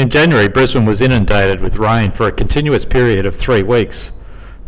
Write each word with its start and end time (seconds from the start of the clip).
In 0.00 0.08
January, 0.08 0.48
Brisbane 0.48 0.86
was 0.86 1.02
inundated 1.02 1.60
with 1.60 1.76
rain 1.76 2.10
for 2.12 2.26
a 2.26 2.32
continuous 2.32 2.86
period 2.86 3.26
of 3.26 3.36
three 3.36 3.62
weeks. 3.62 4.14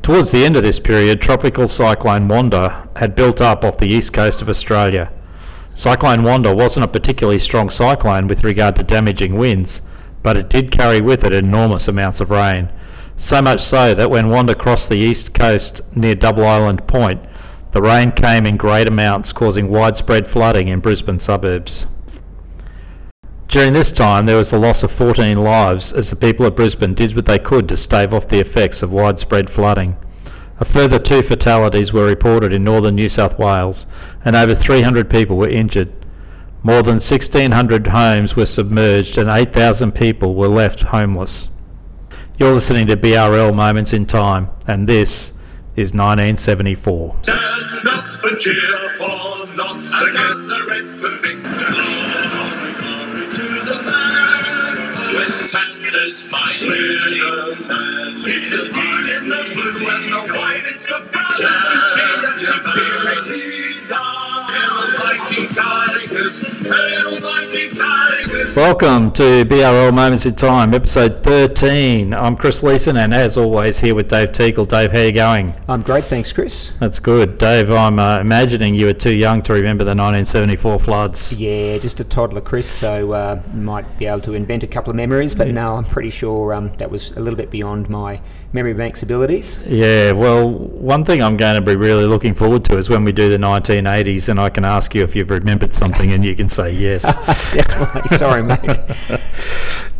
Towards 0.02 0.30
the 0.30 0.44
end 0.44 0.58
of 0.58 0.62
this 0.62 0.78
period, 0.78 1.22
tropical 1.22 1.66
cyclone 1.66 2.28
Wanda 2.28 2.90
had 2.96 3.14
built 3.14 3.40
up 3.40 3.64
off 3.64 3.78
the 3.78 3.88
east 3.88 4.12
coast 4.12 4.42
of 4.42 4.50
Australia. 4.50 5.10
Cyclone 5.72 6.22
Wanda 6.22 6.54
wasn't 6.54 6.84
a 6.84 6.88
particularly 6.88 7.38
strong 7.38 7.70
cyclone 7.70 8.26
with 8.26 8.44
regard 8.44 8.76
to 8.76 8.82
damaging 8.82 9.38
winds, 9.38 9.80
but 10.22 10.36
it 10.36 10.50
did 10.50 10.70
carry 10.70 11.00
with 11.00 11.24
it 11.24 11.32
enormous 11.32 11.88
amounts 11.88 12.20
of 12.20 12.28
rain. 12.28 12.68
So 13.16 13.40
much 13.40 13.62
so 13.62 13.94
that 13.94 14.10
when 14.10 14.28
Wanda 14.28 14.54
crossed 14.54 14.90
the 14.90 14.96
east 14.96 15.32
coast 15.32 15.80
near 15.96 16.14
Double 16.14 16.44
Island 16.44 16.86
Point, 16.86 17.22
the 17.70 17.80
rain 17.80 18.12
came 18.12 18.44
in 18.44 18.58
great 18.58 18.86
amounts, 18.86 19.32
causing 19.32 19.70
widespread 19.70 20.28
flooding 20.28 20.68
in 20.68 20.80
Brisbane 20.80 21.18
suburbs. 21.18 21.86
During 23.52 23.74
this 23.74 23.92
time, 23.92 24.24
there 24.24 24.38
was 24.38 24.50
the 24.50 24.58
loss 24.58 24.82
of 24.82 24.90
14 24.90 25.36
lives 25.36 25.92
as 25.92 26.08
the 26.08 26.16
people 26.16 26.46
of 26.46 26.56
Brisbane 26.56 26.94
did 26.94 27.14
what 27.14 27.26
they 27.26 27.38
could 27.38 27.68
to 27.68 27.76
stave 27.76 28.14
off 28.14 28.26
the 28.26 28.40
effects 28.40 28.82
of 28.82 28.94
widespread 28.94 29.50
flooding. 29.50 29.94
A 30.60 30.64
further 30.64 30.98
two 30.98 31.22
fatalities 31.22 31.92
were 31.92 32.06
reported 32.06 32.54
in 32.54 32.64
northern 32.64 32.94
New 32.94 33.10
South 33.10 33.38
Wales, 33.38 33.86
and 34.24 34.34
over 34.34 34.54
300 34.54 35.10
people 35.10 35.36
were 35.36 35.50
injured. 35.50 35.94
More 36.62 36.82
than 36.82 36.94
1,600 36.94 37.88
homes 37.88 38.36
were 38.36 38.46
submerged, 38.46 39.18
and 39.18 39.28
8,000 39.28 39.92
people 39.92 40.34
were 40.34 40.48
left 40.48 40.80
homeless. 40.80 41.50
You're 42.38 42.54
listening 42.54 42.86
to 42.86 42.96
BRL 42.96 43.54
Moments 43.54 43.92
in 43.92 44.06
Time, 44.06 44.48
and 44.66 44.88
this 44.88 45.34
is 45.76 45.92
1974. 45.92 47.16
Panthers 56.12 56.30
fighting 56.30 56.70
team. 57.08 58.24
It's 58.26 58.50
the 58.50 58.68
the 59.24 59.54
blue 59.54 59.88
and 59.88 60.12
the 60.12 60.34
white. 60.34 60.62
It's 60.66 60.82
the 60.84 61.00
brothers 61.10 61.38
the 61.38 61.92
team 61.96 62.22
that's 62.22 62.46
superior. 62.46 62.91
Welcome 68.54 69.12
to 69.12 69.46
BRL 69.46 69.94
Moments 69.94 70.26
in 70.26 70.34
Time, 70.34 70.74
episode 70.74 71.24
13. 71.24 72.12
I'm 72.12 72.36
Chris 72.36 72.62
Leeson, 72.62 72.98
and 72.98 73.14
as 73.14 73.38
always, 73.38 73.80
here 73.80 73.94
with 73.94 74.08
Dave 74.08 74.32
Teagle. 74.32 74.68
Dave, 74.68 74.92
how 74.92 74.98
are 74.98 75.04
you 75.06 75.12
going? 75.12 75.54
I'm 75.68 75.80
great, 75.80 76.04
thanks, 76.04 76.34
Chris. 76.34 76.72
That's 76.80 76.98
good. 76.98 77.38
Dave, 77.38 77.70
I'm 77.70 77.98
uh, 77.98 78.20
imagining 78.20 78.74
you 78.74 78.84
were 78.84 78.92
too 78.92 79.16
young 79.16 79.40
to 79.42 79.54
remember 79.54 79.84
the 79.84 79.92
1974 79.92 80.78
floods. 80.78 81.32
Yeah, 81.34 81.78
just 81.78 82.00
a 82.00 82.04
toddler, 82.04 82.42
Chris, 82.42 82.68
so 82.68 83.12
uh, 83.12 83.42
might 83.54 83.86
be 83.98 84.04
able 84.04 84.20
to 84.22 84.34
invent 84.34 84.64
a 84.64 84.66
couple 84.66 84.90
of 84.90 84.96
memories, 84.96 85.34
but 85.34 85.48
no, 85.48 85.76
I'm 85.76 85.84
pretty 85.86 86.10
sure 86.10 86.52
um, 86.52 86.74
that 86.76 86.90
was 86.90 87.12
a 87.12 87.20
little 87.20 87.38
bit 87.38 87.50
beyond 87.50 87.88
my 87.88 88.20
memory 88.52 88.74
bank's 88.74 89.02
abilities. 89.02 89.62
Yeah, 89.66 90.12
well, 90.12 90.50
one 90.50 91.04
thing 91.04 91.22
I'm 91.22 91.38
going 91.38 91.54
to 91.54 91.62
be 91.62 91.74
really 91.74 92.04
looking 92.04 92.34
forward 92.34 92.64
to 92.66 92.76
is 92.76 92.90
when 92.90 93.02
we 93.02 93.12
do 93.12 93.30
the 93.30 93.38
1980s, 93.38 94.28
and 94.28 94.38
I 94.38 94.50
can 94.50 94.66
ask 94.66 94.94
you 94.94 95.02
if 95.02 95.16
you've 95.22 95.30
remembered 95.30 95.72
something, 95.72 96.12
and 96.12 96.24
you 96.24 96.34
can 96.34 96.48
say 96.48 96.72
yes. 96.72 97.04
Definitely, 97.54 98.08
sorry, 98.16 98.42
mate. 98.52 98.58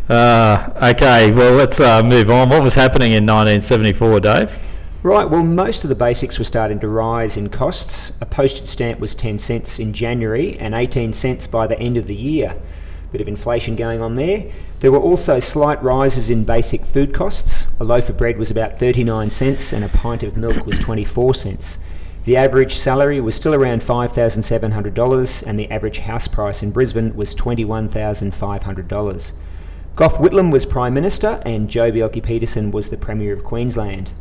uh, 0.09 0.91
okay, 0.93 1.31
well, 1.31 1.53
let's 1.53 1.79
uh, 1.79 2.03
move 2.03 2.29
on. 2.29 2.49
What 2.49 2.61
was 2.61 2.75
happening 2.75 3.13
in 3.13 3.25
1974, 3.25 4.19
Dave? 4.19 4.59
Right, 5.01 5.29
well, 5.29 5.43
most 5.43 5.85
of 5.85 5.89
the 5.89 5.95
basics 5.95 6.37
were 6.37 6.45
starting 6.45 6.79
to 6.81 6.89
rise 6.89 7.37
in 7.37 7.49
costs. 7.49 8.17
A 8.21 8.25
postage 8.25 8.67
stamp 8.67 8.99
was 8.99 9.15
10 9.15 9.37
cents 9.37 9.79
in 9.79 9.93
January 9.93 10.57
and 10.59 10.75
18 10.75 11.13
cents 11.13 11.47
by 11.47 11.67
the 11.67 11.79
end 11.79 11.97
of 11.97 12.07
the 12.07 12.15
year. 12.15 12.55
Bit 13.11 13.21
of 13.21 13.27
inflation 13.27 13.75
going 13.75 14.01
on 14.01 14.15
there. 14.15 14.49
There 14.79 14.91
were 14.91 14.99
also 14.99 15.39
slight 15.39 15.81
rises 15.83 16.29
in 16.29 16.45
basic 16.45 16.85
food 16.85 17.13
costs. 17.13 17.71
A 17.79 17.83
loaf 17.83 18.09
of 18.09 18.17
bread 18.17 18.37
was 18.37 18.49
about 18.51 18.79
39 18.79 19.29
cents 19.29 19.71
and 19.71 19.83
a 19.83 19.89
pint 19.89 20.23
of 20.23 20.35
milk 20.35 20.65
was 20.65 20.79
24 20.79 21.33
cents. 21.33 21.79
The 22.25 22.37
average 22.37 22.75
salary 22.75 23.19
was 23.19 23.35
still 23.35 23.53
around 23.53 23.81
$5,700 23.81 25.43
and 25.45 25.59
the 25.59 25.69
average 25.69 25.99
house 25.99 26.25
price 26.25 26.63
in 26.63 26.71
Brisbane 26.71 27.13
was 27.17 27.35
$21,500. 27.35 29.33
Gough 29.97 30.17
Whitlam 30.17 30.49
was 30.49 30.65
Prime 30.65 30.93
Minister 30.93 31.41
and 31.45 31.69
Joh 31.69 31.91
Bjelke-Petersen 31.91 32.71
was 32.71 32.89
the 32.89 32.95
Premier 32.95 33.33
of 33.33 33.43
Queensland. 33.43 34.13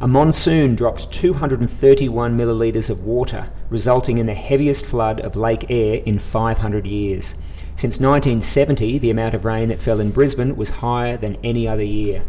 A 0.00 0.08
monsoon 0.08 0.74
dropped 0.74 1.12
231 1.12 2.38
millilitres 2.38 2.88
of 2.88 3.04
water, 3.04 3.50
resulting 3.68 4.16
in 4.16 4.24
the 4.24 4.32
heaviest 4.32 4.86
flood 4.86 5.20
of 5.20 5.36
Lake 5.36 5.70
Eyre 5.70 6.02
in 6.06 6.18
500 6.18 6.86
years. 6.86 7.34
Since 7.76 8.00
1970, 8.00 8.98
the 8.98 9.10
amount 9.10 9.34
of 9.34 9.44
rain 9.44 9.68
that 9.68 9.78
fell 9.78 10.00
in 10.00 10.10
Brisbane 10.10 10.56
was 10.56 10.70
higher 10.70 11.18
than 11.18 11.36
any 11.44 11.68
other 11.68 11.84
year. 11.84 12.22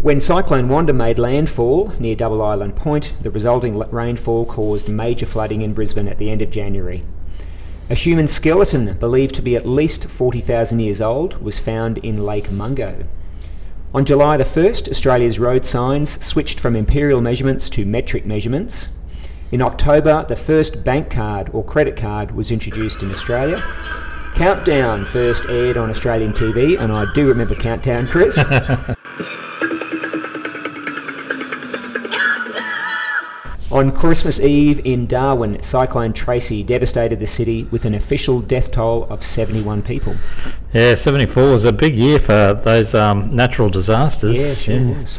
When 0.00 0.20
Cyclone 0.20 0.68
Wanda 0.68 0.92
made 0.92 1.18
landfall 1.18 1.90
near 1.98 2.14
Double 2.14 2.42
Island 2.42 2.76
Point, 2.76 3.14
the 3.22 3.30
resulting 3.30 3.78
rainfall 3.78 4.44
caused 4.44 4.90
major 4.90 5.24
flooding 5.24 5.62
in 5.62 5.72
Brisbane 5.72 6.06
at 6.06 6.18
the 6.18 6.30
end 6.30 6.42
of 6.42 6.50
January. 6.50 7.02
A 7.88 7.94
human 7.94 8.28
skeleton, 8.28 8.92
believed 8.98 9.34
to 9.36 9.42
be 9.42 9.56
at 9.56 9.66
least 9.66 10.06
40,000 10.06 10.80
years 10.80 11.00
old, 11.00 11.42
was 11.42 11.58
found 11.58 11.96
in 11.98 12.26
Lake 12.26 12.52
Mungo. 12.52 13.04
On 13.94 14.04
July 14.04 14.36
the 14.36 14.44
1st, 14.44 14.90
Australia's 14.90 15.38
road 15.38 15.64
signs 15.64 16.22
switched 16.24 16.60
from 16.60 16.76
imperial 16.76 17.22
measurements 17.22 17.70
to 17.70 17.86
metric 17.86 18.26
measurements. 18.26 18.90
In 19.50 19.62
October, 19.62 20.26
the 20.28 20.36
first 20.36 20.84
bank 20.84 21.08
card 21.08 21.48
or 21.54 21.64
credit 21.64 21.96
card 21.96 22.32
was 22.32 22.50
introduced 22.50 23.02
in 23.02 23.10
Australia. 23.10 23.62
Countdown 24.34 25.06
first 25.06 25.46
aired 25.46 25.78
on 25.78 25.88
Australian 25.88 26.32
TV, 26.32 26.78
and 26.78 26.92
I 26.92 27.10
do 27.14 27.26
remember 27.28 27.54
Countdown, 27.54 28.06
Chris. 28.06 28.38
On 33.76 33.92
Christmas 33.92 34.40
Eve 34.40 34.80
in 34.86 35.06
Darwin, 35.06 35.60
Cyclone 35.60 36.14
Tracy 36.14 36.62
devastated 36.62 37.18
the 37.18 37.26
city 37.26 37.64
with 37.64 37.84
an 37.84 37.92
official 37.92 38.40
death 38.40 38.70
toll 38.70 39.04
of 39.10 39.22
71 39.22 39.82
people. 39.82 40.16
Yeah, 40.72 40.94
74 40.94 41.50
was 41.50 41.66
a 41.66 41.72
big 41.72 41.94
year 41.94 42.18
for 42.18 42.54
those 42.54 42.94
um, 42.94 43.36
natural 43.36 43.68
disasters. 43.68 44.66
Yeah, 44.66 44.78
sure 44.78 44.94
was. 44.94 45.18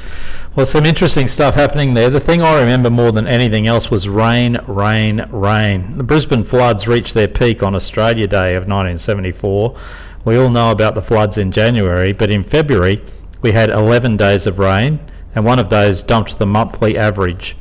Well, 0.56 0.66
some 0.66 0.88
interesting 0.88 1.28
stuff 1.28 1.54
happening 1.54 1.94
there. 1.94 2.10
The 2.10 2.20
thing 2.20 2.42
I 2.42 2.60
remember 2.60 2.90
more 2.90 3.12
than 3.12 3.28
anything 3.28 3.68
else 3.68 3.92
was 3.92 4.10
rain, 4.10 4.58
rain, 4.66 5.28
rain. 5.30 5.96
The 5.96 6.04
Brisbane 6.04 6.44
floods 6.44 6.88
reached 6.88 7.14
their 7.14 7.28
peak 7.28 7.62
on 7.62 7.76
Australia 7.76 8.26
Day 8.26 8.56
of 8.56 8.64
1974. 8.64 9.78
We 10.26 10.36
all 10.36 10.50
know 10.50 10.72
about 10.72 10.96
the 10.96 11.04
floods 11.04 11.38
in 11.38 11.52
January, 11.52 12.12
but 12.12 12.32
in 12.32 12.42
February 12.42 13.04
we 13.44 13.52
had 13.52 13.70
11 13.70 14.18
days 14.18 14.48
of 14.48 14.58
rain, 14.58 15.00
and 15.36 15.46
one 15.46 15.60
of 15.60 15.70
those 15.70 16.02
dumped 16.02 16.40
the 16.40 16.48
monthly 16.48 16.98
average. 16.98 17.56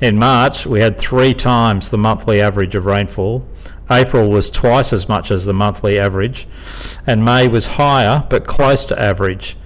In 0.00 0.16
March, 0.16 0.64
we 0.64 0.80
had 0.80 0.96
three 0.96 1.34
times 1.34 1.90
the 1.90 1.98
monthly 1.98 2.40
average 2.40 2.76
of 2.76 2.86
rainfall. 2.86 3.44
April 3.90 4.30
was 4.30 4.50
twice 4.50 4.92
as 4.92 5.08
much 5.08 5.30
as 5.30 5.44
the 5.44 5.52
monthly 5.52 5.98
average, 5.98 6.46
and 7.06 7.24
May 7.24 7.48
was 7.48 7.66
higher 7.66 8.24
but 8.28 8.46
close 8.46 8.86
to 8.86 9.00
average. 9.00 9.56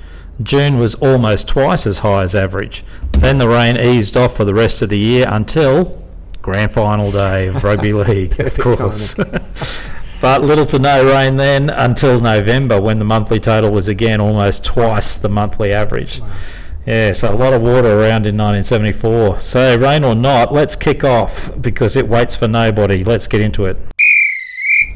June 0.43 0.79
was 0.79 0.95
almost 0.97 1.49
twice 1.49 1.87
as 1.87 1.99
high 1.99 2.23
as 2.23 2.35
average. 2.35 2.83
Then 3.13 3.39
the 3.39 3.49
rain 3.49 3.79
eased 3.79 4.17
off 4.17 4.37
for 4.37 4.45
the 4.45 4.55
rest 4.55 4.81
of 4.81 4.89
the 4.89 4.99
year 4.99 5.27
until 5.29 6.03
grand 6.41 6.73
final 6.73 7.11
day 7.11 7.49
of 7.49 7.63
rugby 7.63 7.93
league, 7.93 8.41
of 8.41 8.57
course. 8.59 9.15
but 10.21 10.43
little 10.43 10.67
to 10.67 10.79
no 10.79 11.05
rain 11.05 11.37
then 11.37 11.69
until 11.69 12.21
November 12.21 12.81
when 12.81 12.99
the 12.99 13.05
monthly 13.05 13.39
total 13.39 13.71
was 13.71 13.89
again 13.89 14.21
almost 14.21 14.65
twice 14.65 15.17
the 15.19 15.29
monthly 15.29 15.73
average. 15.73 16.23
Yeah, 16.87 17.13
so 17.13 17.33
a 17.33 17.37
lot 17.37 17.53
of 17.53 17.63
water 17.63 18.01
around 18.01 18.27
in 18.27 18.37
1974. 18.37 19.41
So, 19.41 19.79
rain 19.79 20.03
or 20.03 20.17
not, 20.17 20.53
let's 20.53 20.75
kick 20.75 21.05
off 21.05 21.51
because 21.61 21.95
it 21.95 22.09
waits 22.09 22.35
for 22.35 22.49
nobody. 22.49 23.05
Let's 23.05 23.29
get 23.29 23.41
into 23.41 23.67
it. 23.67 23.79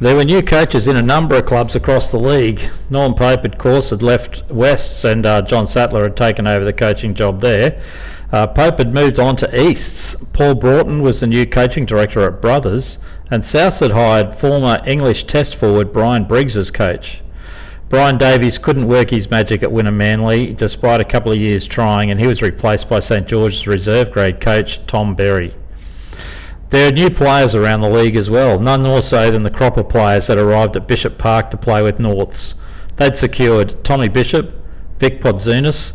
There 0.00 0.16
were 0.16 0.24
new 0.24 0.42
coaches 0.42 0.88
in 0.88 0.96
a 0.96 1.02
number 1.02 1.36
of 1.36 1.46
clubs 1.46 1.76
across 1.76 2.10
the 2.10 2.18
league. 2.18 2.60
Norm 2.90 3.14
Pope, 3.14 3.44
of 3.44 3.56
course, 3.56 3.90
had 3.90 4.02
left 4.02 4.42
Wests 4.50 5.04
and 5.04 5.24
uh, 5.24 5.42
John 5.42 5.66
Sattler 5.66 6.02
had 6.02 6.16
taken 6.16 6.46
over 6.46 6.64
the 6.64 6.72
coaching 6.72 7.14
job 7.14 7.40
there. 7.40 7.80
Uh, 8.32 8.48
Pope 8.48 8.78
had 8.78 8.92
moved 8.92 9.20
on 9.20 9.36
to 9.36 9.58
Easts. 9.58 10.16
Paul 10.32 10.56
Broughton 10.56 11.02
was 11.02 11.20
the 11.20 11.26
new 11.28 11.46
coaching 11.46 11.86
director 11.86 12.20
at 12.26 12.42
Brothers, 12.42 12.98
and 13.30 13.42
Souths 13.42 13.80
had 13.80 13.92
hired 13.92 14.34
former 14.34 14.82
English 14.86 15.24
Test 15.24 15.54
forward 15.54 15.92
Brian 15.92 16.24
Briggs 16.24 16.56
as 16.56 16.70
coach. 16.70 17.22
Brian 17.88 18.18
Davies 18.18 18.58
couldn't 18.58 18.88
work 18.88 19.10
his 19.10 19.30
magic 19.30 19.62
at 19.62 19.70
Wynnum 19.70 19.94
Manly 19.94 20.52
despite 20.52 21.00
a 21.00 21.04
couple 21.04 21.30
of 21.30 21.38
years 21.38 21.66
trying, 21.66 22.10
and 22.10 22.18
he 22.18 22.26
was 22.26 22.42
replaced 22.42 22.88
by 22.88 22.98
St 22.98 23.28
George's 23.28 23.68
reserve 23.68 24.10
grade 24.10 24.40
coach 24.40 24.84
Tom 24.86 25.14
Berry. 25.14 25.54
There 26.70 26.88
are 26.88 26.92
new 26.92 27.10
players 27.10 27.54
around 27.54 27.82
the 27.82 27.88
league 27.88 28.16
as 28.16 28.28
well, 28.28 28.58
none 28.58 28.82
more 28.82 29.02
so 29.02 29.30
than 29.30 29.44
the 29.44 29.52
Cropper 29.52 29.84
players 29.84 30.26
that 30.26 30.36
arrived 30.36 30.74
at 30.74 30.88
Bishop 30.88 31.16
Park 31.16 31.48
to 31.52 31.56
play 31.56 31.80
with 31.80 32.00
Norths. 32.00 32.56
They'd 32.96 33.14
secured 33.14 33.84
Tommy 33.84 34.08
Bishop, 34.08 34.52
Vic 34.98 35.20
Podzunis, 35.20 35.92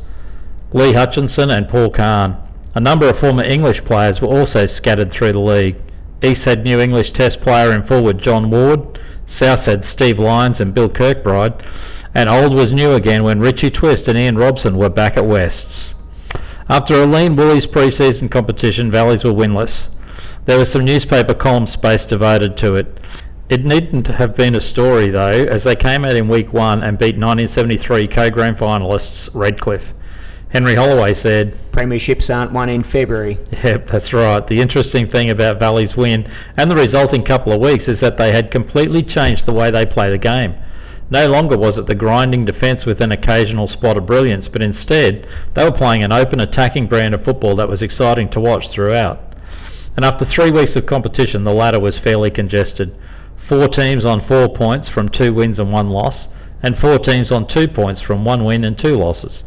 Lee 0.71 0.93
Hutchinson, 0.93 1.49
and 1.49 1.67
Paul 1.67 1.89
Kahn. 1.89 2.41
A 2.73 2.79
number 2.79 3.09
of 3.09 3.19
former 3.19 3.43
English 3.43 3.83
players 3.83 4.21
were 4.21 4.29
also 4.29 4.65
scattered 4.65 5.11
through 5.11 5.33
the 5.33 5.39
league. 5.39 5.81
East 6.23 6.45
had 6.45 6.63
new 6.63 6.79
English 6.79 7.11
Test 7.11 7.41
player 7.41 7.73
in 7.73 7.83
forward 7.83 8.19
John 8.19 8.49
Ward, 8.49 8.97
South 9.25 9.65
had 9.65 9.83
Steve 9.83 10.19
Lyons 10.19 10.59
and 10.59 10.73
Bill 10.73 10.89
Kirkbride, 10.89 11.61
and 12.13 12.27
old 12.27 12.53
was 12.53 12.73
new 12.73 12.93
again 12.93 13.23
when 13.23 13.39
Richie 13.39 13.71
Twist 13.71 14.07
and 14.07 14.17
Ian 14.17 14.37
Robson 14.37 14.77
were 14.77 14.89
back 14.89 15.17
at 15.17 15.25
Wests. 15.25 15.95
After 16.69 16.95
a 16.95 17.05
lean 17.05 17.35
Woolies 17.35 17.65
pre-season 17.65 18.29
competition, 18.29 18.91
Valleys 18.91 19.23
were 19.23 19.31
winless. 19.31 19.89
There 20.45 20.57
was 20.57 20.71
some 20.71 20.85
newspaper 20.85 21.33
column 21.33 21.67
space 21.67 22.05
devoted 22.05 22.57
to 22.57 22.75
it. 22.75 23.23
It 23.49 23.65
needn't 23.65 24.07
have 24.07 24.35
been 24.35 24.55
a 24.55 24.61
story 24.61 25.09
though, 25.09 25.45
as 25.45 25.65
they 25.65 25.75
came 25.75 26.05
out 26.05 26.15
in 26.15 26.27
week 26.27 26.53
one 26.53 26.81
and 26.81 26.97
beat 26.97 27.17
1973 27.17 28.07
co-grand 28.07 28.57
finalists 28.57 29.29
Redcliffe. 29.33 29.93
Henry 30.51 30.75
Holloway 30.75 31.13
said, 31.13 31.53
Premierships 31.71 32.33
aren't 32.33 32.51
won 32.51 32.67
in 32.67 32.83
February. 32.83 33.37
Yep, 33.63 33.85
that's 33.85 34.11
right. 34.11 34.45
The 34.45 34.59
interesting 34.59 35.07
thing 35.07 35.29
about 35.29 35.59
Valley's 35.59 35.95
win 35.95 36.27
and 36.57 36.69
the 36.69 36.75
resulting 36.75 37.23
couple 37.23 37.53
of 37.53 37.61
weeks 37.61 37.87
is 37.87 38.01
that 38.01 38.17
they 38.17 38.33
had 38.33 38.51
completely 38.51 39.01
changed 39.01 39.45
the 39.45 39.53
way 39.53 39.71
they 39.71 39.85
play 39.85 40.09
the 40.09 40.17
game. 40.17 40.55
No 41.09 41.29
longer 41.29 41.57
was 41.57 41.77
it 41.77 41.85
the 41.85 41.95
grinding 41.95 42.43
defence 42.43 42.85
with 42.85 42.99
an 42.99 43.13
occasional 43.13 43.67
spot 43.67 43.97
of 43.97 44.05
brilliance, 44.05 44.49
but 44.49 44.61
instead 44.61 45.25
they 45.53 45.63
were 45.63 45.71
playing 45.71 46.03
an 46.03 46.11
open 46.11 46.41
attacking 46.41 46.87
brand 46.87 47.13
of 47.13 47.23
football 47.23 47.55
that 47.55 47.69
was 47.69 47.81
exciting 47.81 48.27
to 48.29 48.39
watch 48.41 48.69
throughout. 48.69 49.23
And 49.95 50.03
after 50.03 50.25
three 50.25 50.51
weeks 50.51 50.75
of 50.75 50.85
competition, 50.85 51.45
the 51.45 51.53
ladder 51.53 51.79
was 51.79 51.97
fairly 51.97 52.29
congested. 52.29 52.93
Four 53.37 53.69
teams 53.69 54.05
on 54.05 54.19
four 54.19 54.49
points 54.49 54.89
from 54.89 55.07
two 55.07 55.33
wins 55.33 55.59
and 55.59 55.71
one 55.71 55.89
loss, 55.89 56.27
and 56.61 56.77
four 56.77 56.99
teams 56.99 57.31
on 57.31 57.47
two 57.47 57.67
points 57.69 58.01
from 58.01 58.25
one 58.25 58.43
win 58.43 58.65
and 58.65 58.77
two 58.77 58.97
losses. 58.97 59.45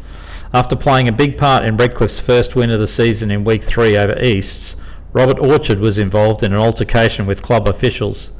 After 0.55 0.77
playing 0.77 1.09
a 1.09 1.11
big 1.11 1.37
part 1.37 1.65
in 1.65 1.75
Redcliffe's 1.75 2.21
first 2.21 2.55
win 2.55 2.71
of 2.71 2.79
the 2.79 2.87
season 2.87 3.29
in 3.29 3.43
week 3.43 3.61
three 3.61 3.97
over 3.97 4.17
Easts, 4.23 4.77
Robert 5.11 5.37
Orchard 5.37 5.81
was 5.81 5.97
involved 5.97 6.43
in 6.43 6.53
an 6.53 6.59
altercation 6.59 7.25
with 7.25 7.41
club 7.41 7.67
officials. 7.67 8.31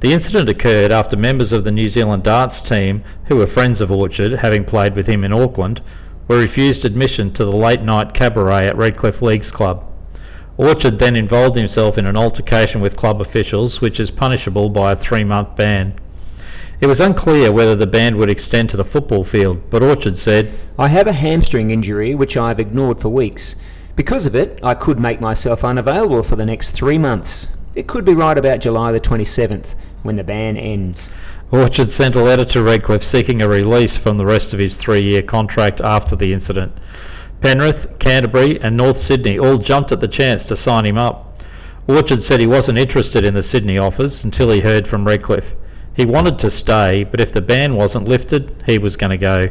The 0.00 0.10
incident 0.10 0.48
occurred 0.48 0.90
after 0.90 1.18
members 1.18 1.52
of 1.52 1.64
the 1.64 1.70
New 1.70 1.90
Zealand 1.90 2.22
darts 2.22 2.62
team, 2.62 3.04
who 3.26 3.36
were 3.36 3.46
friends 3.46 3.82
of 3.82 3.92
Orchard, 3.92 4.32
having 4.38 4.64
played 4.64 4.96
with 4.96 5.06
him 5.06 5.22
in 5.22 5.34
Auckland, 5.34 5.82
were 6.28 6.38
refused 6.38 6.86
admission 6.86 7.30
to 7.34 7.44
the 7.44 7.54
late 7.54 7.82
night 7.82 8.14
cabaret 8.14 8.66
at 8.66 8.78
Redcliffe 8.78 9.20
Leagues 9.20 9.50
Club. 9.50 9.86
Orchard 10.56 10.98
then 10.98 11.14
involved 11.14 11.56
himself 11.56 11.98
in 11.98 12.06
an 12.06 12.16
altercation 12.16 12.80
with 12.80 12.96
club 12.96 13.20
officials, 13.20 13.82
which 13.82 14.00
is 14.00 14.10
punishable 14.10 14.70
by 14.70 14.92
a 14.92 14.96
three 14.96 15.24
month 15.24 15.56
ban. 15.56 15.92
It 16.80 16.86
was 16.86 17.00
unclear 17.00 17.52
whether 17.52 17.76
the 17.76 17.86
ban 17.86 18.16
would 18.16 18.30
extend 18.30 18.70
to 18.70 18.78
the 18.78 18.86
football 18.86 19.22
field, 19.22 19.60
but 19.68 19.82
Orchard 19.82 20.16
said, 20.16 20.50
I 20.78 20.88
have 20.88 21.06
a 21.06 21.12
hamstring 21.12 21.70
injury 21.70 22.14
which 22.14 22.38
I 22.38 22.48
have 22.48 22.58
ignored 22.58 23.00
for 23.00 23.10
weeks. 23.10 23.54
Because 23.96 24.24
of 24.24 24.34
it, 24.34 24.58
I 24.62 24.72
could 24.72 24.98
make 24.98 25.20
myself 25.20 25.62
unavailable 25.62 26.22
for 26.22 26.36
the 26.36 26.46
next 26.46 26.70
three 26.70 26.96
months. 26.96 27.54
It 27.74 27.86
could 27.86 28.06
be 28.06 28.14
right 28.14 28.38
about 28.38 28.60
July 28.60 28.92
the 28.92 29.00
27th, 29.00 29.74
when 30.04 30.16
the 30.16 30.24
ban 30.24 30.56
ends. 30.56 31.10
Orchard 31.50 31.90
sent 31.90 32.16
a 32.16 32.22
letter 32.22 32.46
to 32.46 32.62
Redcliffe 32.62 33.04
seeking 33.04 33.42
a 33.42 33.48
release 33.48 33.98
from 33.98 34.16
the 34.16 34.24
rest 34.24 34.54
of 34.54 34.58
his 34.58 34.78
three 34.78 35.02
year 35.02 35.22
contract 35.22 35.82
after 35.82 36.16
the 36.16 36.32
incident. 36.32 36.72
Penrith, 37.42 37.98
Canterbury, 37.98 38.58
and 38.62 38.74
North 38.74 38.96
Sydney 38.96 39.38
all 39.38 39.58
jumped 39.58 39.92
at 39.92 40.00
the 40.00 40.08
chance 40.08 40.48
to 40.48 40.56
sign 40.56 40.86
him 40.86 40.96
up. 40.96 41.36
Orchard 41.86 42.22
said 42.22 42.40
he 42.40 42.46
wasn't 42.46 42.78
interested 42.78 43.22
in 43.22 43.34
the 43.34 43.42
Sydney 43.42 43.76
offers 43.76 44.24
until 44.24 44.50
he 44.50 44.60
heard 44.60 44.88
from 44.88 45.06
Redcliffe. 45.06 45.56
He 45.94 46.06
wanted 46.06 46.38
to 46.38 46.50
stay, 46.50 47.04
but 47.04 47.20
if 47.20 47.32
the 47.32 47.40
ban 47.40 47.76
wasn't 47.76 48.08
lifted, 48.08 48.54
he 48.66 48.78
was 48.78 48.96
going 48.96 49.10
to 49.10 49.18
go. 49.18 49.50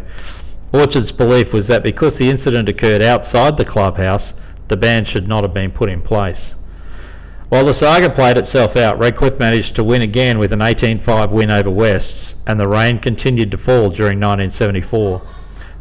Orchard's 0.71 1.11
belief 1.11 1.53
was 1.53 1.67
that 1.67 1.83
because 1.83 2.17
the 2.17 2.29
incident 2.29 2.69
occurred 2.69 3.01
outside 3.01 3.57
the 3.57 3.65
clubhouse, 3.65 4.33
the 4.67 4.77
ban 4.77 5.03
should 5.03 5.27
not 5.27 5.43
have 5.43 5.53
been 5.53 5.71
put 5.71 5.89
in 5.89 6.01
place. 6.01 6.55
While 7.49 7.65
the 7.65 7.73
saga 7.73 8.11
played 8.11 8.37
itself 8.37 8.75
out, 8.75 8.99
Redcliffe 8.99 9.39
managed 9.39 9.75
to 9.75 9.83
win 9.83 10.03
again 10.03 10.37
with 10.37 10.53
an 10.53 10.61
18 10.61 10.99
5 10.99 11.31
win 11.31 11.49
over 11.49 11.71
Wests, 11.71 12.35
and 12.45 12.59
the 12.59 12.67
rain 12.67 12.99
continued 12.99 13.49
to 13.49 13.57
fall 13.57 13.89
during 13.89 14.19
1974. 14.19 15.21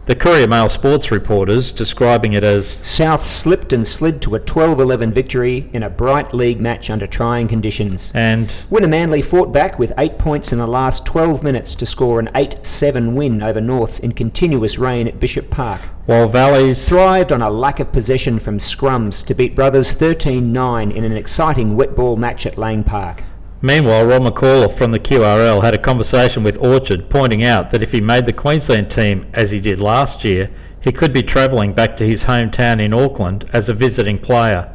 The 0.09 0.17
Courier 0.17 0.49
Mail 0.49 0.71
sports 0.71 1.11
reporters 1.11 1.71
describing 1.71 2.33
it 2.33 2.43
as 2.43 2.67
South 2.67 3.23
slipped 3.23 3.75
and 3.75 3.87
slid 3.87 4.23
to 4.23 4.37
a 4.37 4.41
12 4.41 4.81
11 4.81 5.13
victory 5.13 5.69
in 5.75 5.83
a 5.83 5.91
bright 5.91 6.33
league 6.33 6.63
match 6.63 6.89
under 6.89 7.07
trying 7.07 7.47
conditions. 7.47 8.11
and 8.15 8.47
Wynnum 8.71 8.89
Manly 8.89 9.21
fought 9.21 9.53
back 9.53 9.79
with 9.79 9.93
eight 9.99 10.19
points 10.19 10.51
in 10.51 10.59
the 10.59 10.67
last 10.67 11.05
12 11.05 11.43
minutes 11.43 11.75
to 11.75 11.85
score 11.85 12.21
an 12.21 12.31
8 12.35 12.65
7 12.65 13.15
win 13.15 13.43
over 13.43 13.61
Norths 13.61 13.99
in 13.99 14.13
continuous 14.13 14.79
rain 14.79 15.07
at 15.07 15.21
Bishop 15.21 15.51
Park. 15.51 15.83
while 16.07 16.27
Valleys 16.27 16.89
Thrived 16.89 17.31
on 17.31 17.43
a 17.43 17.51
lack 17.51 17.79
of 17.79 17.93
possession 17.93 18.39
from 18.39 18.57
scrums 18.57 19.23
to 19.27 19.35
beat 19.35 19.55
Brothers 19.55 19.93
13 19.93 20.51
9 20.51 20.91
in 20.91 21.05
an 21.05 21.19
exciting 21.19 21.77
wet 21.77 21.95
ball 21.95 22.17
match 22.17 22.47
at 22.47 22.57
Lang 22.57 22.83
Park. 22.83 23.23
Meanwhile, 23.61 24.07
Rob 24.07 24.23
McCall 24.23 24.71
from 24.71 24.93
the 24.93 25.01
QRL 25.01 25.63
had 25.63 25.75
a 25.75 25.79
conversation 25.79 26.45
with 26.45 26.63
Orchard, 26.63 27.11
pointing 27.11 27.43
out 27.43 27.71
that 27.71 27.83
if 27.83 27.91
he 27.91 28.01
made 28.01 28.25
the 28.25 28.33
Queensland 28.33 28.89
team 28.89 29.27
as 29.33 29.51
he 29.51 29.59
did 29.59 29.81
last 29.81 30.23
year, 30.23 30.49
he 30.81 30.93
could 30.93 31.13
be 31.13 31.25
travelling 31.25 31.73
back 31.73 31.97
to 31.97 32.07
his 32.07 32.25
hometown 32.25 32.81
in 32.81 32.95
Auckland 32.95 33.51
as 33.53 33.69
a 33.69 33.75
visiting 33.75 34.17
player. 34.17 34.73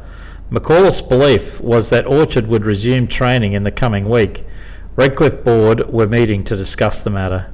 McCall's 0.50 1.00
belief 1.00 1.62
was 1.62 1.88
that 1.88 2.06
Orchard 2.06 2.46
would 2.46 2.66
resume 2.66 3.06
training 3.06 3.54
in 3.54 3.62
the 3.62 3.72
coming 3.72 4.06
week. 4.06 4.44
Redcliffe 4.96 5.42
Board 5.42 5.90
were 5.90 6.06
meeting 6.06 6.44
to 6.44 6.54
discuss 6.54 7.02
the 7.02 7.08
matter. 7.10 7.52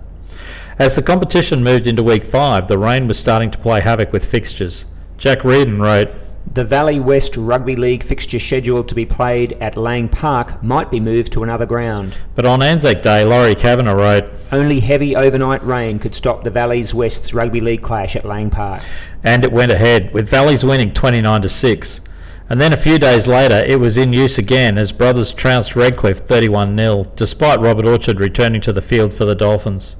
As 0.80 0.96
the 0.96 1.02
competition 1.02 1.62
moved 1.62 1.86
into 1.86 2.02
week 2.02 2.24
five, 2.24 2.66
the 2.66 2.76
rain 2.76 3.06
was 3.06 3.20
starting 3.20 3.52
to 3.52 3.58
play 3.58 3.80
havoc 3.80 4.12
with 4.12 4.28
fixtures. 4.28 4.84
Jack 5.16 5.44
Reardon 5.44 5.80
wrote, 5.80 6.12
The 6.52 6.64
Valley 6.64 6.98
West 6.98 7.36
Rugby 7.36 7.76
League 7.76 8.02
fixture 8.02 8.40
scheduled 8.40 8.88
to 8.88 8.94
be 8.96 9.06
played 9.06 9.52
at 9.60 9.76
Lang 9.76 10.08
Park 10.08 10.60
might 10.64 10.90
be 10.90 10.98
moved 10.98 11.32
to 11.34 11.44
another 11.44 11.64
ground. 11.64 12.16
but 12.34 12.44
on 12.44 12.60
Anzac 12.60 13.02
Day, 13.02 13.24
Laurie 13.24 13.54
Kavanagh 13.54 13.94
wrote, 13.94 14.24
Only 14.50 14.80
heavy 14.80 15.14
overnight 15.14 15.62
rain 15.62 16.00
could 16.00 16.14
stop 16.14 16.42
the 16.42 16.50
Valley's 16.50 16.92
West's 16.92 17.32
Rugby 17.32 17.60
League 17.60 17.82
clash 17.82 18.16
at 18.16 18.24
Lang 18.24 18.50
Park. 18.50 18.82
and 19.22 19.44
it 19.44 19.52
went 19.52 19.70
ahead, 19.70 20.12
with 20.12 20.28
Valleys 20.28 20.64
winning 20.64 20.92
29 20.92 21.42
to 21.42 21.48
6. 21.48 22.00
And 22.48 22.60
then 22.60 22.72
a 22.72 22.76
few 22.76 22.98
days 22.98 23.28
later, 23.28 23.62
it 23.64 23.78
was 23.78 23.96
in 23.96 24.12
use 24.12 24.36
again 24.38 24.76
as 24.76 24.90
Brothers 24.90 25.30
trounced 25.30 25.76
Redcliffe 25.76 26.18
31 26.18 26.76
0, 26.76 27.04
despite 27.14 27.60
Robert 27.60 27.86
Orchard 27.86 28.18
returning 28.18 28.60
to 28.62 28.72
the 28.72 28.82
field 28.82 29.14
for 29.14 29.24
the 29.24 29.36
Dolphins. 29.36 29.96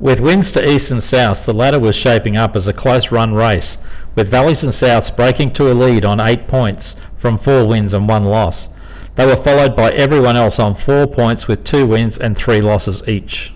With 0.00 0.20
wins 0.20 0.50
to 0.52 0.68
east 0.68 0.90
and 0.90 1.02
south, 1.02 1.44
the 1.44 1.52
latter 1.52 1.78
was 1.78 1.94
shaping 1.96 2.36
up 2.36 2.54
as 2.56 2.66
a 2.66 2.72
close 2.72 3.10
run 3.12 3.34
race, 3.34 3.78
with 4.18 4.32
Valleys 4.32 4.64
and 4.64 4.72
Souths 4.72 5.14
breaking 5.14 5.52
to 5.52 5.70
a 5.70 5.72
lead 5.72 6.04
on 6.04 6.18
eight 6.18 6.48
points 6.48 6.96
from 7.16 7.38
four 7.38 7.64
wins 7.64 7.94
and 7.94 8.08
one 8.08 8.24
loss. 8.24 8.68
They 9.14 9.24
were 9.24 9.36
followed 9.36 9.76
by 9.76 9.92
everyone 9.92 10.34
else 10.34 10.58
on 10.58 10.74
four 10.74 11.06
points 11.06 11.46
with 11.46 11.62
two 11.62 11.86
wins 11.86 12.18
and 12.18 12.36
three 12.36 12.60
losses 12.60 13.06
each. 13.06 13.54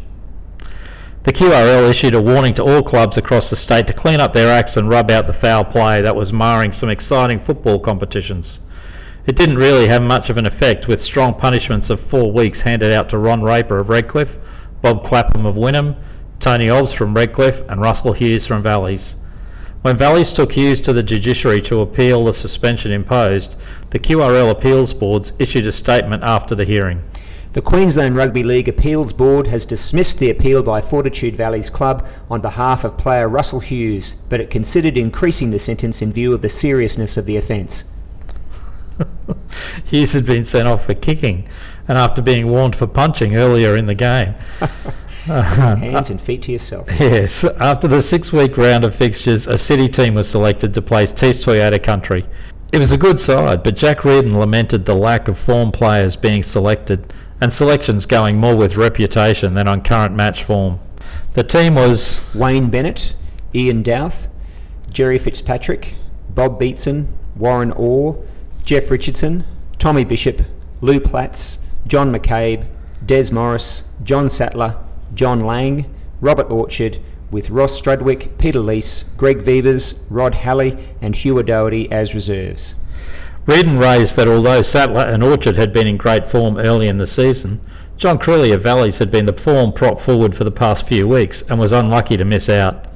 The 1.24 1.32
QRL 1.32 1.90
issued 1.90 2.14
a 2.14 2.22
warning 2.22 2.54
to 2.54 2.62
all 2.62 2.80
clubs 2.80 3.16
across 3.16 3.50
the 3.50 3.56
state 3.56 3.88
to 3.88 3.92
clean 3.92 4.20
up 4.20 4.32
their 4.32 4.56
acts 4.56 4.76
and 4.76 4.88
rub 4.88 5.10
out 5.10 5.26
the 5.26 5.32
foul 5.32 5.64
play 5.64 6.00
that 6.00 6.14
was 6.14 6.32
marring 6.32 6.70
some 6.70 6.90
exciting 6.90 7.40
football 7.40 7.80
competitions. 7.80 8.60
It 9.26 9.34
didn't 9.34 9.58
really 9.58 9.88
have 9.88 10.02
much 10.02 10.30
of 10.30 10.36
an 10.36 10.46
effect, 10.46 10.86
with 10.86 11.00
strong 11.00 11.34
punishments 11.34 11.90
of 11.90 11.98
four 11.98 12.30
weeks 12.30 12.62
handed 12.62 12.92
out 12.92 13.08
to 13.08 13.18
Ron 13.18 13.42
Raper 13.42 13.80
of 13.80 13.88
Redcliffe, 13.88 14.38
Bob 14.80 15.02
Clapham 15.02 15.44
of 15.44 15.56
Wynnum, 15.56 15.96
Tony 16.38 16.70
Obbs 16.70 16.92
from 16.92 17.14
Redcliffe, 17.14 17.68
and 17.68 17.80
Russell 17.80 18.12
Hughes 18.12 18.46
from 18.46 18.62
Valleys. 18.62 19.16
When 19.82 19.96
Valleys 19.96 20.32
took 20.32 20.52
Hughes 20.52 20.80
to 20.82 20.92
the 20.92 21.02
judiciary 21.02 21.60
to 21.62 21.80
appeal 21.80 22.24
the 22.24 22.32
suspension 22.32 22.92
imposed, 22.92 23.56
the 23.90 23.98
QRL 23.98 24.48
appeals 24.48 24.94
boards 24.94 25.32
issued 25.40 25.66
a 25.66 25.72
statement 25.72 26.22
after 26.22 26.54
the 26.54 26.64
hearing. 26.64 27.02
The 27.54 27.62
Queensland 27.62 28.14
Rugby 28.14 28.44
League 28.44 28.68
Appeals 28.68 29.12
Board 29.12 29.48
has 29.48 29.66
dismissed 29.66 30.20
the 30.20 30.30
appeal 30.30 30.62
by 30.62 30.80
Fortitude 30.80 31.34
Valleys 31.34 31.68
Club 31.68 32.06
on 32.30 32.40
behalf 32.40 32.84
of 32.84 32.96
player 32.96 33.28
Russell 33.28 33.58
Hughes, 33.58 34.14
but 34.28 34.40
it 34.40 34.50
considered 34.50 34.96
increasing 34.96 35.50
the 35.50 35.58
sentence 35.58 36.00
in 36.00 36.12
view 36.12 36.32
of 36.32 36.42
the 36.42 36.48
seriousness 36.48 37.16
of 37.16 37.26
the 37.26 37.36
offence. 37.36 37.84
Hughes 39.84 40.12
had 40.12 40.24
been 40.24 40.44
sent 40.44 40.68
off 40.68 40.86
for 40.86 40.94
kicking, 40.94 41.48
and 41.88 41.98
after 41.98 42.22
being 42.22 42.46
warned 42.46 42.76
for 42.76 42.86
punching 42.86 43.34
earlier 43.34 43.76
in 43.76 43.86
the 43.86 43.96
game. 43.96 44.34
Hands 45.26 46.10
and 46.10 46.20
feet 46.20 46.42
to 46.42 46.52
yourself. 46.52 46.88
Yes, 46.98 47.44
after 47.44 47.86
the 47.86 48.02
six 48.02 48.32
week 48.32 48.56
round 48.56 48.84
of 48.84 48.92
fixtures, 48.92 49.46
a 49.46 49.56
City 49.56 49.88
team 49.88 50.14
was 50.14 50.28
selected 50.28 50.74
to 50.74 50.82
place 50.82 51.12
Tees 51.12 51.44
Toyota 51.44 51.80
Country. 51.80 52.26
It 52.72 52.78
was 52.78 52.90
a 52.90 52.96
good 52.96 53.20
side, 53.20 53.62
but 53.62 53.76
Jack 53.76 54.04
Reardon 54.04 54.36
lamented 54.36 54.84
the 54.84 54.94
lack 54.94 55.28
of 55.28 55.38
form 55.38 55.70
players 55.70 56.16
being 56.16 56.42
selected 56.42 57.12
and 57.40 57.52
selections 57.52 58.04
going 58.04 58.36
more 58.36 58.56
with 58.56 58.76
reputation 58.76 59.54
than 59.54 59.68
on 59.68 59.82
current 59.82 60.14
match 60.14 60.42
form. 60.42 60.80
The 61.34 61.44
team 61.44 61.76
was 61.76 62.34
Wayne 62.34 62.68
Bennett, 62.68 63.14
Ian 63.54 63.82
Douth, 63.82 64.26
Jerry 64.92 65.18
Fitzpatrick, 65.18 65.94
Bob 66.30 66.58
Beatson, 66.58 67.06
Warren 67.36 67.70
Orr, 67.72 68.24
Jeff 68.64 68.90
Richardson, 68.90 69.44
Tommy 69.78 70.04
Bishop, 70.04 70.42
Lou 70.80 70.98
Platts, 70.98 71.60
John 71.86 72.12
McCabe, 72.12 72.66
Des 73.06 73.30
Morris, 73.32 73.84
John 74.02 74.28
Sattler, 74.28 74.78
John 75.14 75.40
Lang, 75.40 75.92
Robert 76.20 76.50
Orchard, 76.50 76.98
with 77.30 77.50
Ross 77.50 77.80
Strudwick, 77.80 78.36
Peter 78.38 78.60
Leese, 78.60 79.04
Greg 79.16 79.38
Vivers, 79.38 80.04
Rod 80.10 80.34
Halley, 80.34 80.76
and 81.00 81.16
Hugh 81.16 81.42
Doherty 81.42 81.90
as 81.90 82.14
reserves. 82.14 82.74
Reardon 83.46 83.78
raised 83.78 84.16
that 84.16 84.28
although 84.28 84.62
Sattler 84.62 85.02
and 85.02 85.24
Orchard 85.24 85.56
had 85.56 85.72
been 85.72 85.86
in 85.86 85.96
great 85.96 86.26
form 86.26 86.58
early 86.58 86.86
in 86.86 86.98
the 86.98 87.06
season, 87.06 87.60
John 87.96 88.18
Crilly 88.18 88.52
of 88.52 88.62
Valleys 88.62 88.98
had 88.98 89.10
been 89.10 89.26
the 89.26 89.32
form 89.32 89.72
prop 89.72 89.98
forward 89.98 90.36
for 90.36 90.44
the 90.44 90.50
past 90.50 90.86
few 90.86 91.08
weeks 91.08 91.42
and 91.48 91.58
was 91.58 91.72
unlucky 91.72 92.16
to 92.16 92.24
miss 92.24 92.48
out. 92.48 92.86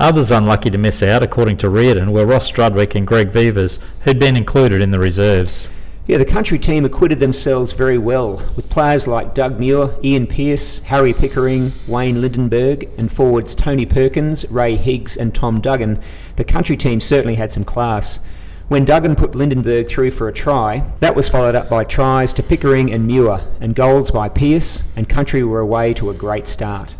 Others 0.00 0.30
unlucky 0.30 0.70
to 0.70 0.78
miss 0.78 1.02
out, 1.02 1.22
according 1.22 1.56
to 1.58 1.70
Reardon, 1.70 2.12
were 2.12 2.26
Ross 2.26 2.50
Strudwick 2.50 2.94
and 2.94 3.06
Greg 3.06 3.30
Vivers, 3.30 3.78
who'd 4.02 4.18
been 4.18 4.36
included 4.36 4.80
in 4.80 4.90
the 4.90 4.98
reserves. 4.98 5.70
Yeah, 6.08 6.16
the 6.16 6.24
country 6.24 6.58
team 6.58 6.86
acquitted 6.86 7.18
themselves 7.18 7.72
very 7.72 7.98
well, 7.98 8.36
with 8.56 8.70
players 8.70 9.06
like 9.06 9.34
Doug 9.34 9.60
Muir, 9.60 9.94
Ian 10.02 10.26
Pearce, 10.26 10.78
Harry 10.78 11.12
Pickering, 11.12 11.70
Wayne 11.86 12.22
Lindenberg, 12.22 12.88
and 12.96 13.12
forwards 13.12 13.54
Tony 13.54 13.84
Perkins, 13.84 14.50
Ray 14.50 14.76
Higgs, 14.76 15.18
and 15.18 15.34
Tom 15.34 15.60
Duggan. 15.60 16.00
The 16.36 16.44
country 16.44 16.78
team 16.78 17.02
certainly 17.02 17.34
had 17.34 17.52
some 17.52 17.62
class. 17.62 18.20
When 18.68 18.86
Duggan 18.86 19.16
put 19.16 19.34
Lindenberg 19.34 19.86
through 19.86 20.12
for 20.12 20.28
a 20.28 20.32
try, 20.32 20.90
that 21.00 21.14
was 21.14 21.28
followed 21.28 21.54
up 21.54 21.68
by 21.68 21.84
tries 21.84 22.32
to 22.34 22.42
Pickering 22.42 22.90
and 22.90 23.06
Muir, 23.06 23.40
and 23.60 23.74
goals 23.74 24.10
by 24.10 24.30
Pearce, 24.30 24.84
and 24.96 25.06
country 25.10 25.42
were 25.42 25.60
away 25.60 25.92
to 25.92 26.08
a 26.08 26.14
great 26.14 26.48
start. 26.48 26.96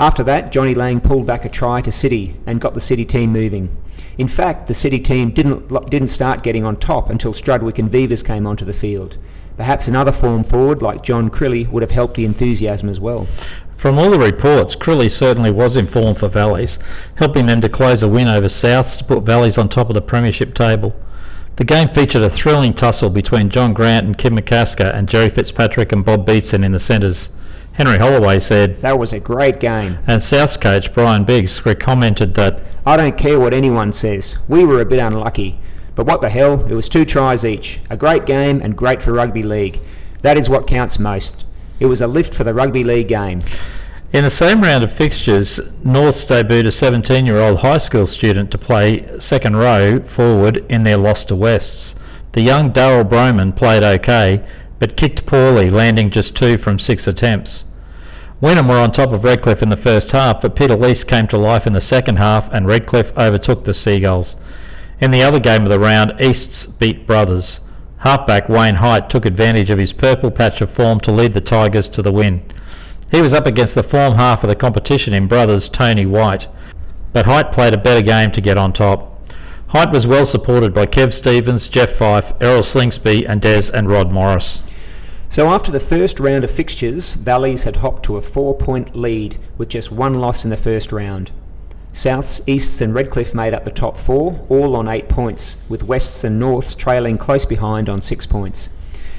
After 0.00 0.24
that, 0.24 0.50
Johnny 0.50 0.74
Lang 0.74 1.00
pulled 1.00 1.28
back 1.28 1.44
a 1.44 1.48
try 1.48 1.80
to 1.80 1.92
City 1.92 2.34
and 2.44 2.60
got 2.60 2.74
the 2.74 2.80
City 2.80 3.04
team 3.04 3.30
moving. 3.30 3.76
In 4.18 4.28
fact, 4.28 4.66
the 4.66 4.74
City 4.74 4.98
team 4.98 5.30
didn't, 5.30 5.90
didn't 5.90 6.08
start 6.08 6.42
getting 6.42 6.64
on 6.64 6.76
top 6.76 7.08
until 7.08 7.32
Strudwick 7.32 7.78
and 7.78 7.90
Vivers 7.90 8.24
came 8.24 8.46
onto 8.46 8.64
the 8.64 8.72
field. 8.72 9.16
Perhaps 9.56 9.88
another 9.88 10.12
form 10.12 10.42
forward 10.44 10.82
like 10.82 11.02
John 11.02 11.30
Crilly 11.30 11.68
would 11.68 11.82
have 11.82 11.92
helped 11.92 12.16
the 12.16 12.24
enthusiasm 12.24 12.88
as 12.88 12.98
well. 12.98 13.26
From 13.74 13.96
all 13.96 14.10
the 14.10 14.18
reports, 14.18 14.74
Crilly 14.74 15.08
certainly 15.08 15.52
was 15.52 15.76
in 15.76 15.86
form 15.86 16.16
for 16.16 16.28
Valleys, 16.28 16.80
helping 17.14 17.46
them 17.46 17.60
to 17.60 17.68
close 17.68 18.02
a 18.02 18.08
win 18.08 18.26
over 18.26 18.48
Souths 18.48 18.98
to 18.98 19.04
put 19.04 19.22
Valleys 19.22 19.56
on 19.56 19.68
top 19.68 19.88
of 19.88 19.94
the 19.94 20.02
Premiership 20.02 20.52
table. 20.52 20.94
The 21.54 21.64
game 21.64 21.88
featured 21.88 22.22
a 22.22 22.30
thrilling 22.30 22.72
tussle 22.72 23.10
between 23.10 23.50
John 23.50 23.72
Grant 23.72 24.06
and 24.06 24.18
Kim 24.18 24.36
McCasker 24.36 24.94
and 24.94 25.08
Jerry 25.08 25.28
Fitzpatrick 25.28 25.92
and 25.92 26.04
Bob 26.04 26.26
Beatson 26.26 26.64
in 26.64 26.72
the 26.72 26.78
centres. 26.80 27.30
Henry 27.78 27.96
Holloway 27.96 28.40
said, 28.40 28.74
That 28.80 28.98
was 28.98 29.12
a 29.12 29.20
great 29.20 29.60
game. 29.60 29.98
and 30.08 30.20
South 30.20 30.58
coach 30.58 30.92
Brian 30.92 31.22
Briggs 31.22 31.60
commented 31.78 32.34
that 32.34 32.60
I 32.84 32.96
don't 32.96 33.16
care 33.16 33.38
what 33.38 33.54
anyone 33.54 33.92
says. 33.92 34.36
We 34.48 34.64
were 34.64 34.80
a 34.80 34.84
bit 34.84 34.98
unlucky. 34.98 35.60
But 35.94 36.04
what 36.04 36.20
the 36.20 36.28
hell, 36.28 36.66
it 36.66 36.74
was 36.74 36.88
two 36.88 37.04
tries 37.04 37.44
each. 37.44 37.78
A 37.88 37.96
great 37.96 38.26
game 38.26 38.60
and 38.64 38.76
great 38.76 39.00
for 39.00 39.12
rugby 39.12 39.44
league. 39.44 39.78
That 40.22 40.36
is 40.36 40.50
what 40.50 40.66
counts 40.66 40.98
most. 40.98 41.44
It 41.78 41.86
was 41.86 42.00
a 42.00 42.08
lift 42.08 42.34
for 42.34 42.42
the 42.42 42.52
rugby 42.52 42.82
league 42.82 43.06
game. 43.06 43.42
In 44.12 44.24
the 44.24 44.30
same 44.30 44.60
round 44.60 44.82
of 44.82 44.92
fixtures, 44.92 45.60
Norths 45.84 46.24
debuted 46.24 46.66
a 46.66 46.72
17 46.72 47.26
year 47.26 47.38
old 47.38 47.60
high 47.60 47.78
school 47.78 48.08
student 48.08 48.50
to 48.50 48.58
play 48.58 49.06
second 49.20 49.54
row 49.54 50.00
forward 50.00 50.66
in 50.68 50.82
their 50.82 50.96
loss 50.96 51.24
to 51.26 51.36
Wests. 51.36 51.94
The 52.32 52.40
young 52.40 52.70
Darrell 52.70 53.04
Broman 53.04 53.56
played 53.56 53.84
okay, 53.84 54.44
but 54.78 54.96
kicked 54.96 55.26
poorly, 55.26 55.70
landing 55.70 56.10
just 56.10 56.36
two 56.36 56.56
from 56.56 56.78
six 56.78 57.06
attempts. 57.06 57.64
Wynnum 58.40 58.68
were 58.68 58.78
on 58.78 58.92
top 58.92 59.12
of 59.12 59.24
Redcliffe 59.24 59.62
in 59.62 59.68
the 59.68 59.76
first 59.76 60.12
half, 60.12 60.42
but 60.42 60.54
Peter 60.54 60.76
Lease 60.76 61.02
came 61.02 61.26
to 61.28 61.36
life 61.36 61.66
in 61.66 61.72
the 61.72 61.80
second 61.80 62.16
half 62.16 62.52
and 62.52 62.66
Redcliffe 62.66 63.16
overtook 63.18 63.64
the 63.64 63.74
Seagulls. 63.74 64.36
In 65.00 65.10
the 65.10 65.22
other 65.22 65.40
game 65.40 65.64
of 65.64 65.68
the 65.68 65.78
round, 65.80 66.20
Easts 66.20 66.66
beat 66.66 67.06
Brothers. 67.06 67.60
Halfback 67.98 68.48
Wayne 68.48 68.76
Height 68.76 69.10
took 69.10 69.26
advantage 69.26 69.70
of 69.70 69.78
his 69.78 69.92
purple 69.92 70.30
patch 70.30 70.60
of 70.60 70.70
form 70.70 71.00
to 71.00 71.10
lead 71.10 71.32
the 71.32 71.40
Tigers 71.40 71.88
to 71.88 72.02
the 72.02 72.12
win. 72.12 72.42
He 73.10 73.20
was 73.20 73.34
up 73.34 73.46
against 73.46 73.74
the 73.74 73.82
form 73.82 74.14
half 74.14 74.44
of 74.44 74.48
the 74.48 74.54
competition 74.54 75.14
in 75.14 75.26
Brothers 75.26 75.68
Tony 75.68 76.06
White, 76.06 76.46
but 77.12 77.26
Height 77.26 77.50
played 77.50 77.74
a 77.74 77.78
better 77.78 78.02
game 78.02 78.30
to 78.32 78.40
get 78.40 78.56
on 78.56 78.72
top. 78.72 79.17
Height 79.68 79.90
was 79.90 80.06
well 80.06 80.24
supported 80.24 80.72
by 80.72 80.86
Kev 80.86 81.12
Stevens, 81.12 81.68
Jeff 81.68 81.90
Fife, 81.90 82.32
Errol 82.40 82.62
Slingsby, 82.62 83.26
and 83.28 83.42
Des 83.42 83.70
and 83.74 83.86
Rod 83.86 84.10
Morris. 84.12 84.62
So 85.28 85.48
after 85.48 85.70
the 85.70 85.78
first 85.78 86.18
round 86.18 86.42
of 86.42 86.50
fixtures, 86.50 87.12
Valleys 87.12 87.64
had 87.64 87.76
hopped 87.76 88.02
to 88.04 88.16
a 88.16 88.22
four 88.22 88.56
point 88.56 88.96
lead 88.96 89.36
with 89.58 89.68
just 89.68 89.92
one 89.92 90.14
loss 90.14 90.42
in 90.42 90.50
the 90.50 90.56
first 90.56 90.90
round. 90.90 91.32
Souths, 91.92 92.40
Easts, 92.48 92.80
and 92.80 92.94
Redcliffe 92.94 93.34
made 93.34 93.52
up 93.52 93.64
the 93.64 93.70
top 93.70 93.98
four, 93.98 94.42
all 94.48 94.74
on 94.74 94.88
eight 94.88 95.10
points, 95.10 95.58
with 95.68 95.84
Wests 95.84 96.24
and 96.24 96.40
Norths 96.40 96.74
trailing 96.74 97.18
close 97.18 97.44
behind 97.44 97.90
on 97.90 98.00
six 98.00 98.24
points. 98.24 98.70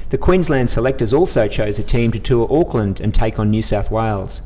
The 0.10 0.18
Queensland 0.18 0.72
selectors 0.72 1.14
also 1.14 1.48
chose 1.48 1.78
a 1.78 1.84
team 1.84 2.12
to 2.14 2.20
tour 2.20 2.48
Auckland 2.50 3.02
and 3.02 3.14
take 3.14 3.38
on 3.38 3.52
New 3.52 3.62
South 3.62 3.92
Wales. 3.92 4.42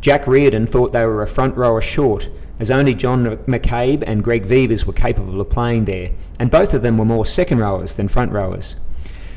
Jack 0.00 0.26
Reardon 0.26 0.66
thought 0.66 0.92
they 0.92 1.04
were 1.04 1.22
a 1.22 1.28
front 1.28 1.54
rower 1.58 1.82
short, 1.82 2.30
as 2.58 2.70
only 2.70 2.94
John 2.94 3.24
McCabe 3.46 4.04
and 4.06 4.22
Greg 4.22 4.44
Vivers 4.44 4.86
were 4.86 4.92
capable 4.92 5.40
of 5.40 5.50
playing 5.50 5.84
there, 5.84 6.10
and 6.38 6.50
both 6.50 6.74
of 6.74 6.82
them 6.82 6.98
were 6.98 7.04
more 7.04 7.26
second 7.26 7.58
rowers 7.58 7.94
than 7.94 8.08
front 8.08 8.32
rowers. 8.32 8.76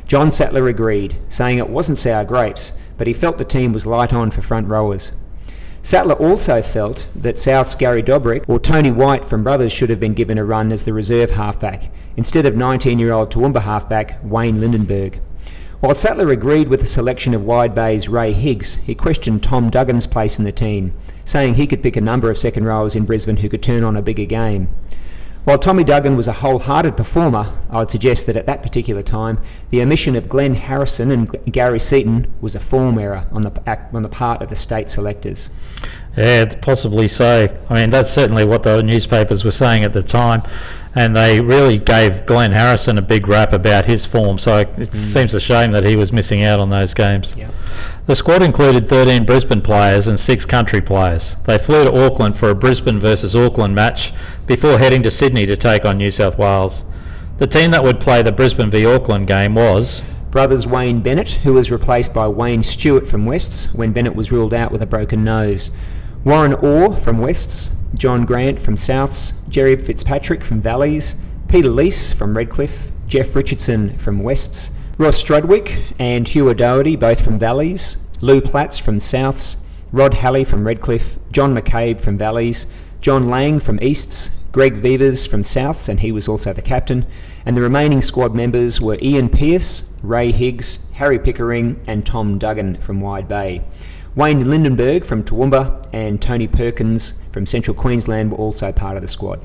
John 0.07 0.29
Sattler 0.29 0.67
agreed, 0.67 1.15
saying 1.29 1.57
it 1.57 1.69
wasn't 1.69 1.97
sour 1.97 2.23
grapes, 2.23 2.73
but 2.97 3.07
he 3.07 3.13
felt 3.13 3.37
the 3.37 3.45
team 3.45 3.73
was 3.73 3.87
light 3.87 4.13
on 4.13 4.29
for 4.29 4.41
front 4.41 4.69
rowers. 4.69 5.13
Sattler 5.81 6.15
also 6.15 6.61
felt 6.61 7.07
that 7.15 7.37
South's 7.37 7.75
Gary 7.75 8.01
Dobrick 8.01 8.43
or 8.47 8.59
Tony 8.59 8.91
White 8.91 9.23
from 9.23 9.43
Brothers 9.43 9.71
should 9.71 9.89
have 9.89 9.99
been 9.99 10.13
given 10.13 10.37
a 10.37 10.43
run 10.43 10.71
as 10.71 10.83
the 10.83 10.93
reserve 10.93 11.31
halfback, 11.31 11.91
instead 12.17 12.45
of 12.45 12.55
19 12.55 12.97
year 12.97 13.13
old 13.13 13.31
Toowoomba 13.31 13.61
halfback 13.61 14.19
Wayne 14.23 14.59
Lindenberg. 14.59 15.19
While 15.81 15.93
Sattler 15.93 16.31
agreed 16.31 16.69
with 16.69 16.79
the 16.79 16.85
selection 16.87 17.33
of 17.35 17.43
Wide 17.43 17.75
Bay's 17.75 18.09
Ray 18.09 18.33
Higgs, 18.33 18.77
he 18.77 18.95
questioned 18.95 19.43
Tom 19.43 19.69
Duggan's 19.69 20.07
place 20.07 20.39
in 20.39 20.45
the 20.45 20.51
team, 20.51 20.93
saying 21.25 21.55
he 21.55 21.67
could 21.67 21.83
pick 21.83 21.97
a 21.97 22.01
number 22.01 22.29
of 22.29 22.37
second 22.37 22.65
rowers 22.65 22.95
in 22.95 23.05
Brisbane 23.05 23.37
who 23.37 23.49
could 23.49 23.63
turn 23.63 23.83
on 23.83 23.97
a 23.97 24.01
bigger 24.01 24.25
game. 24.25 24.69
While 25.45 25.59
Tommy 25.59 25.83
Duggan 25.83 26.17
was 26.17 26.27
a 26.27 26.33
wholehearted 26.33 26.97
performer, 26.97 27.53
I 27.69 27.77
would 27.77 27.91
suggest 27.91 28.25
that 28.25 28.35
at 28.35 28.47
that 28.47 28.63
particular 28.63 29.03
time, 29.03 29.39
the 29.69 29.79
omission 29.83 30.15
of 30.15 30.27
Glenn 30.27 30.55
Harrison 30.55 31.11
and 31.11 31.53
Gary 31.53 31.79
Seaton 31.79 32.33
was 32.41 32.55
a 32.55 32.59
form 32.59 32.97
error 32.97 33.27
on 33.31 33.43
the, 33.43 33.87
on 33.93 34.01
the 34.01 34.09
part 34.09 34.41
of 34.41 34.49
the 34.49 34.55
state 34.55 34.89
selectors. 34.89 35.51
Yeah, 36.17 36.51
possibly 36.63 37.07
so. 37.07 37.47
I 37.69 37.73
mean, 37.75 37.91
that's 37.91 38.09
certainly 38.09 38.43
what 38.43 38.63
the 38.63 38.81
newspapers 38.81 39.45
were 39.45 39.51
saying 39.51 39.83
at 39.83 39.93
the 39.93 40.01
time, 40.01 40.41
and 40.95 41.15
they 41.15 41.39
really 41.41 41.77
gave 41.77 42.25
Glenn 42.25 42.51
Harrison 42.51 42.97
a 42.97 43.03
big 43.03 43.27
rap 43.27 43.53
about 43.53 43.85
his 43.85 44.03
form. 44.03 44.39
So 44.39 44.57
it 44.57 44.71
mm. 44.71 44.95
seems 44.95 45.35
a 45.35 45.39
shame 45.39 45.71
that 45.73 45.83
he 45.83 45.95
was 45.95 46.11
missing 46.11 46.43
out 46.43 46.59
on 46.59 46.71
those 46.71 46.95
games. 46.95 47.35
Yeah. 47.37 47.51
The 48.07 48.13
squad 48.13 48.43
included 48.43 48.87
13 48.87 49.25
Brisbane 49.25 49.61
players 49.61 50.05
and 50.05 50.19
six 50.19 50.45
country 50.45 50.79
players. 50.79 51.37
They 51.45 51.57
flew 51.57 51.85
to 51.85 52.05
Auckland 52.05 52.37
for 52.37 52.51
a 52.51 52.55
Brisbane 52.55 52.99
versus 52.99 53.35
Auckland 53.35 53.73
match 53.73 54.13
before 54.45 54.77
heading 54.77 55.01
to 55.01 55.09
Sydney 55.09 55.47
to 55.47 55.57
take 55.57 55.85
on 55.85 55.97
New 55.97 56.11
South 56.11 56.37
Wales. 56.37 56.85
The 57.37 57.47
team 57.47 57.71
that 57.71 57.83
would 57.83 57.99
play 57.99 58.21
the 58.21 58.31
Brisbane 58.31 58.69
v 58.69 58.85
Auckland 58.85 59.25
game 59.25 59.55
was 59.55 60.03
brothers 60.29 60.67
Wayne 60.67 61.01
Bennett, 61.01 61.29
who 61.31 61.53
was 61.53 61.71
replaced 61.71 62.13
by 62.13 62.27
Wayne 62.27 62.61
Stewart 62.61 63.07
from 63.07 63.25
Wests 63.25 63.73
when 63.73 63.91
Bennett 63.91 64.15
was 64.15 64.31
ruled 64.31 64.53
out 64.53 64.71
with 64.71 64.83
a 64.83 64.85
broken 64.85 65.23
nose. 65.23 65.71
Warren 66.23 66.53
Orr 66.53 66.95
from 66.95 67.17
Wests, 67.17 67.71
John 67.95 68.23
Grant 68.23 68.61
from 68.61 68.75
Souths, 68.75 69.33
Jerry 69.49 69.75
Fitzpatrick 69.75 70.43
from 70.43 70.61
Valleys, 70.61 71.15
Peter 71.47 71.69
Lease 71.69 72.11
from 72.11 72.37
Redcliffe, 72.37 72.91
Jeff 73.07 73.35
Richardson 73.35 73.97
from 73.97 74.21
Wests, 74.21 74.69
Ross 74.97 75.21
Strudwick 75.21 75.93
and 75.99 76.25
Hugh 76.25 76.47
O'Doherty, 76.47 76.95
both 76.95 77.21
from 77.21 77.37
Valleys, 77.37 77.97
Lou 78.21 78.39
Platts 78.39 78.79
from 78.79 78.97
Souths, 78.99 79.57
Rod 79.91 80.13
Halley 80.13 80.45
from 80.45 80.65
Redcliffe, 80.65 81.19
John 81.33 81.53
McCabe 81.53 81.99
from 81.99 82.17
Valleys, 82.17 82.65
John 83.01 83.27
Lang 83.27 83.59
from 83.59 83.77
Easts, 83.83 84.31
Greg 84.53 84.75
Vivers 84.75 85.27
from 85.27 85.43
Souths, 85.43 85.89
and 85.89 85.99
he 85.99 86.13
was 86.13 86.29
also 86.29 86.53
the 86.53 86.61
captain, 86.61 87.05
and 87.45 87.57
the 87.57 87.61
remaining 87.61 88.01
squad 88.01 88.33
members 88.33 88.79
were 88.79 88.97
Ian 89.01 89.27
Pearce, 89.27 89.83
Ray 90.01 90.31
Higgs, 90.31 90.79
Harry 90.93 91.19
Pickering, 91.19 91.77
and 91.87 92.05
Tom 92.05 92.37
Duggan 92.37 92.77
from 92.77 93.01
Wide 93.01 93.27
Bay. 93.27 93.65
Wayne 94.15 94.49
Lindenberg 94.49 95.03
from 95.03 95.25
Toowoomba 95.25 95.89
and 95.91 96.21
Tony 96.21 96.47
Perkins 96.47 97.21
from 97.33 97.45
Central 97.45 97.75
Queensland 97.75 98.31
were 98.31 98.37
also 98.37 98.71
part 98.71 98.95
of 98.95 99.01
the 99.01 99.09
squad. 99.09 99.41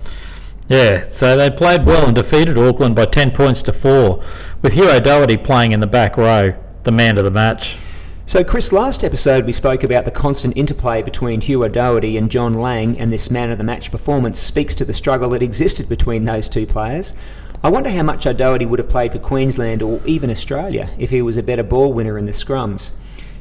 Yeah, 0.71 1.01
so 1.01 1.37
they 1.37 1.51
played 1.51 1.85
well 1.85 2.07
and 2.07 2.15
defeated 2.15 2.57
Auckland 2.57 2.95
by 2.95 3.07
10 3.07 3.33
points 3.33 3.61
to 3.63 3.73
4, 3.73 4.23
with 4.63 4.75
Hugh 4.75 4.89
O'Doherty 4.89 5.37
playing 5.37 5.73
in 5.73 5.81
the 5.81 5.87
back 5.89 6.17
row, 6.17 6.53
the 6.85 6.93
man 6.93 7.19
of 7.19 7.25
the 7.25 7.31
match. 7.33 7.77
So, 8.25 8.45
Chris, 8.45 8.71
last 8.71 9.03
episode 9.03 9.45
we 9.47 9.51
spoke 9.51 9.83
about 9.83 10.05
the 10.05 10.13
constant 10.13 10.57
interplay 10.57 11.03
between 11.03 11.41
Hugh 11.41 11.65
O'Doherty 11.65 12.17
and 12.17 12.31
John 12.31 12.55
Lang, 12.55 12.97
and 13.01 13.11
this 13.11 13.33
man 13.33 13.51
of 13.51 13.59
the 13.59 13.65
match 13.65 13.91
performance 13.91 14.39
speaks 14.39 14.77
to 14.77 14.85
the 14.85 14.93
struggle 14.93 15.31
that 15.31 15.43
existed 15.43 15.89
between 15.89 16.23
those 16.23 16.49
two 16.49 16.69
players. 16.69 17.17
I 17.65 17.69
wonder 17.69 17.91
how 17.91 18.05
much 18.05 18.29
O'Doherty 18.29 18.65
would 18.65 18.79
have 18.79 18.89
played 18.89 19.11
for 19.11 19.19
Queensland 19.19 19.83
or 19.83 20.01
even 20.07 20.31
Australia 20.31 20.89
if 21.01 21.11
he 21.11 21.21
was 21.21 21.37
a 21.37 21.43
better 21.43 21.65
ball 21.65 21.93
winner 21.93 22.17
in 22.17 22.27
the 22.27 22.33
scrums 22.33 22.93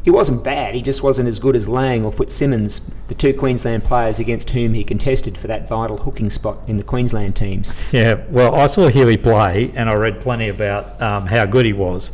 he 0.04 0.12
wasn't 0.12 0.44
bad, 0.44 0.76
he 0.76 0.82
just 0.82 1.04
wasn't 1.04 1.28
as 1.28 1.40
good 1.40 1.56
as 1.56 1.68
Lang 1.68 2.06
or 2.06 2.12
Fitzsimmons, 2.12 2.82
the 3.08 3.16
two 3.16 3.34
Queensland 3.34 3.84
players 3.84 4.20
against 4.20 4.50
whom 4.50 4.74
he 4.74 4.84
contested 4.84 5.38
for 5.38 5.48
that 5.48 5.68
vital 5.68 5.98
hooking 5.98 6.30
spot 6.30 6.58
in 6.68 6.78
the 6.78 6.84
Queensland 6.84 7.36
teams. 7.36 7.94
Yeah, 7.94 8.24
well, 8.30 8.56
I 8.56 8.68
saw 8.68 8.88
Huey 8.88 9.18
play 9.18 9.72
and 9.76 9.90
I 9.90 9.96
read 9.96 10.22
plenty 10.22 10.50
about 10.50 11.02
um, 11.02 11.26
how 11.26 11.46
good 11.46 11.66
he 11.66 11.74
was. 11.74 12.12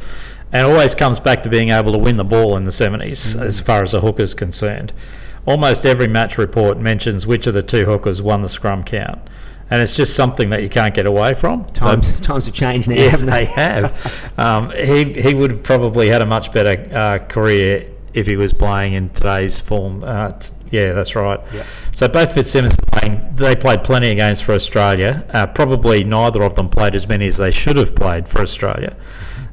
And 0.51 0.67
it 0.67 0.71
always 0.71 0.95
comes 0.95 1.19
back 1.19 1.43
to 1.43 1.49
being 1.49 1.69
able 1.69 1.91
to 1.91 1.97
win 1.97 2.17
the 2.17 2.23
ball 2.23 2.55
in 2.57 2.63
the 2.63 2.71
70s 2.71 3.35
mm. 3.35 3.41
as 3.41 3.59
far 3.59 3.83
as 3.83 3.93
a 3.93 3.99
hooker's 3.99 4.33
concerned. 4.33 4.93
Almost 5.45 5.85
every 5.85 6.07
match 6.07 6.37
report 6.37 6.79
mentions 6.79 7.27
which 7.27 7.45
of 7.45 7.53
the 7.53 7.61
two 7.61 7.85
hookers 7.85 8.21
won 8.21 8.41
the 8.41 8.49
scrum 8.49 8.83
count 8.83 9.21
and 9.69 9.81
it's 9.81 9.95
just 9.95 10.15
something 10.15 10.49
that 10.49 10.61
you 10.61 10.69
can't 10.69 10.93
get 10.93 11.05
away 11.05 11.33
from. 11.33 11.65
Times 11.65 12.15
so, 12.15 12.23
times 12.23 12.45
have 12.45 12.55
changed 12.55 12.89
now. 12.89 12.95
Yeah, 12.95 13.15
they 13.17 13.45
have. 13.45 14.39
um, 14.39 14.71
he 14.71 15.13
he 15.13 15.33
would 15.33 15.51
have 15.51 15.63
probably 15.63 16.07
had 16.09 16.21
a 16.21 16.25
much 16.25 16.51
better 16.51 16.95
uh, 16.95 17.19
career 17.27 17.89
if 18.13 18.27
he 18.27 18.37
was 18.37 18.53
playing 18.53 18.93
in 18.93 19.09
today's 19.09 19.59
form. 19.59 20.03
Uh, 20.03 20.31
t- 20.31 20.53
yeah, 20.71 20.93
that's 20.93 21.15
right. 21.15 21.39
Yep. 21.53 21.65
So 21.93 22.07
both 22.07 22.33
Fitzsimmons 22.33 22.75
Lang, 22.93 23.35
they 23.35 23.55
played 23.55 23.83
plenty 23.83 24.09
of 24.09 24.15
games 24.15 24.41
for 24.41 24.53
Australia. 24.53 25.25
Uh, 25.31 25.47
probably 25.47 26.03
neither 26.03 26.43
of 26.43 26.55
them 26.55 26.69
played 26.69 26.95
as 26.95 27.07
many 27.07 27.27
as 27.27 27.37
they 27.37 27.51
should 27.51 27.77
have 27.77 27.95
played 27.95 28.27
for 28.27 28.41
Australia. 28.41 28.95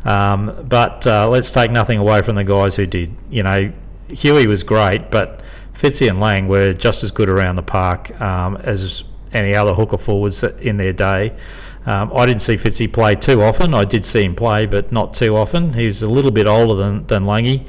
Um, 0.04 0.66
but 0.68 1.06
uh, 1.06 1.28
let's 1.28 1.50
take 1.52 1.70
nothing 1.70 1.98
away 1.98 2.22
from 2.22 2.34
the 2.34 2.44
guys 2.44 2.76
who 2.76 2.86
did. 2.86 3.14
You 3.30 3.42
know, 3.42 3.72
Huey 4.08 4.46
was 4.46 4.62
great, 4.62 5.10
but 5.10 5.42
Fitzy 5.74 6.08
and 6.08 6.20
Lang 6.20 6.48
were 6.48 6.72
just 6.72 7.04
as 7.04 7.10
good 7.10 7.28
around 7.28 7.56
the 7.56 7.62
park 7.62 8.20
um, 8.20 8.56
as 8.58 9.04
any 9.32 9.54
other 9.54 9.74
hooker 9.74 9.98
forwards 9.98 10.42
in 10.42 10.76
their 10.76 10.92
day. 10.92 11.36
Um, 11.84 12.12
I 12.14 12.26
didn't 12.26 12.42
see 12.42 12.54
Fitzy 12.54 12.92
play 12.92 13.16
too 13.16 13.42
often. 13.42 13.74
I 13.74 13.84
did 13.84 14.04
see 14.04 14.24
him 14.24 14.34
play, 14.34 14.66
but 14.66 14.92
not 14.92 15.12
too 15.12 15.36
often. 15.36 15.72
He 15.72 15.86
was 15.86 16.02
a 16.02 16.08
little 16.08 16.30
bit 16.30 16.46
older 16.46 16.74
than, 16.74 17.06
than 17.06 17.26
Langy. 17.26 17.66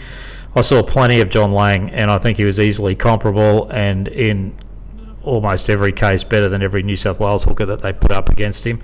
I 0.56 0.62
saw 0.62 0.84
plenty 0.84 1.20
of 1.20 1.30
John 1.30 1.52
Lang, 1.52 1.90
and 1.90 2.12
I 2.12 2.20
think 2.20 2.38
he 2.38 2.46
was 2.46 2.60
easily 2.60 2.96
comparable 2.96 3.68
and 3.72 4.08
in 4.08 4.56
almost 5.24 5.70
every 5.70 5.92
case 5.92 6.24
better 6.24 6.50
than 6.50 6.62
every 6.62 6.84
New 6.84 6.98
South 6.98 7.20
Wales 7.20 7.46
hooker 7.46 7.66
that 7.66 7.80
they 7.80 7.94
put 7.94 8.12
up 8.12 8.30
against 8.30 8.66
him. 8.68 8.80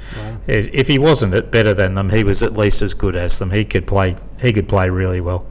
If 0.48 0.74
if 0.74 0.88
he 0.88 0.98
wasn't 0.98 1.34
it 1.34 1.52
better 1.52 1.74
than 1.74 1.94
them, 1.94 2.10
he 2.10 2.24
was 2.24 2.42
at 2.42 2.54
least 2.54 2.82
as 2.82 2.94
good 2.94 3.16
as 3.16 3.38
them. 3.38 3.52
He 3.52 3.66
could 3.66 3.86
play. 3.86 4.16
He 4.42 4.52
could 4.54 4.68
play 4.68 4.90
really 4.90 5.22
well. 5.22 5.48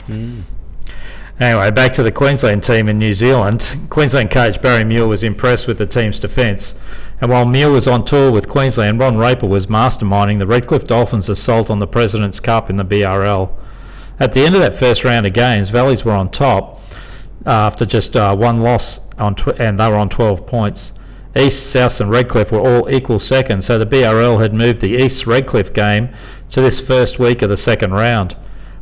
Anyway, 1.40 1.70
back 1.70 1.92
to 1.92 2.02
the 2.02 2.10
Queensland 2.10 2.64
team 2.64 2.88
in 2.88 2.98
New 2.98 3.14
Zealand. 3.14 3.78
Queensland 3.90 4.30
coach 4.32 4.60
Barry 4.60 4.82
Muir 4.82 5.06
was 5.06 5.22
impressed 5.22 5.68
with 5.68 5.78
the 5.78 5.86
team's 5.86 6.18
defence. 6.18 6.74
And 7.20 7.30
while 7.30 7.44
Muir 7.44 7.70
was 7.70 7.88
on 7.88 8.04
tour 8.04 8.30
with 8.30 8.48
Queensland, 8.48 9.00
Ron 9.00 9.16
Raper 9.16 9.46
was 9.46 9.66
masterminding 9.66 10.38
the 10.38 10.46
Redcliffe 10.46 10.84
Dolphins' 10.84 11.28
assault 11.28 11.68
on 11.68 11.80
the 11.80 11.86
President's 11.86 12.38
Cup 12.38 12.70
in 12.70 12.76
the 12.76 12.84
BRL. 12.84 13.52
At 14.20 14.32
the 14.32 14.44
end 14.44 14.54
of 14.54 14.60
that 14.60 14.74
first 14.74 15.04
round 15.04 15.26
of 15.26 15.32
games, 15.32 15.70
Valleys 15.70 16.04
were 16.04 16.12
on 16.12 16.30
top 16.30 16.80
uh, 17.46 17.50
after 17.50 17.84
just 17.84 18.16
uh, 18.16 18.36
one 18.36 18.60
loss, 18.60 19.00
on 19.18 19.34
tw- 19.34 19.58
and 19.58 19.78
they 19.78 19.88
were 19.88 19.96
on 19.96 20.08
12 20.08 20.46
points. 20.46 20.92
East, 21.36 21.70
South, 21.70 22.00
and 22.00 22.10
Redcliffe 22.10 22.50
were 22.52 22.60
all 22.60 22.90
equal 22.90 23.18
second, 23.18 23.62
so 23.62 23.78
the 23.78 23.86
BRL 23.86 24.40
had 24.40 24.54
moved 24.54 24.80
the 24.80 24.96
East 24.96 25.26
Redcliffe 25.26 25.72
game 25.72 26.08
to 26.50 26.60
this 26.60 26.80
first 26.80 27.18
week 27.18 27.42
of 27.42 27.48
the 27.48 27.56
second 27.56 27.92
round. 27.92 28.36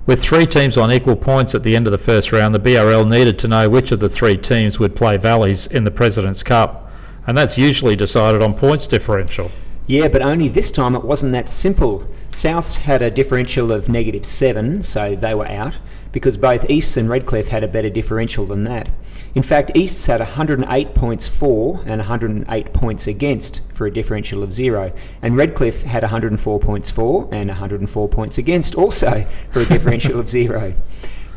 With 0.06 0.22
three 0.22 0.46
teams 0.46 0.76
on 0.76 0.92
equal 0.92 1.16
points 1.16 1.54
at 1.54 1.64
the 1.64 1.74
end 1.74 1.86
of 1.86 1.90
the 1.90 1.98
first 1.98 2.32
round, 2.32 2.54
the 2.54 2.60
BRL 2.60 3.10
needed 3.10 3.38
to 3.40 3.48
know 3.48 3.68
which 3.68 3.92
of 3.92 4.00
the 4.00 4.08
three 4.08 4.36
teams 4.36 4.78
would 4.78 4.94
play 4.94 5.16
Valleys 5.16 5.66
in 5.66 5.84
the 5.84 5.90
President's 5.90 6.42
Cup, 6.44 6.85
and 7.26 7.36
that's 7.36 7.58
usually 7.58 7.96
decided 7.96 8.42
on 8.42 8.54
points 8.54 8.86
differential. 8.86 9.50
Yeah, 9.88 10.08
but 10.08 10.20
only 10.20 10.48
this 10.48 10.72
time 10.72 10.96
it 10.96 11.04
wasn't 11.04 11.32
that 11.32 11.48
simple. 11.48 12.08
Souths 12.32 12.76
had 12.78 13.02
a 13.02 13.10
differential 13.10 13.70
of 13.70 13.88
negative 13.88 14.26
seven, 14.26 14.82
so 14.82 15.14
they 15.14 15.32
were 15.32 15.46
out, 15.46 15.78
because 16.10 16.36
both 16.36 16.68
Easts 16.68 16.96
and 16.96 17.08
Redcliffe 17.08 17.48
had 17.48 17.62
a 17.62 17.68
better 17.68 17.88
differential 17.88 18.46
than 18.46 18.64
that. 18.64 18.88
In 19.36 19.42
fact, 19.42 19.76
Easts 19.76 20.06
had 20.06 20.18
108 20.18 20.94
points 20.94 21.28
for 21.28 21.80
and 21.86 22.00
108 22.00 22.72
points 22.72 23.06
against 23.06 23.62
for 23.72 23.86
a 23.86 23.92
differential 23.92 24.42
of 24.42 24.52
zero, 24.52 24.92
and 25.22 25.36
Redcliffe 25.36 25.82
had 25.82 26.02
104 26.02 26.58
points 26.58 26.90
for 26.90 27.28
and 27.30 27.48
104 27.48 28.08
points 28.08 28.38
against 28.38 28.74
also 28.74 29.24
for 29.50 29.60
a 29.60 29.66
differential 29.66 30.18
of 30.18 30.28
zero. 30.28 30.74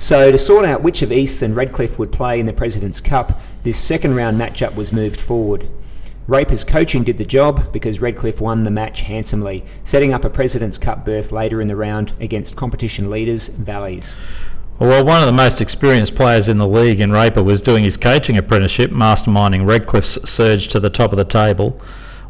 So, 0.02 0.32
to 0.32 0.38
sort 0.38 0.64
out 0.64 0.82
which 0.82 1.02
of 1.02 1.12
Easts 1.12 1.42
and 1.42 1.54
Redcliffe 1.54 2.00
would 2.00 2.14
play 2.14 2.40
in 2.40 2.46
the 2.46 2.54
President's 2.54 3.02
Cup, 3.02 3.38
this 3.64 3.78
second 3.78 4.16
round 4.16 4.40
matchup 4.40 4.78
was 4.78 4.94
moved 4.94 5.20
forward. 5.20 5.68
Raper's 6.26 6.64
coaching 6.64 7.04
did 7.04 7.18
the 7.18 7.26
job 7.26 7.74
because 7.74 8.00
Redcliffe 8.00 8.40
won 8.40 8.64
the 8.64 8.72
match 8.72 9.02
handsomely, 9.02 9.66
setting 9.84 10.14
up 10.14 10.24
a 10.24 10.30
President's 10.30 10.78
Cup 10.78 11.04
berth 11.04 11.34
later 11.34 11.62
in 11.62 11.68
the 11.68 11.76
round 11.76 12.14
against 12.22 12.56
competition 12.56 13.10
leaders 13.10 13.50
Valleys. 13.50 14.16
Well, 14.80 15.04
one 15.04 15.22
of 15.22 15.26
the 15.26 15.34
most 15.34 15.60
experienced 15.60 16.16
players 16.16 16.48
in 16.48 16.58
the 16.58 16.68
league 16.68 17.02
in 17.02 17.12
Raper 17.12 17.44
was 17.44 17.62
doing 17.62 17.84
his 17.84 17.98
coaching 17.98 18.38
apprenticeship, 18.38 18.92
masterminding 18.92 19.66
Redcliffe's 19.66 20.30
surge 20.30 20.70
to 20.70 20.80
the 20.80 20.90
top 20.90 21.12
of 21.12 21.18
the 21.18 21.26
table. 21.26 21.78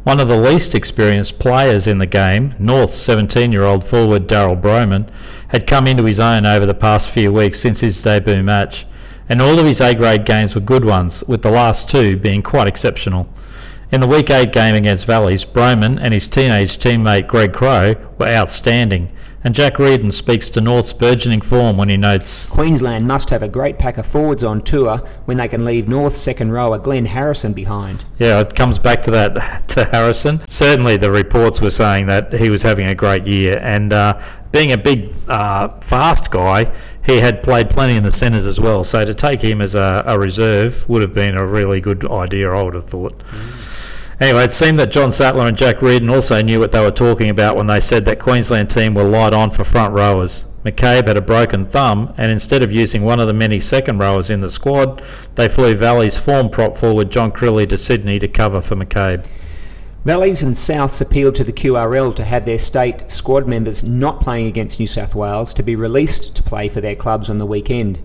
One 0.02 0.18
of 0.18 0.28
the 0.28 0.36
least 0.36 0.74
experienced 0.74 1.38
players 1.38 1.86
in 1.86 1.98
the 1.98 2.06
game, 2.06 2.54
North's 2.58 2.96
17 2.96 3.52
year 3.52 3.64
old 3.64 3.84
forward 3.84 4.26
Daryl 4.26 4.60
Broman, 4.60 5.08
had 5.50 5.66
come 5.66 5.86
into 5.86 6.04
his 6.04 6.20
own 6.20 6.46
over 6.46 6.64
the 6.64 6.74
past 6.74 7.10
few 7.10 7.32
weeks 7.32 7.58
since 7.58 7.80
his 7.80 8.02
debut 8.02 8.42
match, 8.42 8.86
and 9.28 9.42
all 9.42 9.58
of 9.58 9.66
his 9.66 9.80
A 9.80 9.94
grade 9.94 10.24
games 10.24 10.54
were 10.54 10.60
good 10.60 10.84
ones, 10.84 11.22
with 11.26 11.42
the 11.42 11.50
last 11.50 11.88
two 11.88 12.16
being 12.16 12.42
quite 12.42 12.66
exceptional. 12.66 13.28
In 13.92 14.00
the 14.00 14.06
Week 14.06 14.30
8 14.30 14.52
game 14.52 14.76
against 14.76 15.06
Valleys, 15.06 15.44
Broman 15.44 15.98
and 16.00 16.14
his 16.14 16.28
teenage 16.28 16.78
teammate 16.78 17.26
Greg 17.26 17.52
Crow 17.52 17.96
were 18.18 18.26
outstanding, 18.28 19.10
and 19.42 19.54
Jack 19.54 19.78
Reardon 19.78 20.10
speaks 20.10 20.50
to 20.50 20.60
North's 20.60 20.92
burgeoning 20.92 21.40
form 21.40 21.76
when 21.76 21.88
he 21.88 21.96
notes 21.96 22.46
Queensland 22.46 23.06
must 23.06 23.30
have 23.30 23.42
a 23.42 23.48
great 23.48 23.78
pack 23.78 23.98
of 23.98 24.06
forwards 24.06 24.44
on 24.44 24.60
tour 24.60 24.98
when 25.24 25.38
they 25.38 25.48
can 25.48 25.64
leave 25.64 25.88
North 25.88 26.16
second 26.16 26.52
rower 26.52 26.78
Glenn 26.78 27.06
Harrison 27.06 27.52
behind. 27.52 28.04
Yeah, 28.18 28.40
it 28.40 28.54
comes 28.54 28.78
back 28.78 29.02
to 29.02 29.10
that 29.12 29.68
to 29.68 29.84
Harrison. 29.86 30.46
Certainly, 30.46 30.98
the 30.98 31.10
reports 31.10 31.60
were 31.60 31.70
saying 31.70 32.06
that 32.06 32.32
he 32.32 32.50
was 32.50 32.62
having 32.62 32.86
a 32.86 32.94
great 32.94 33.26
year, 33.26 33.58
and 33.62 33.92
uh, 33.92 34.20
being 34.52 34.72
a 34.72 34.78
big, 34.78 35.14
uh, 35.28 35.68
fast 35.80 36.30
guy, 36.30 36.72
he 37.04 37.18
had 37.18 37.42
played 37.42 37.70
plenty 37.70 37.96
in 37.96 38.02
the 38.02 38.10
centres 38.10 38.46
as 38.46 38.60
well. 38.60 38.84
So 38.84 39.04
to 39.04 39.14
take 39.14 39.40
him 39.40 39.60
as 39.60 39.74
a, 39.74 40.02
a 40.06 40.18
reserve 40.18 40.88
would 40.88 41.02
have 41.02 41.14
been 41.14 41.36
a 41.36 41.46
really 41.46 41.80
good 41.80 42.08
idea, 42.10 42.50
I 42.50 42.62
would 42.62 42.74
have 42.74 42.84
thought. 42.84 43.22
Anyway, 44.20 44.44
it 44.44 44.52
seemed 44.52 44.78
that 44.78 44.90
John 44.90 45.10
Sattler 45.10 45.46
and 45.46 45.56
Jack 45.56 45.80
Reardon 45.80 46.10
also 46.10 46.42
knew 46.42 46.60
what 46.60 46.72
they 46.72 46.80
were 46.82 46.90
talking 46.90 47.30
about 47.30 47.56
when 47.56 47.68
they 47.68 47.80
said 47.80 48.04
that 48.04 48.18
Queensland 48.18 48.68
team 48.68 48.92
were 48.92 49.02
light 49.02 49.32
on 49.32 49.50
for 49.50 49.64
front 49.64 49.94
rowers. 49.94 50.44
McCabe 50.62 51.06
had 51.06 51.16
a 51.16 51.22
broken 51.22 51.64
thumb, 51.64 52.12
and 52.18 52.30
instead 52.30 52.62
of 52.62 52.70
using 52.70 53.02
one 53.02 53.18
of 53.18 53.28
the 53.28 53.32
many 53.32 53.58
second 53.58 53.96
rowers 53.96 54.28
in 54.28 54.42
the 54.42 54.50
squad, 54.50 55.02
they 55.36 55.48
flew 55.48 55.74
Valley's 55.74 56.18
form 56.18 56.50
prop 56.50 56.76
forward 56.76 57.10
John 57.10 57.32
Crilly 57.32 57.66
to 57.68 57.78
Sydney 57.78 58.18
to 58.18 58.28
cover 58.28 58.60
for 58.60 58.76
McCabe. 58.76 59.26
Valleys 60.04 60.42
and 60.42 60.54
Souths 60.54 61.00
appealed 61.00 61.34
to 61.36 61.44
the 61.44 61.52
QRL 61.52 62.14
to 62.16 62.24
have 62.24 62.44
their 62.44 62.58
state 62.58 63.10
squad 63.10 63.46
members 63.46 63.82
not 63.82 64.20
playing 64.20 64.48
against 64.48 64.78
New 64.78 64.86
South 64.86 65.14
Wales 65.14 65.54
to 65.54 65.62
be 65.62 65.76
released 65.76 66.34
to 66.36 66.42
play 66.42 66.68
for 66.68 66.82
their 66.82 66.94
clubs 66.94 67.30
on 67.30 67.38
the 67.38 67.46
weekend. 67.46 67.98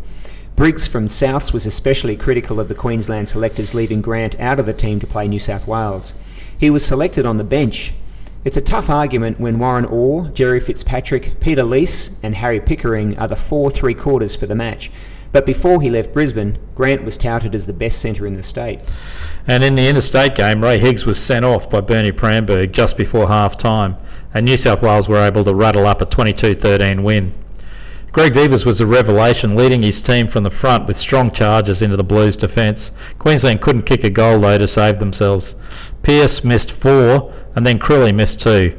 Briggs 0.55 0.87
from 0.87 1.07
Souths 1.07 1.51
was 1.51 1.65
especially 1.65 2.15
critical 2.15 2.61
of 2.61 2.69
the 2.69 2.75
Queensland 2.75 3.27
selectors 3.27 3.73
leaving 3.73 4.01
Grant 4.01 4.39
out 4.39 4.57
of 4.57 4.65
the 4.65 4.71
team 4.71 5.01
to 5.01 5.07
play 5.07 5.27
New 5.27 5.37
South 5.37 5.67
Wales. 5.67 6.13
He 6.57 6.69
was 6.69 6.85
selected 6.85 7.25
on 7.25 7.35
the 7.35 7.43
bench. 7.43 7.93
It's 8.45 8.55
a 8.55 8.61
tough 8.61 8.89
argument 8.89 9.37
when 9.37 9.59
Warren 9.59 9.83
Orr, 9.83 10.29
Jerry 10.29 10.61
Fitzpatrick, 10.61 11.41
Peter 11.41 11.63
Leese, 11.63 12.15
and 12.23 12.35
Harry 12.35 12.61
Pickering 12.61 13.17
are 13.17 13.27
the 13.27 13.35
four 13.35 13.69
three 13.69 13.93
quarters 13.93 14.33
for 14.33 14.45
the 14.45 14.55
match. 14.55 14.91
But 15.33 15.45
before 15.45 15.81
he 15.81 15.89
left 15.89 16.13
Brisbane, 16.13 16.57
Grant 16.73 17.03
was 17.03 17.17
touted 17.17 17.53
as 17.53 17.65
the 17.65 17.73
best 17.73 17.99
centre 17.99 18.25
in 18.25 18.35
the 18.35 18.43
state. 18.43 18.81
And 19.47 19.61
in 19.61 19.75
the 19.75 19.89
interstate 19.89 20.35
game, 20.35 20.63
Ray 20.63 20.77
Higgs 20.79 21.05
was 21.05 21.21
sent 21.21 21.43
off 21.43 21.69
by 21.69 21.81
Bernie 21.81 22.13
Pramberg 22.13 22.71
just 22.71 22.95
before 22.95 23.27
half 23.27 23.57
time, 23.57 23.97
and 24.33 24.45
New 24.45 24.55
South 24.55 24.81
Wales 24.81 25.09
were 25.09 25.21
able 25.21 25.43
to 25.43 25.53
rattle 25.53 25.85
up 25.85 26.01
a 26.01 26.05
22 26.05 26.55
13 26.55 27.03
win. 27.03 27.33
Greg 28.15 28.33
Vivers 28.33 28.65
was 28.65 28.79
a 28.79 28.85
revelation, 28.85 29.57
leading 29.57 29.83
his 29.83 30.01
team 30.01 30.25
from 30.25 30.43
the 30.43 30.49
front 30.49 30.87
with 30.87 30.95
strong 30.95 31.29
charges 31.29 31.81
into 31.81 31.97
the 31.97 32.03
Blues' 32.05 32.37
defence. 32.37 32.93
Queensland 33.19 33.59
couldn't 33.59 33.81
kick 33.81 34.05
a 34.05 34.09
goal, 34.09 34.39
though, 34.39 34.57
to 34.57 34.69
save 34.69 34.99
themselves. 34.99 35.55
Pearce 36.01 36.41
missed 36.41 36.71
four, 36.71 37.33
and 37.57 37.65
then 37.65 37.77
Crilly 37.77 38.13
missed 38.13 38.39
two. 38.39 38.73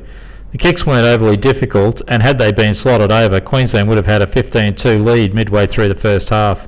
The 0.53 0.57
kicks 0.57 0.87
weren't 0.87 1.05
overly 1.05 1.37
difficult, 1.37 2.01
and 2.09 2.23
had 2.23 2.39
they 2.39 2.51
been 2.51 2.73
slotted 2.73 3.13
over, 3.13 3.39
Queensland 3.39 3.91
would 3.91 3.99
have 3.99 4.07
had 4.07 4.23
a 4.23 4.27
15 4.27 4.75
2 4.75 5.05
lead 5.05 5.35
midway 5.35 5.67
through 5.67 5.89
the 5.89 5.95
first 5.95 6.31
half. 6.31 6.67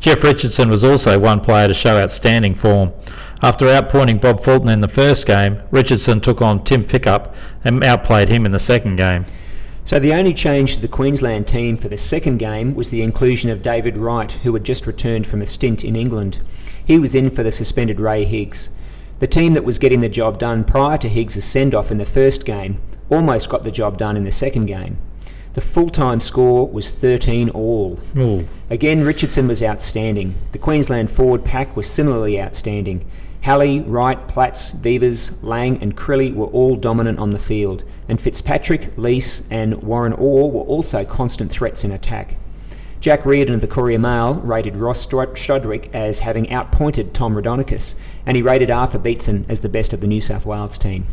Jeff 0.00 0.24
Richardson 0.24 0.70
was 0.70 0.84
also 0.84 1.18
one 1.18 1.40
player 1.40 1.68
to 1.68 1.74
show 1.74 1.98
outstanding 1.98 2.54
form. 2.54 2.94
After 3.42 3.66
outpointing 3.66 4.22
Bob 4.22 4.40
Fulton 4.40 4.70
in 4.70 4.80
the 4.80 4.88
first 4.88 5.26
game, 5.26 5.60
Richardson 5.70 6.22
took 6.22 6.40
on 6.40 6.64
Tim 6.64 6.82
Pickup 6.82 7.34
and 7.62 7.84
outplayed 7.84 8.30
him 8.30 8.46
in 8.46 8.52
the 8.52 8.58
second 8.58 8.96
game. 8.96 9.26
So 9.84 9.98
the 9.98 10.12
only 10.14 10.34
change 10.34 10.74
to 10.74 10.80
the 10.80 10.88
Queensland 10.88 11.48
team 11.48 11.76
for 11.76 11.88
the 11.88 11.96
second 11.96 12.38
game 12.38 12.74
was 12.74 12.90
the 12.90 13.02
inclusion 13.02 13.50
of 13.50 13.62
David 13.62 13.96
Wright, 13.96 14.30
who 14.30 14.52
had 14.52 14.64
just 14.64 14.86
returned 14.86 15.26
from 15.26 15.42
a 15.42 15.46
stint 15.46 15.84
in 15.84 15.96
England. 15.96 16.38
He 16.84 16.98
was 16.98 17.14
in 17.14 17.30
for 17.30 17.42
the 17.42 17.50
suspended 17.50 17.98
Ray 17.98 18.24
Higgs. 18.24 18.70
The 19.18 19.26
team 19.26 19.54
that 19.54 19.64
was 19.64 19.78
getting 19.78 20.00
the 20.00 20.08
job 20.08 20.38
done 20.38 20.64
prior 20.64 20.96
to 20.98 21.08
Higgs' 21.08 21.44
send 21.44 21.74
off 21.74 21.90
in 21.90 21.98
the 21.98 22.04
first 22.04 22.44
game 22.44 22.80
almost 23.10 23.48
got 23.48 23.62
the 23.62 23.70
job 23.70 23.98
done 23.98 24.16
in 24.16 24.24
the 24.24 24.32
second 24.32 24.66
game. 24.66 24.96
The 25.52 25.60
full 25.60 25.90
time 25.90 26.20
score 26.20 26.68
was 26.68 26.90
13 26.90 27.50
all. 27.50 27.98
Ooh. 28.16 28.46
Again, 28.70 29.04
Richardson 29.04 29.48
was 29.48 29.62
outstanding. 29.62 30.34
The 30.52 30.58
Queensland 30.58 31.10
forward 31.10 31.44
pack 31.44 31.76
was 31.76 31.90
similarly 31.90 32.40
outstanding. 32.40 33.04
Halley, 33.42 33.80
Wright, 33.80 34.28
Platts, 34.28 34.72
Vivers, 34.72 35.42
Lang, 35.42 35.82
and 35.82 35.96
Crilly 35.96 36.32
were 36.34 36.46
all 36.46 36.76
dominant 36.76 37.18
on 37.18 37.30
the 37.30 37.38
field, 37.38 37.84
and 38.08 38.20
Fitzpatrick, 38.20 38.96
Leese, 38.96 39.46
and 39.50 39.82
Warren 39.82 40.12
Orr 40.12 40.50
were 40.50 40.62
also 40.62 41.04
constant 41.04 41.50
threats 41.50 41.82
in 41.82 41.92
attack. 41.92 42.36
Jack 43.00 43.24
Reardon 43.24 43.54
of 43.54 43.62
the 43.62 43.66
Courier 43.66 43.98
Mail 43.98 44.34
rated 44.34 44.76
Ross 44.76 45.06
Strudwick 45.06 45.88
as 45.94 46.20
having 46.20 46.52
outpointed 46.52 47.14
Tom 47.14 47.34
Raudonikis, 47.34 47.94
and 48.26 48.36
he 48.36 48.42
rated 48.42 48.70
Arthur 48.70 48.98
Beetson 48.98 49.46
as 49.48 49.60
the 49.60 49.70
best 49.70 49.94
of 49.94 50.02
the 50.02 50.06
New 50.06 50.20
South 50.20 50.44
Wales 50.44 50.76
team. 50.76 51.06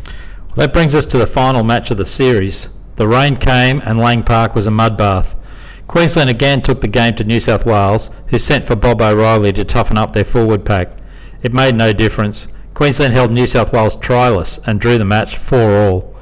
That 0.57 0.73
brings 0.73 0.95
us 0.95 1.05
to 1.05 1.17
the 1.17 1.25
final 1.25 1.63
match 1.63 1.89
of 1.89 1.97
the 1.97 2.03
series. 2.03 2.69
The 2.97 3.07
rain 3.07 3.37
came 3.37 3.81
and 3.85 3.99
Lang 3.99 4.23
Park 4.23 4.53
was 4.53 4.67
a 4.67 4.71
mud 4.71 4.97
bath. 4.97 5.35
Queensland 5.87 6.29
again 6.29 6.61
took 6.61 6.81
the 6.81 6.89
game 6.89 7.15
to 7.15 7.23
New 7.23 7.39
South 7.39 7.65
Wales, 7.65 8.09
who 8.27 8.37
sent 8.37 8.65
for 8.65 8.75
Bob 8.75 9.01
O'Reilly 9.01 9.53
to 9.53 9.63
toughen 9.63 9.97
up 9.97 10.11
their 10.11 10.25
forward 10.25 10.65
pack. 10.65 10.91
It 11.43 11.53
made 11.53 11.75
no 11.75 11.93
difference. 11.93 12.47
Queensland 12.73 13.13
held 13.13 13.31
New 13.31 13.47
South 13.47 13.73
Wales 13.73 13.97
tryless 13.97 14.59
and 14.67 14.79
drew 14.79 14.97
the 14.97 15.05
match 15.05 15.37
4 15.37 15.59
all. 15.59 16.15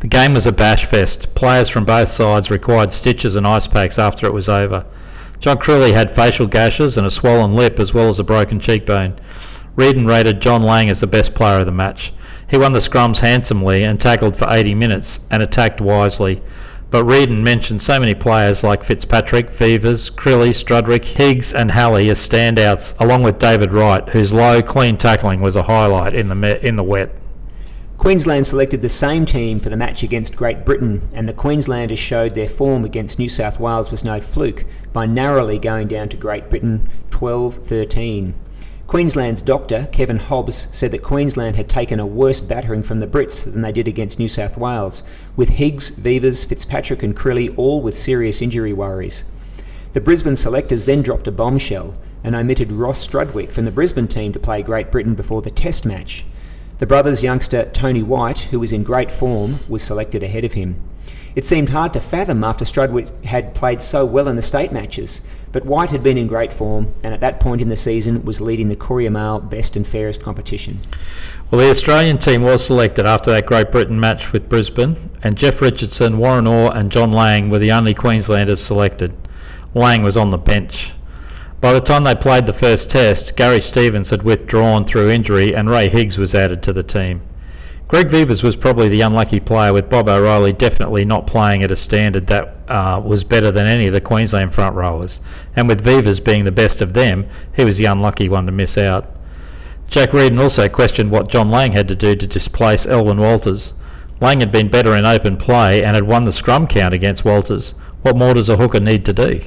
The 0.00 0.08
game 0.08 0.34
was 0.34 0.46
a 0.46 0.52
bash 0.52 0.84
fest. 0.84 1.34
Players 1.34 1.68
from 1.68 1.84
both 1.84 2.08
sides 2.08 2.50
required 2.50 2.92
stitches 2.92 3.36
and 3.36 3.46
ice 3.46 3.66
packs 3.66 3.98
after 3.98 4.26
it 4.26 4.32
was 4.32 4.48
over. 4.48 4.84
John 5.38 5.58
Crilly 5.58 5.92
had 5.92 6.10
facial 6.10 6.46
gashes 6.46 6.98
and 6.98 7.06
a 7.06 7.10
swollen 7.10 7.54
lip 7.54 7.80
as 7.80 7.94
well 7.94 8.08
as 8.08 8.18
a 8.18 8.24
broken 8.24 8.60
cheekbone. 8.60 9.14
Reardon 9.74 10.06
rated 10.06 10.42
John 10.42 10.62
Lang 10.62 10.90
as 10.90 11.00
the 11.00 11.06
best 11.06 11.34
player 11.34 11.60
of 11.60 11.66
the 11.66 11.72
match. 11.72 12.12
He 12.48 12.58
won 12.58 12.72
the 12.72 12.78
scrums 12.78 13.20
handsomely 13.20 13.84
and 13.84 13.98
tackled 13.98 14.36
for 14.36 14.46
80 14.50 14.74
minutes 14.74 15.20
and 15.30 15.42
attacked 15.42 15.80
wisely. 15.80 16.42
But 16.92 17.04
Reardon 17.04 17.42
mentioned 17.42 17.80
so 17.80 17.98
many 17.98 18.14
players 18.14 18.62
like 18.62 18.84
Fitzpatrick, 18.84 19.48
Vivers, 19.48 20.10
Crilly, 20.10 20.50
Strudwick, 20.50 21.06
Higgs, 21.06 21.54
and 21.54 21.70
Halley 21.70 22.10
as 22.10 22.18
standouts, 22.18 22.94
along 23.00 23.22
with 23.22 23.38
David 23.38 23.72
Wright, 23.72 24.06
whose 24.10 24.34
low, 24.34 24.60
clean 24.60 24.98
tackling 24.98 25.40
was 25.40 25.56
a 25.56 25.62
highlight 25.62 26.12
in 26.12 26.28
the 26.28 26.34
me- 26.34 26.58
in 26.60 26.76
the 26.76 26.82
wet. 26.82 27.16
Queensland 27.96 28.46
selected 28.46 28.82
the 28.82 28.90
same 28.90 29.24
team 29.24 29.58
for 29.58 29.70
the 29.70 29.76
match 29.76 30.02
against 30.02 30.36
Great 30.36 30.66
Britain, 30.66 31.08
and 31.14 31.26
the 31.26 31.32
Queenslanders 31.32 31.98
showed 31.98 32.34
their 32.34 32.46
form 32.46 32.84
against 32.84 33.18
New 33.18 33.30
South 33.30 33.58
Wales 33.58 33.90
was 33.90 34.04
no 34.04 34.20
fluke 34.20 34.66
by 34.92 35.06
narrowly 35.06 35.58
going 35.58 35.88
down 35.88 36.10
to 36.10 36.16
Great 36.18 36.50
Britain 36.50 36.90
12 37.10 37.54
13. 37.54 38.34
Queensland's 38.92 39.40
doctor, 39.40 39.88
Kevin 39.90 40.18
Hobbs, 40.18 40.68
said 40.70 40.92
that 40.92 41.02
Queensland 41.02 41.56
had 41.56 41.70
taken 41.70 41.98
a 41.98 42.04
worse 42.04 42.40
battering 42.40 42.82
from 42.82 43.00
the 43.00 43.06
Brits 43.06 43.42
than 43.42 43.62
they 43.62 43.72
did 43.72 43.88
against 43.88 44.18
New 44.18 44.28
South 44.28 44.58
Wales, 44.58 45.02
with 45.34 45.48
Higgs, 45.48 45.88
Vivers, 45.88 46.44
Fitzpatrick, 46.44 47.02
and 47.02 47.16
Crilly 47.16 47.56
all 47.56 47.80
with 47.80 47.96
serious 47.96 48.42
injury 48.42 48.74
worries. 48.74 49.24
The 49.92 50.02
Brisbane 50.02 50.36
selectors 50.36 50.84
then 50.84 51.00
dropped 51.00 51.26
a 51.26 51.32
bombshell 51.32 51.94
and 52.22 52.34
omitted 52.34 52.70
Ross 52.70 53.08
Strudwick 53.08 53.48
from 53.48 53.64
the 53.64 53.70
Brisbane 53.70 54.08
team 54.08 54.30
to 54.34 54.38
play 54.38 54.62
Great 54.62 54.90
Britain 54.90 55.14
before 55.14 55.40
the 55.40 55.50
Test 55.50 55.86
match. 55.86 56.26
The 56.78 56.86
brothers' 56.86 57.22
youngster 57.22 57.70
Tony 57.72 58.02
White, 58.02 58.40
who 58.40 58.60
was 58.60 58.74
in 58.74 58.82
great 58.82 59.10
form, 59.10 59.60
was 59.70 59.80
selected 59.80 60.22
ahead 60.22 60.44
of 60.44 60.52
him. 60.52 60.76
It 61.34 61.46
seemed 61.46 61.70
hard 61.70 61.94
to 61.94 62.00
fathom 62.00 62.44
after 62.44 62.66
Strudwick 62.66 63.24
had 63.24 63.54
played 63.54 63.80
so 63.80 64.04
well 64.04 64.28
in 64.28 64.36
the 64.36 64.42
state 64.42 64.70
matches, 64.70 65.22
but 65.52 65.66
White 65.66 65.90
had 65.90 66.02
been 66.02 66.18
in 66.18 66.26
great 66.26 66.52
form 66.52 66.92
and 67.02 67.14
at 67.14 67.20
that 67.20 67.38
point 67.38 67.60
in 67.60 67.68
the 67.68 67.76
season 67.76 68.24
was 68.24 68.40
leading 68.40 68.68
the 68.68 68.76
Courier 68.76 69.10
Mail 69.10 69.38
best 69.38 69.76
and 69.76 69.86
fairest 69.86 70.22
competition. 70.22 70.78
Well, 71.50 71.60
the 71.60 71.70
Australian 71.70 72.18
team 72.18 72.42
was 72.42 72.64
selected 72.64 73.04
after 73.04 73.30
that 73.30 73.46
Great 73.46 73.70
Britain 73.70 74.00
match 74.00 74.32
with 74.32 74.48
Brisbane, 74.48 74.96
and 75.22 75.36
Jeff 75.36 75.60
Richardson, 75.60 76.16
Warren 76.16 76.46
Orr, 76.46 76.74
and 76.74 76.90
John 76.90 77.12
Lang 77.12 77.50
were 77.50 77.58
the 77.58 77.72
only 77.72 77.92
Queenslanders 77.92 78.60
selected. 78.60 79.14
Lang 79.74 80.02
was 80.02 80.16
on 80.16 80.30
the 80.30 80.38
bench. 80.38 80.94
By 81.60 81.72
the 81.72 81.80
time 81.80 82.04
they 82.04 82.14
played 82.14 82.46
the 82.46 82.52
first 82.52 82.90
test, 82.90 83.36
Gary 83.36 83.60
Stevens 83.60 84.10
had 84.10 84.22
withdrawn 84.22 84.84
through 84.84 85.10
injury 85.10 85.54
and 85.54 85.70
Ray 85.70 85.88
Higgs 85.88 86.18
was 86.18 86.34
added 86.34 86.62
to 86.62 86.72
the 86.72 86.82
team. 86.82 87.22
Greg 87.86 88.08
Vivers 88.08 88.42
was 88.42 88.56
probably 88.56 88.88
the 88.88 89.02
unlucky 89.02 89.38
player, 89.38 89.72
with 89.74 89.90
Bob 89.90 90.08
O'Reilly 90.08 90.54
definitely 90.54 91.04
not 91.04 91.26
playing 91.26 91.62
at 91.62 91.70
a 91.70 91.76
standard 91.76 92.26
that 92.28 92.61
uh, 92.72 92.98
was 93.04 93.22
better 93.22 93.52
than 93.52 93.66
any 93.66 93.86
of 93.86 93.92
the 93.92 94.00
Queensland 94.00 94.54
front 94.54 94.74
rowers. 94.74 95.20
And 95.54 95.68
with 95.68 95.84
Vivers 95.84 96.20
being 96.20 96.44
the 96.44 96.50
best 96.50 96.80
of 96.80 96.94
them, 96.94 97.26
he 97.54 97.64
was 97.64 97.76
the 97.76 97.84
unlucky 97.84 98.30
one 98.30 98.46
to 98.46 98.52
miss 98.52 98.78
out. 98.78 99.14
Jack 99.88 100.14
Reardon 100.14 100.38
also 100.38 100.70
questioned 100.70 101.10
what 101.10 101.28
John 101.28 101.50
Lang 101.50 101.72
had 101.72 101.86
to 101.88 101.94
do 101.94 102.16
to 102.16 102.26
displace 102.26 102.86
Elwyn 102.86 103.20
Walters. 103.20 103.74
Lang 104.22 104.40
had 104.40 104.50
been 104.50 104.70
better 104.70 104.96
in 104.96 105.04
open 105.04 105.36
play 105.36 105.84
and 105.84 105.94
had 105.94 106.04
won 106.04 106.24
the 106.24 106.32
scrum 106.32 106.66
count 106.66 106.94
against 106.94 107.26
Walters. 107.26 107.74
What 108.00 108.16
more 108.16 108.32
does 108.32 108.48
a 108.48 108.56
hooker 108.56 108.80
need 108.80 109.04
to 109.04 109.12
do? 109.12 109.40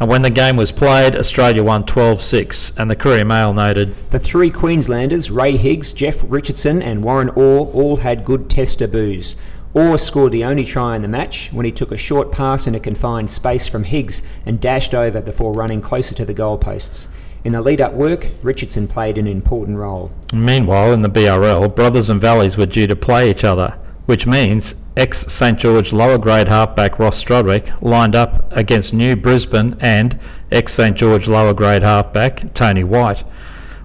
And 0.00 0.08
when 0.08 0.22
the 0.22 0.30
game 0.30 0.56
was 0.56 0.72
played, 0.72 1.14
Australia 1.14 1.62
won 1.62 1.84
12 1.84 2.20
6, 2.20 2.72
and 2.78 2.90
the 2.90 2.96
Courier 2.96 3.24
Mail 3.24 3.52
noted 3.52 3.94
The 4.08 4.18
three 4.18 4.50
Queenslanders, 4.50 5.30
Ray 5.30 5.56
Higgs, 5.56 5.92
Jeff 5.92 6.24
Richardson, 6.26 6.82
and 6.82 7.04
Warren 7.04 7.28
Orr, 7.28 7.66
all 7.66 7.98
had 7.98 8.24
good 8.24 8.48
test 8.50 8.78
debuts. 8.78 9.36
Orr 9.72 9.98
scored 9.98 10.32
the 10.32 10.44
only 10.44 10.64
try 10.64 10.96
in 10.96 11.02
the 11.02 11.08
match 11.08 11.52
when 11.52 11.64
he 11.64 11.70
took 11.70 11.92
a 11.92 11.96
short 11.96 12.32
pass 12.32 12.66
in 12.66 12.74
a 12.74 12.80
confined 12.80 13.30
space 13.30 13.68
from 13.68 13.84
Higgs 13.84 14.20
and 14.44 14.60
dashed 14.60 14.94
over 14.94 15.20
before 15.20 15.52
running 15.52 15.80
closer 15.80 16.12
to 16.16 16.24
the 16.24 16.34
goalposts. 16.34 17.06
In 17.44 17.52
the 17.52 17.62
lead 17.62 17.80
up 17.80 17.92
work, 17.92 18.26
Richardson 18.42 18.88
played 18.88 19.16
an 19.16 19.28
important 19.28 19.78
role. 19.78 20.10
Meanwhile, 20.34 20.92
in 20.92 21.02
the 21.02 21.08
BRL, 21.08 21.74
Brothers 21.74 22.10
and 22.10 22.20
Valleys 22.20 22.56
were 22.56 22.66
due 22.66 22.88
to 22.88 22.96
play 22.96 23.30
each 23.30 23.44
other, 23.44 23.78
which 24.06 24.26
means 24.26 24.74
ex 24.96 25.20
St 25.32 25.56
George 25.56 25.92
lower 25.92 26.18
grade 26.18 26.48
halfback 26.48 26.98
Ross 26.98 27.22
Strudwick 27.22 27.70
lined 27.80 28.16
up 28.16 28.52
against 28.54 28.92
New 28.92 29.14
Brisbane 29.14 29.76
and 29.80 30.18
ex 30.50 30.74
St 30.74 30.96
George 30.96 31.28
lower 31.28 31.54
grade 31.54 31.84
halfback 31.84 32.52
Tony 32.54 32.82
White. 32.82 33.22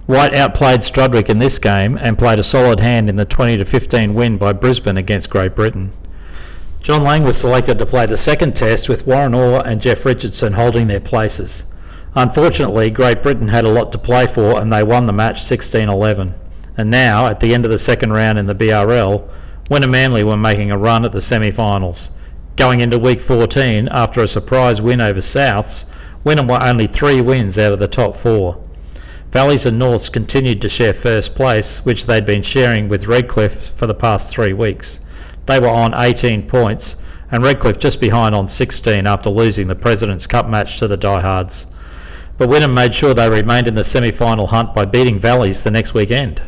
White 0.06 0.36
outplayed 0.36 0.82
Strudwick 0.82 1.30
in 1.30 1.40
this 1.40 1.58
game 1.58 1.98
and 1.98 2.18
played 2.18 2.38
a 2.38 2.44
solid 2.44 2.80
hand 2.80 3.10
in 3.10 3.16
the 3.16 3.26
20 3.26 3.58
to 3.58 3.66
15 3.66 4.14
win 4.14 4.38
by 4.38 4.54
Brisbane 4.54 4.98
against 4.98 5.32
Great 5.32 5.56
Britain. 5.56 5.92
John 6.80 7.04
Lang 7.04 7.24
was 7.24 7.38
selected 7.38 7.80
to 7.80 7.88
play 7.88 8.06
the 8.06 8.16
second 8.16 8.56
test 8.56 8.88
with 8.88 9.08
Warren 9.08 9.34
Orr 9.34 9.66
and 9.66 9.82
Jeff 9.82 10.06
Richardson 10.06 10.54
holding 10.54 10.86
their 10.86 11.00
places. 11.00 11.66
Unfortunately, 12.14 12.92
Great 12.92 13.24
Britain 13.24 13.48
had 13.48 13.66
a 13.66 13.72
lot 13.72 13.92
to 13.94 13.98
play 13.98 14.28
for 14.28 14.62
and 14.62 14.72
they 14.72 14.84
won 14.84 15.08
the 15.08 15.12
match 15.12 15.42
16 15.42 15.90
11. 15.90 16.36
And 16.78 16.92
now, 16.92 17.26
at 17.26 17.40
the 17.40 17.56
end 17.56 17.66
of 17.66 17.72
the 17.72 17.80
second 17.80 18.14
round 18.14 18.38
in 18.38 18.46
the 18.46 18.54
BRL, 18.54 19.28
Wynnum 19.72 19.90
Manly 19.90 20.24
were 20.24 20.38
making 20.38 20.70
a 20.70 20.78
run 20.78 21.04
at 21.04 21.14
the 21.14 21.22
semi 21.22 21.50
finals. 21.50 22.12
Going 22.58 22.82
into 22.82 23.00
week 23.00 23.22
14, 23.22 23.88
after 23.88 24.22
a 24.22 24.28
surprise 24.28 24.84
win 24.84 25.02
over 25.02 25.20
Souths, 25.20 25.86
Wynnum 26.24 26.48
were 26.48 26.64
only 26.64 26.86
three 26.86 27.22
wins 27.22 27.58
out 27.58 27.72
of 27.72 27.80
the 27.80 27.88
top 27.88 28.16
four. 28.16 28.64
Valleys 29.36 29.66
and 29.66 29.78
Norths 29.78 30.08
continued 30.08 30.62
to 30.62 30.70
share 30.70 30.94
first 30.94 31.36
place, 31.36 31.84
which 31.84 32.06
they'd 32.06 32.24
been 32.24 32.42
sharing 32.42 32.88
with 32.88 33.08
Redcliffe 33.08 33.72
for 33.72 33.86
the 33.86 33.94
past 33.94 34.34
three 34.34 34.54
weeks. 34.54 35.02
They 35.46 35.60
were 35.60 35.68
on 35.68 35.94
18 35.94 36.48
points, 36.48 36.96
and 37.32 37.44
Redcliffe 37.44 37.78
just 37.78 38.00
behind 38.00 38.34
on 38.34 38.48
16 38.48 39.06
after 39.06 39.30
losing 39.30 39.68
the 39.68 39.76
President's 39.76 40.26
Cup 40.26 40.48
match 40.48 40.80
to 40.80 40.88
the 40.88 40.96
Diehards. 40.96 41.68
But 42.38 42.48
Wynnum 42.48 42.74
made 42.74 42.96
sure 42.96 43.14
they 43.14 43.30
remained 43.30 43.68
in 43.68 43.76
the 43.76 43.84
semi 43.84 44.10
final 44.10 44.48
hunt 44.48 44.74
by 44.74 44.86
beating 44.86 45.20
Valleys 45.20 45.66
the 45.66 45.72
next 45.72 45.94
weekend. 45.94 46.42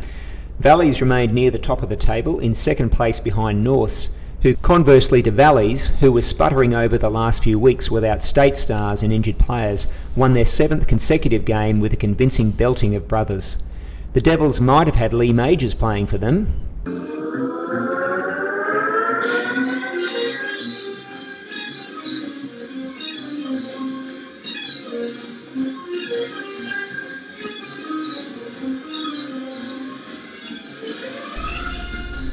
Valleys 0.60 1.02
remained 1.02 1.34
near 1.34 1.52
the 1.52 1.60
top 1.60 1.84
of 1.84 1.90
the 1.90 1.98
table 1.98 2.40
in 2.40 2.54
second 2.54 2.92
place 2.92 3.20
behind 3.20 3.62
Norths, 3.62 4.12
who 4.42 4.56
conversely 4.56 5.24
to 5.24 5.32
Valleys, 5.32 5.90
who 6.00 6.12
was 6.12 6.26
sputtering 6.26 6.74
over 6.74 6.98
the 6.98 7.10
last 7.10 7.44
few 7.44 7.58
weeks 7.58 7.90
without 7.90 8.22
state 8.22 8.56
stars 8.56 9.02
and 9.02 9.12
injured 9.12 9.40
players, 9.40 9.88
won 10.16 10.34
their 10.34 10.46
seventh 10.46 10.88
consecutive 10.88 11.44
game 11.44 11.80
with 11.80 11.94
a 11.94 11.98
convincing 11.98 12.52
belting 12.52 12.96
of 12.96 13.08
brothers. 13.08 13.58
The 14.14 14.22
Devils 14.22 14.62
might 14.62 14.88
have 14.88 14.96
had 14.96 15.14
Lee 15.14 15.34
Majors 15.34 15.74
playing 15.74 16.08
for 16.08 16.18
them. 16.18 17.27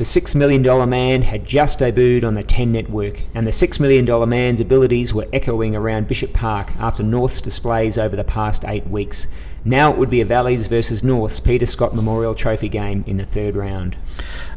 The 0.05 0.21
$6 0.21 0.35
million 0.35 0.91
man 0.91 1.23
had 1.23 1.47
just 1.47 1.81
debuted 1.81 2.25
on 2.25 2.35
the 2.35 2.43
10 2.43 2.71
network, 2.71 3.23
and 3.35 3.47
the 3.47 3.51
$6 3.51 3.81
million 3.81 4.29
man's 4.29 4.61
abilities 4.61 5.15
were 5.15 5.27
echoing 5.33 5.75
around 5.75 6.09
Bishop 6.09 6.35
Park 6.35 6.77
after 6.77 7.03
North's 7.03 7.41
displays 7.41 7.97
over 7.97 8.15
the 8.15 8.23
past 8.23 8.67
eight 8.67 8.87
weeks. 8.87 9.29
Now 9.65 9.91
it 9.91 9.97
would 9.97 10.11
be 10.11 10.21
a 10.21 10.27
Valleys 10.27 10.67
versus 10.67 11.03
North's 11.03 11.41
Peter 11.41 11.65
Scott 11.65 11.95
Memorial 11.95 12.35
Trophy 12.35 12.69
game 12.69 13.03
in 13.07 13.17
the 13.17 13.25
third 13.25 13.57
round. 13.57 13.97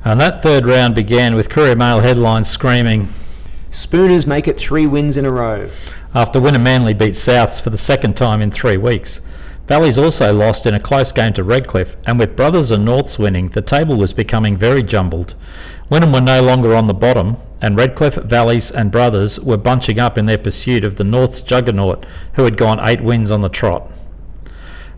And 0.03 0.19
that 0.19 0.43
third 0.43 0.65
round 0.65 0.95
began 0.95 1.33
with 1.33 1.49
Courier 1.49 1.77
Mail 1.77 2.01
headlines 2.01 2.49
screaming 2.49 3.07
Spooners 3.69 4.27
make 4.27 4.49
it 4.49 4.59
three 4.59 4.85
wins 4.85 5.15
in 5.15 5.23
a 5.23 5.31
row. 5.31 5.69
after 6.13 6.41
Wynnum 6.41 6.63
Manly 6.63 6.93
beat 6.93 7.13
Souths 7.13 7.61
for 7.61 7.69
the 7.69 7.77
second 7.77 8.17
time 8.17 8.41
in 8.41 8.51
three 8.51 8.75
weeks. 8.75 9.21
Valleys 9.67 9.97
also 9.97 10.33
lost 10.33 10.65
in 10.65 10.73
a 10.73 10.79
close 10.79 11.11
game 11.11 11.33
to 11.33 11.43
Redcliffe, 11.43 11.97
and 12.05 12.17
with 12.17 12.37
Brothers 12.37 12.71
and 12.71 12.85
Norths 12.85 13.19
winning, 13.19 13.49
the 13.49 13.61
table 13.61 13.97
was 13.97 14.13
becoming 14.13 14.55
very 14.55 14.81
jumbled. 14.81 15.35
Wynnum 15.91 16.13
were 16.13 16.21
no 16.21 16.41
longer 16.41 16.73
on 16.73 16.87
the 16.87 16.93
bottom, 16.93 17.35
and 17.61 17.75
Redcliffe, 17.75 18.15
Valleys, 18.15 18.71
and 18.71 18.93
Brothers 18.93 19.41
were 19.41 19.57
bunching 19.57 19.99
up 19.99 20.17
in 20.17 20.25
their 20.25 20.37
pursuit 20.37 20.85
of 20.85 20.95
the 20.95 21.03
Norths 21.03 21.41
juggernaut, 21.41 22.05
who 22.35 22.45
had 22.45 22.55
gone 22.55 22.79
eight 22.81 23.01
wins 23.01 23.29
on 23.29 23.41
the 23.41 23.49
trot. 23.49 23.91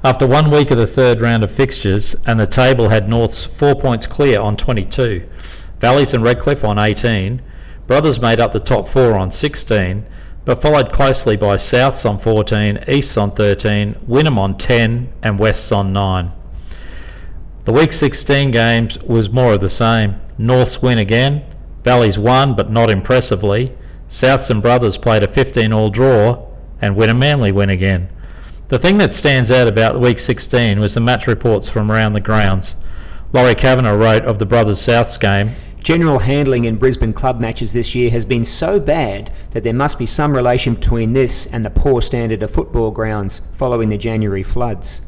After 0.03 0.27
one 0.27 0.51
week 0.51 0.69
of 0.69 0.77
the 0.77 0.85
third 0.85 1.19
round 1.19 1.43
of 1.43 1.51
fixtures, 1.51 2.15
and 2.27 2.39
the 2.39 2.45
table 2.45 2.89
had 2.89 3.07
Norths 3.07 3.43
four 3.43 3.73
points 3.73 4.05
clear 4.05 4.39
on 4.39 4.55
22, 4.55 5.27
Valleys 5.79 6.13
and 6.13 6.23
Redcliffe 6.23 6.63
on 6.63 6.77
18, 6.77 7.41
Brothers 7.87 8.21
made 8.21 8.39
up 8.39 8.51
the 8.51 8.59
top 8.59 8.87
four 8.87 9.17
on 9.17 9.31
16, 9.31 10.05
but 10.49 10.63
followed 10.63 10.91
closely 10.91 11.37
by 11.37 11.53
Souths 11.55 12.09
on 12.09 12.17
14, 12.17 12.83
Easts 12.87 13.17
on 13.17 13.29
13, 13.29 13.93
Wynnum 14.07 14.39
on 14.39 14.57
10, 14.57 15.13
and 15.21 15.37
Wests 15.37 15.71
on 15.71 15.93
9. 15.93 16.31
The 17.65 17.71
Week 17.71 17.93
16 17.93 18.49
games 18.49 18.97
was 19.03 19.29
more 19.29 19.53
of 19.53 19.61
the 19.61 19.69
same. 19.69 20.19
Norths 20.39 20.81
win 20.81 20.97
again, 20.97 21.45
Valleys 21.83 22.17
won 22.17 22.55
but 22.55 22.71
not 22.71 22.89
impressively. 22.89 23.77
Souths 24.07 24.49
and 24.49 24.59
Brothers 24.59 24.97
played 24.97 25.21
a 25.21 25.27
15 25.27 25.71
all 25.71 25.91
draw, 25.91 26.47
and 26.81 26.95
Wynnum 26.95 27.19
Manly 27.19 27.51
win 27.51 27.69
again. 27.69 28.09
The 28.69 28.79
thing 28.79 28.97
that 28.97 29.13
stands 29.13 29.51
out 29.51 29.67
about 29.67 30.01
week 30.01 30.17
16 30.17 30.79
was 30.79 30.95
the 30.95 30.99
match 30.99 31.27
reports 31.27 31.69
from 31.69 31.91
around 31.91 32.13
the 32.13 32.21
grounds. 32.21 32.75
Laurie 33.33 33.53
Kavanagh 33.53 33.95
wrote 33.95 34.25
of 34.25 34.39
the 34.39 34.47
Brothers 34.47 34.79
Souths 34.79 35.19
game 35.19 35.51
General 35.83 36.19
handling 36.19 36.65
in 36.65 36.75
Brisbane 36.75 37.13
club 37.13 37.39
matches 37.39 37.71
this 37.71 37.95
year 37.95 38.11
has 38.11 38.25
been 38.25 38.43
so 38.43 38.79
bad 38.79 39.31
that 39.51 39.63
there 39.63 39.73
must 39.73 39.97
be 39.97 40.05
some 40.05 40.35
relation 40.35 40.75
between 40.75 41.13
this 41.13 41.45
and 41.47 41.63
the 41.63 41.69
poor 41.69 42.01
standard 42.01 42.43
of 42.43 42.51
football 42.51 42.91
grounds 42.91 43.41
following 43.53 43.89
the 43.89 43.97
January 43.97 44.43
floods. 44.43 45.01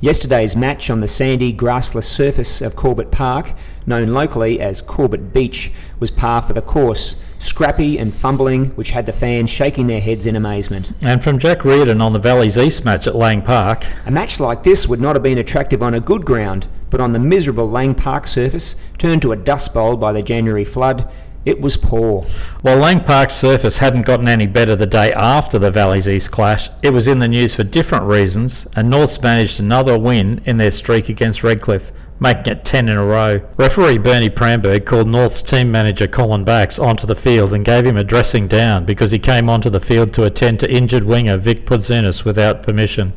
Yesterday's 0.00 0.56
match 0.56 0.90
on 0.90 1.00
the 1.00 1.08
sandy, 1.08 1.52
grassless 1.52 2.04
surface 2.04 2.60
of 2.60 2.76
Corbett 2.76 3.10
Park, 3.10 3.52
known 3.84 4.12
locally 4.12 4.60
as 4.60 4.80
Corbett 4.80 5.32
Beach, 5.32 5.72
was 5.98 6.10
par 6.10 6.40
for 6.40 6.52
the 6.52 6.62
course, 6.62 7.16
scrappy 7.42 7.98
and 7.98 8.14
fumbling, 8.14 8.66
which 8.76 8.90
had 8.90 9.04
the 9.04 9.12
fans 9.12 9.50
shaking 9.50 9.86
their 9.86 10.00
heads 10.00 10.26
in 10.26 10.36
amazement. 10.36 10.92
And 11.02 11.22
from 11.22 11.38
Jack 11.38 11.64
Reardon 11.64 12.00
on 12.00 12.12
the 12.12 12.18
Valley's 12.18 12.56
East 12.56 12.84
match 12.84 13.06
at 13.06 13.16
Lang 13.16 13.42
Park. 13.42 13.84
A 14.06 14.10
match 14.10 14.38
like 14.40 14.62
this 14.62 14.86
would 14.88 15.00
not 15.00 15.16
have 15.16 15.22
been 15.22 15.38
attractive 15.38 15.82
on 15.82 15.94
a 15.94 16.00
good 16.00 16.24
ground, 16.24 16.68
but 16.88 17.00
on 17.00 17.12
the 17.12 17.18
miserable 17.18 17.68
Lang 17.68 17.94
Park 17.94 18.26
surface, 18.26 18.76
turned 18.98 19.22
to 19.22 19.32
a 19.32 19.36
dust 19.36 19.74
bowl 19.74 19.96
by 19.96 20.12
the 20.12 20.22
January 20.22 20.64
flood, 20.64 21.10
it 21.44 21.60
was 21.60 21.76
poor. 21.76 22.22
While 22.60 22.78
Lang 22.78 23.00
Park's 23.00 23.34
surface 23.34 23.78
hadn't 23.78 24.06
gotten 24.06 24.28
any 24.28 24.46
better 24.46 24.76
the 24.76 24.86
day 24.86 25.12
after 25.12 25.58
the 25.58 25.70
Valley's 25.70 26.08
East 26.08 26.30
clash, 26.30 26.68
it 26.82 26.92
was 26.92 27.08
in 27.08 27.18
the 27.18 27.26
news 27.26 27.54
for 27.54 27.64
different 27.64 28.04
reasons, 28.04 28.66
and 28.76 28.88
Norths 28.88 29.20
managed 29.20 29.58
another 29.58 29.98
win 29.98 30.40
in 30.44 30.56
their 30.56 30.70
streak 30.70 31.08
against 31.08 31.42
Redcliffe, 31.42 31.90
making 32.20 32.52
it 32.52 32.64
10 32.64 32.88
in 32.88 32.96
a 32.96 33.04
row. 33.04 33.40
Referee 33.56 33.98
Bernie 33.98 34.30
Pramberg 34.30 34.86
called 34.86 35.08
North's 35.08 35.42
team 35.42 35.72
manager 35.72 36.06
Colin 36.06 36.44
Bax 36.44 36.78
onto 36.78 37.06
the 37.06 37.16
field 37.16 37.52
and 37.52 37.64
gave 37.64 37.84
him 37.84 37.96
a 37.96 38.04
dressing 38.04 38.46
down 38.46 38.84
because 38.84 39.10
he 39.10 39.18
came 39.18 39.50
onto 39.50 39.68
the 39.68 39.80
field 39.80 40.12
to 40.12 40.24
attend 40.24 40.60
to 40.60 40.72
injured 40.72 41.02
winger 41.02 41.36
Vic 41.36 41.66
Pudzunis 41.66 42.24
without 42.24 42.62
permission. 42.62 43.12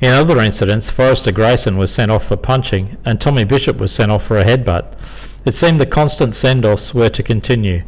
In 0.00 0.12
other 0.12 0.40
incidents, 0.40 0.90
Forrester 0.90 1.32
Grayson 1.32 1.76
was 1.76 1.92
sent 1.92 2.10
off 2.10 2.24
for 2.24 2.36
punching 2.36 2.96
and 3.04 3.20
Tommy 3.20 3.44
Bishop 3.44 3.76
was 3.78 3.92
sent 3.92 4.10
off 4.10 4.24
for 4.24 4.38
a 4.38 4.44
headbutt. 4.44 4.94
It 5.44 5.52
seemed 5.52 5.78
the 5.78 5.86
constant 5.86 6.34
send 6.34 6.64
offs 6.64 6.94
were 6.94 7.10
to 7.10 7.22
continue. 7.22 7.82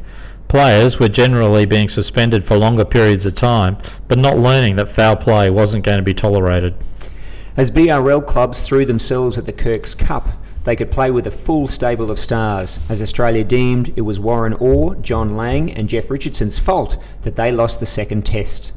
Players 0.46 1.00
were 1.00 1.08
generally 1.08 1.64
being 1.64 1.88
suspended 1.88 2.44
for 2.44 2.56
longer 2.56 2.84
periods 2.84 3.24
of 3.24 3.34
time, 3.34 3.78
but 4.08 4.18
not 4.18 4.38
learning 4.38 4.76
that 4.76 4.90
foul 4.90 5.16
play 5.16 5.48
wasn't 5.48 5.84
going 5.84 5.96
to 5.96 6.04
be 6.04 6.12
tolerated. 6.12 6.74
As 7.56 7.70
BRL 7.70 8.26
clubs 8.26 8.66
threw 8.66 8.84
themselves 8.84 9.38
at 9.38 9.46
the 9.46 9.52
Kirk's 9.52 9.94
Cup, 9.94 10.28
they 10.64 10.76
could 10.76 10.90
play 10.90 11.10
with 11.10 11.26
a 11.26 11.30
full 11.30 11.66
stable 11.66 12.10
of 12.10 12.18
stars, 12.18 12.78
as 12.90 13.00
Australia 13.00 13.42
deemed 13.42 13.90
it 13.96 14.02
was 14.02 14.20
Warren 14.20 14.52
Orr, 14.54 14.94
John 14.96 15.34
Lang, 15.34 15.72
and 15.72 15.88
Jeff 15.88 16.10
Richardson's 16.10 16.58
fault 16.58 16.98
that 17.22 17.36
they 17.36 17.50
lost 17.50 17.80
the 17.80 17.86
second 17.86 18.26
test. 18.26 18.72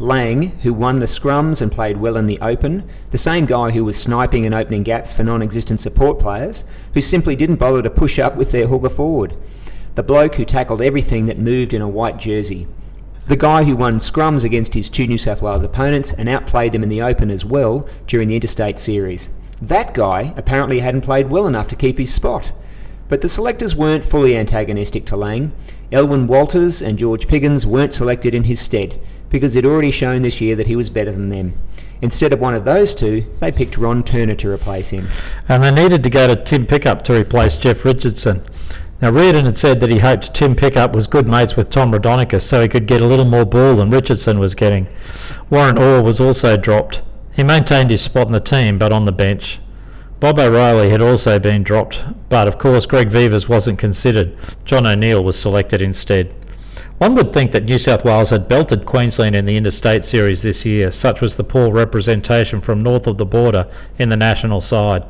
Lang, 0.00 0.50
who 0.60 0.72
won 0.72 1.00
the 1.00 1.06
scrums 1.06 1.60
and 1.60 1.72
played 1.72 1.96
well 1.96 2.16
in 2.16 2.26
the 2.26 2.38
open, 2.40 2.88
the 3.10 3.18
same 3.18 3.46
guy 3.46 3.72
who 3.72 3.84
was 3.84 4.00
sniping 4.00 4.46
and 4.46 4.54
opening 4.54 4.84
gaps 4.84 5.12
for 5.12 5.24
non 5.24 5.42
existent 5.42 5.80
support 5.80 6.20
players, 6.20 6.64
who 6.94 7.00
simply 7.00 7.34
didn't 7.34 7.56
bother 7.56 7.82
to 7.82 7.90
push 7.90 8.20
up 8.20 8.36
with 8.36 8.52
their 8.52 8.68
hooker 8.68 8.90
forward. 8.90 9.36
The 9.96 10.04
bloke 10.04 10.36
who 10.36 10.44
tackled 10.44 10.80
everything 10.80 11.26
that 11.26 11.38
moved 11.38 11.74
in 11.74 11.82
a 11.82 11.88
white 11.88 12.16
jersey. 12.16 12.68
The 13.26 13.36
guy 13.36 13.64
who 13.64 13.74
won 13.74 13.98
scrums 13.98 14.44
against 14.44 14.74
his 14.74 14.88
two 14.88 15.08
New 15.08 15.18
South 15.18 15.42
Wales 15.42 15.64
opponents 15.64 16.12
and 16.12 16.28
outplayed 16.28 16.70
them 16.70 16.84
in 16.84 16.88
the 16.88 17.02
open 17.02 17.28
as 17.28 17.44
well 17.44 17.88
during 18.06 18.28
the 18.28 18.36
interstate 18.36 18.78
series. 18.78 19.30
That 19.60 19.94
guy 19.94 20.32
apparently 20.36 20.78
hadn't 20.78 21.00
played 21.00 21.28
well 21.28 21.48
enough 21.48 21.66
to 21.68 21.76
keep 21.76 21.98
his 21.98 22.14
spot. 22.14 22.52
But 23.08 23.22
the 23.22 23.28
selectors 23.28 23.74
weren't 23.74 24.04
fully 24.04 24.36
antagonistic 24.36 25.04
to 25.06 25.16
Lang. 25.16 25.52
Elwyn 25.90 26.28
Walters 26.28 26.80
and 26.80 26.98
George 26.98 27.26
Piggins 27.26 27.66
weren't 27.66 27.92
selected 27.92 28.34
in 28.34 28.44
his 28.44 28.60
stead 28.60 29.00
because 29.30 29.54
he'd 29.54 29.66
already 29.66 29.90
shown 29.90 30.22
this 30.22 30.40
year 30.40 30.56
that 30.56 30.66
he 30.66 30.76
was 30.76 30.90
better 30.90 31.12
than 31.12 31.28
them. 31.28 31.54
Instead 32.00 32.32
of 32.32 32.40
one 32.40 32.54
of 32.54 32.64
those 32.64 32.94
two, 32.94 33.26
they 33.40 33.50
picked 33.50 33.76
Ron 33.76 34.04
Turner 34.04 34.36
to 34.36 34.50
replace 34.50 34.90
him. 34.90 35.06
And 35.48 35.62
they 35.64 35.70
needed 35.70 36.02
to 36.04 36.10
go 36.10 36.28
to 36.28 36.36
Tim 36.36 36.64
Pickup 36.64 37.02
to 37.02 37.14
replace 37.20 37.56
Jeff 37.56 37.84
Richardson. 37.84 38.42
Now, 39.00 39.10
Reardon 39.10 39.44
had 39.44 39.56
said 39.56 39.80
that 39.80 39.90
he 39.90 39.98
hoped 39.98 40.34
Tim 40.34 40.56
Pickup 40.56 40.94
was 40.94 41.06
good 41.06 41.28
mates 41.28 41.56
with 41.56 41.70
Tom 41.70 41.92
Raudonikis 41.92 42.42
so 42.42 42.60
he 42.60 42.68
could 42.68 42.86
get 42.86 43.00
a 43.00 43.06
little 43.06 43.24
more 43.24 43.44
ball 43.44 43.76
than 43.76 43.90
Richardson 43.90 44.38
was 44.38 44.54
getting. 44.54 44.88
Warren 45.50 45.78
Orr 45.78 46.02
was 46.02 46.20
also 46.20 46.56
dropped. 46.56 47.02
He 47.32 47.44
maintained 47.44 47.90
his 47.90 48.02
spot 48.02 48.26
in 48.26 48.32
the 48.32 48.40
team 48.40 48.78
but 48.78 48.92
on 48.92 49.04
the 49.04 49.12
bench. 49.12 49.60
Bob 50.18 50.40
O'Reilly 50.40 50.90
had 50.90 51.00
also 51.00 51.38
been 51.38 51.62
dropped, 51.62 52.04
but 52.28 52.48
of 52.48 52.58
course 52.58 52.86
Greg 52.86 53.08
Vivers 53.08 53.48
wasn't 53.48 53.78
considered. 53.78 54.36
John 54.64 54.84
O'Neill 54.84 55.22
was 55.22 55.38
selected 55.38 55.80
instead. 55.80 56.34
One 56.98 57.14
would 57.14 57.32
think 57.32 57.52
that 57.52 57.64
New 57.64 57.78
South 57.78 58.04
Wales 58.04 58.30
had 58.30 58.48
belted 58.48 58.84
Queensland 58.84 59.36
in 59.36 59.44
the 59.44 59.56
interstate 59.56 60.02
series 60.02 60.42
this 60.42 60.64
year, 60.64 60.90
such 60.90 61.20
was 61.20 61.36
the 61.36 61.44
poor 61.44 61.70
representation 61.70 62.60
from 62.60 62.82
north 62.82 63.06
of 63.06 63.18
the 63.18 63.24
border 63.24 63.68
in 64.00 64.08
the 64.08 64.16
national 64.16 64.60
side. 64.60 65.04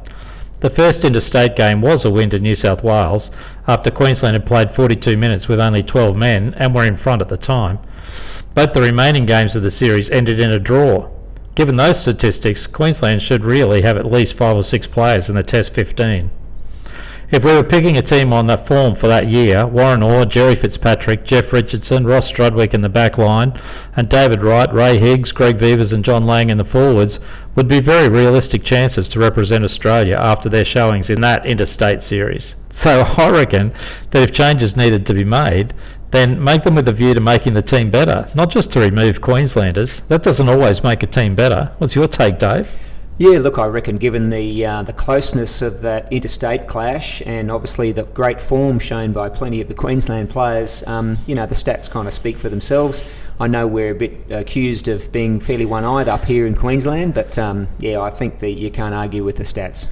The 0.61 0.69
first 0.69 1.05
interstate 1.05 1.57
game 1.57 1.81
was 1.81 2.05
a 2.05 2.11
win 2.11 2.29
to 2.31 2.39
New 2.39 2.57
South 2.57 2.85
Wales 2.85 3.31
after 3.67 3.91
Queensland 3.91 4.35
had 4.35 4.45
played 4.45 4.71
42 4.71 5.17
minutes 5.17 5.49
with 5.49 5.61
only 5.61 5.83
12 5.83 6.15
men 6.15 6.53
and 6.59 6.75
were 6.75 6.85
in 6.85 6.97
front 6.97 7.23
at 7.23 7.29
the 7.29 7.39
time. 7.39 7.79
Both 8.55 8.75
the 8.75 8.83
remaining 8.83 9.25
games 9.25 9.57
of 9.57 9.63
the 9.63 9.71
series 9.71 10.11
ended 10.11 10.41
in 10.41 10.51
a 10.51 10.59
draw. 10.59 11.09
Given 11.55 11.77
those 11.77 12.01
statistics, 12.01 12.67
Queensland 12.67 13.23
should 13.23 13.45
really 13.45 13.81
have 13.81 13.97
at 13.97 14.05
least 14.05 14.35
five 14.35 14.57
or 14.57 14.63
six 14.63 14.87
players 14.87 15.31
in 15.31 15.37
the 15.37 15.43
Test 15.43 15.73
15. 15.73 16.31
If 17.31 17.45
we 17.45 17.55
were 17.55 17.63
picking 17.63 17.99
a 17.99 18.03
team 18.03 18.33
on 18.33 18.47
that 18.47 18.67
form 18.67 18.95
for 18.95 19.07
that 19.09 19.29
year, 19.29 19.67
Warren 19.67 20.03
Orr, 20.03 20.25
Jerry 20.25 20.55
Fitzpatrick, 20.55 21.27
Jeff 21.27 21.53
Richardson, 21.53 22.07
Ross 22.07 22.33
Strudwick 22.33 22.73
in 22.73 22.81
the 22.81 22.89
back 22.89 23.19
line, 23.19 23.53
and 23.97 24.09
David 24.09 24.43
Wright, 24.43 24.73
Ray 24.73 24.97
Higgs, 24.97 25.31
Greg 25.31 25.59
Vivers, 25.59 25.93
and 25.93 26.03
John 26.03 26.25
Lang 26.25 26.49
in 26.49 26.57
the 26.57 26.65
forwards 26.65 27.21
would 27.55 27.69
be 27.69 27.81
very 27.81 28.09
realistic 28.09 28.63
chances 28.63 29.11
to 29.11 29.19
represent 29.19 29.63
Australia 29.63 30.17
after 30.19 30.49
their 30.49 30.65
showings 30.65 31.11
in 31.11 31.21
that 31.21 31.45
interstate 31.45 32.01
series. 32.01 32.57
So 32.71 33.03
I 33.19 33.29
reckon 33.29 33.75
that 34.13 34.23
if 34.23 34.33
changes 34.33 34.75
needed 34.75 35.05
to 35.05 35.13
be 35.13 35.25
made, 35.25 35.75
then 36.11 36.43
make 36.43 36.63
them 36.63 36.77
with 36.77 36.89
a 36.89 36.93
view 36.95 37.13
to 37.13 37.21
making 37.21 37.53
the 37.53 37.61
team 37.61 37.91
better, 37.91 38.27
not 38.35 38.49
just 38.49 38.73
to 38.73 38.81
remove 38.81 39.21
Queenslanders. 39.21 40.01
That 40.09 40.23
doesn't 40.23 40.49
always 40.49 40.83
make 40.83 41.03
a 41.03 41.07
team 41.07 41.35
better. 41.35 41.73
What's 41.77 41.95
your 41.95 42.09
take, 42.09 42.39
Dave? 42.39 42.88
Yeah, 43.21 43.41
look, 43.41 43.59
I 43.59 43.67
reckon 43.67 43.97
given 43.97 44.31
the 44.31 44.65
uh, 44.65 44.83
the 44.85 44.93
closeness 44.93 45.61
of 45.61 45.81
that 45.81 46.13
interstate 46.13 46.69
clash 46.69 47.21
and 47.27 47.51
obviously 47.51 47.91
the 47.91 48.05
great 48.05 48.41
form 48.41 48.79
shown 48.79 49.13
by 49.13 49.29
plenty 49.29 49.61
of 49.61 49.67
the 49.67 49.75
Queensland 49.75 50.31
players, 50.31 50.87
um, 50.87 51.19
you 51.27 51.35
know, 51.35 51.45
the 51.45 51.57
stats 51.57 51.91
kind 51.91 52.07
of 52.07 52.15
speak 52.15 52.37
for 52.37 52.49
themselves. 52.49 53.13
I 53.41 53.49
know 53.49 53.67
we're 53.67 53.91
a 53.91 53.95
bit 53.95 54.31
accused 54.31 54.87
of 54.87 55.11
being 55.11 55.41
fairly 55.41 55.67
one-eyed 55.67 56.07
up 56.07 56.25
here 56.25 56.47
in 56.47 56.55
Queensland, 56.55 57.15
but 57.15 57.37
um, 57.39 57.67
yeah, 57.81 58.01
I 58.01 58.11
think 58.11 58.39
that 58.39 58.53
you 58.53 58.71
can't 58.71 58.95
argue 58.95 59.25
with 59.25 59.39
the 59.39 59.45
stats. 59.45 59.89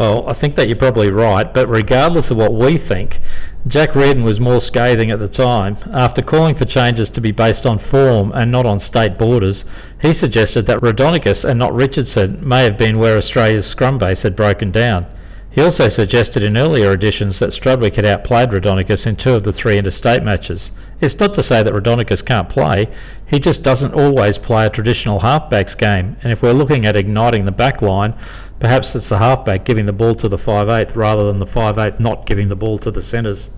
Well, 0.00 0.26
I 0.26 0.32
think 0.32 0.54
that 0.54 0.66
you're 0.66 0.78
probably 0.78 1.10
right, 1.10 1.52
but 1.52 1.68
regardless 1.68 2.30
of 2.30 2.38
what 2.38 2.54
we 2.54 2.78
think, 2.78 3.20
Jack 3.68 3.94
Reardon 3.94 4.24
was 4.24 4.40
more 4.40 4.58
scathing 4.58 5.10
at 5.10 5.18
the 5.18 5.28
time. 5.28 5.76
After 5.92 6.22
calling 6.22 6.54
for 6.54 6.64
changes 6.64 7.10
to 7.10 7.20
be 7.20 7.32
based 7.32 7.66
on 7.66 7.76
form 7.76 8.32
and 8.32 8.50
not 8.50 8.64
on 8.64 8.78
state 8.78 9.18
borders, 9.18 9.66
he 10.00 10.14
suggested 10.14 10.64
that 10.64 10.80
Raudonikis 10.80 11.46
and 11.46 11.58
not 11.58 11.74
Richardson 11.74 12.40
may 12.48 12.64
have 12.64 12.78
been 12.78 12.98
where 12.98 13.18
Australia's 13.18 13.66
scrum 13.66 13.98
base 13.98 14.22
had 14.22 14.34
broken 14.34 14.70
down. 14.70 15.04
He 15.52 15.60
also 15.60 15.88
suggested 15.88 16.44
in 16.44 16.56
earlier 16.56 16.92
editions 16.92 17.40
that 17.40 17.50
Strudwick 17.50 17.96
had 17.96 18.04
outplayed 18.04 18.50
Raudonikis 18.50 19.06
in 19.08 19.16
two 19.16 19.34
of 19.34 19.42
the 19.42 19.52
three 19.52 19.78
interstate 19.78 20.22
matches. 20.22 20.70
It's 21.00 21.18
not 21.18 21.34
to 21.34 21.42
say 21.42 21.62
that 21.64 21.74
Raudonikis 21.74 22.24
can't 22.24 22.48
play, 22.48 22.88
he 23.26 23.40
just 23.40 23.64
doesn't 23.64 23.94
always 23.94 24.38
play 24.38 24.66
a 24.66 24.70
traditional 24.70 25.20
halfbacks 25.20 25.76
game, 25.76 26.16
and 26.22 26.32
if 26.32 26.42
we're 26.42 26.52
looking 26.52 26.86
at 26.86 26.94
igniting 26.94 27.44
the 27.44 27.52
back 27.52 27.82
line, 27.82 28.14
perhaps 28.60 28.94
it's 28.94 29.08
the 29.08 29.18
halfback 29.18 29.64
giving 29.64 29.86
the 29.86 29.92
ball 29.92 30.14
to 30.14 30.28
the 30.28 30.36
5'8 30.36 30.94
rather 30.94 31.26
than 31.26 31.40
the 31.40 31.46
5'8 31.46 31.98
not 31.98 32.26
giving 32.26 32.48
the 32.48 32.56
ball 32.56 32.78
to 32.78 32.92
the 32.92 33.02
centres. 33.02 33.50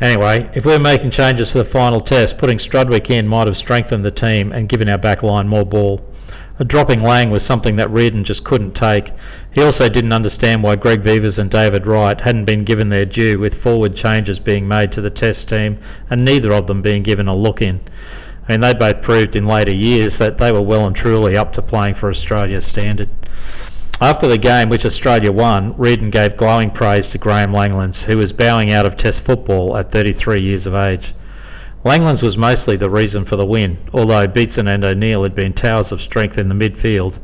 Anyway, 0.00 0.48
if 0.54 0.64
we're 0.64 0.78
making 0.78 1.10
changes 1.10 1.50
for 1.52 1.58
the 1.58 1.64
final 1.64 2.00
test, 2.00 2.38
putting 2.38 2.56
Strudwick 2.56 3.10
in 3.10 3.28
might 3.28 3.48
have 3.48 3.56
strengthened 3.56 4.04
the 4.04 4.10
team 4.10 4.50
and 4.52 4.68
given 4.68 4.88
our 4.88 4.96
back 4.96 5.22
line 5.22 5.46
more 5.46 5.66
ball. 5.66 6.00
A 6.60 6.64
dropping 6.64 7.02
Lang 7.02 7.30
was 7.30 7.42
something 7.42 7.76
that 7.76 7.90
Reardon 7.90 8.22
just 8.22 8.44
couldn't 8.44 8.72
take. 8.72 9.12
He 9.50 9.62
also 9.62 9.88
didn't 9.88 10.12
understand 10.12 10.62
why 10.62 10.76
Greg 10.76 11.00
Vivers 11.00 11.38
and 11.38 11.50
David 11.50 11.86
Wright 11.86 12.20
hadn't 12.20 12.44
been 12.44 12.64
given 12.64 12.90
their 12.90 13.06
due 13.06 13.38
with 13.38 13.54
forward 13.54 13.96
changes 13.96 14.38
being 14.38 14.68
made 14.68 14.92
to 14.92 15.00
the 15.00 15.08
test 15.08 15.48
team 15.48 15.78
and 16.10 16.22
neither 16.22 16.52
of 16.52 16.66
them 16.66 16.82
being 16.82 17.02
given 17.02 17.28
a 17.28 17.34
look 17.34 17.62
in. 17.62 17.80
I 18.46 18.52
mean, 18.52 18.60
they 18.60 18.74
both 18.74 19.00
proved 19.00 19.36
in 19.36 19.46
later 19.46 19.72
years 19.72 20.18
that 20.18 20.36
they 20.36 20.52
were 20.52 20.60
well 20.60 20.86
and 20.86 20.94
truly 20.94 21.34
up 21.34 21.54
to 21.54 21.62
playing 21.62 21.94
for 21.94 22.10
Australia's 22.10 22.66
standard. 22.66 23.08
After 23.98 24.28
the 24.28 24.36
game, 24.36 24.68
which 24.68 24.84
Australia 24.84 25.32
won, 25.32 25.74
Reardon 25.78 26.10
gave 26.10 26.36
glowing 26.36 26.70
praise 26.70 27.08
to 27.10 27.18
Graham 27.18 27.52
Langlands, 27.52 28.04
who 28.04 28.18
was 28.18 28.34
bowing 28.34 28.70
out 28.70 28.84
of 28.84 28.98
Test 28.98 29.24
football 29.24 29.78
at 29.78 29.90
33 29.90 30.42
years 30.42 30.66
of 30.66 30.74
age. 30.74 31.14
Langlands 31.82 32.22
was 32.22 32.36
mostly 32.36 32.76
the 32.76 32.90
reason 32.90 33.24
for 33.24 33.36
the 33.36 33.46
win, 33.46 33.78
although 33.94 34.26
Beetson 34.26 34.68
and 34.68 34.84
O'Neill 34.84 35.22
had 35.22 35.34
been 35.34 35.54
towers 35.54 35.92
of 35.92 36.02
strength 36.02 36.36
in 36.36 36.50
the 36.50 36.54
midfield. 36.54 37.18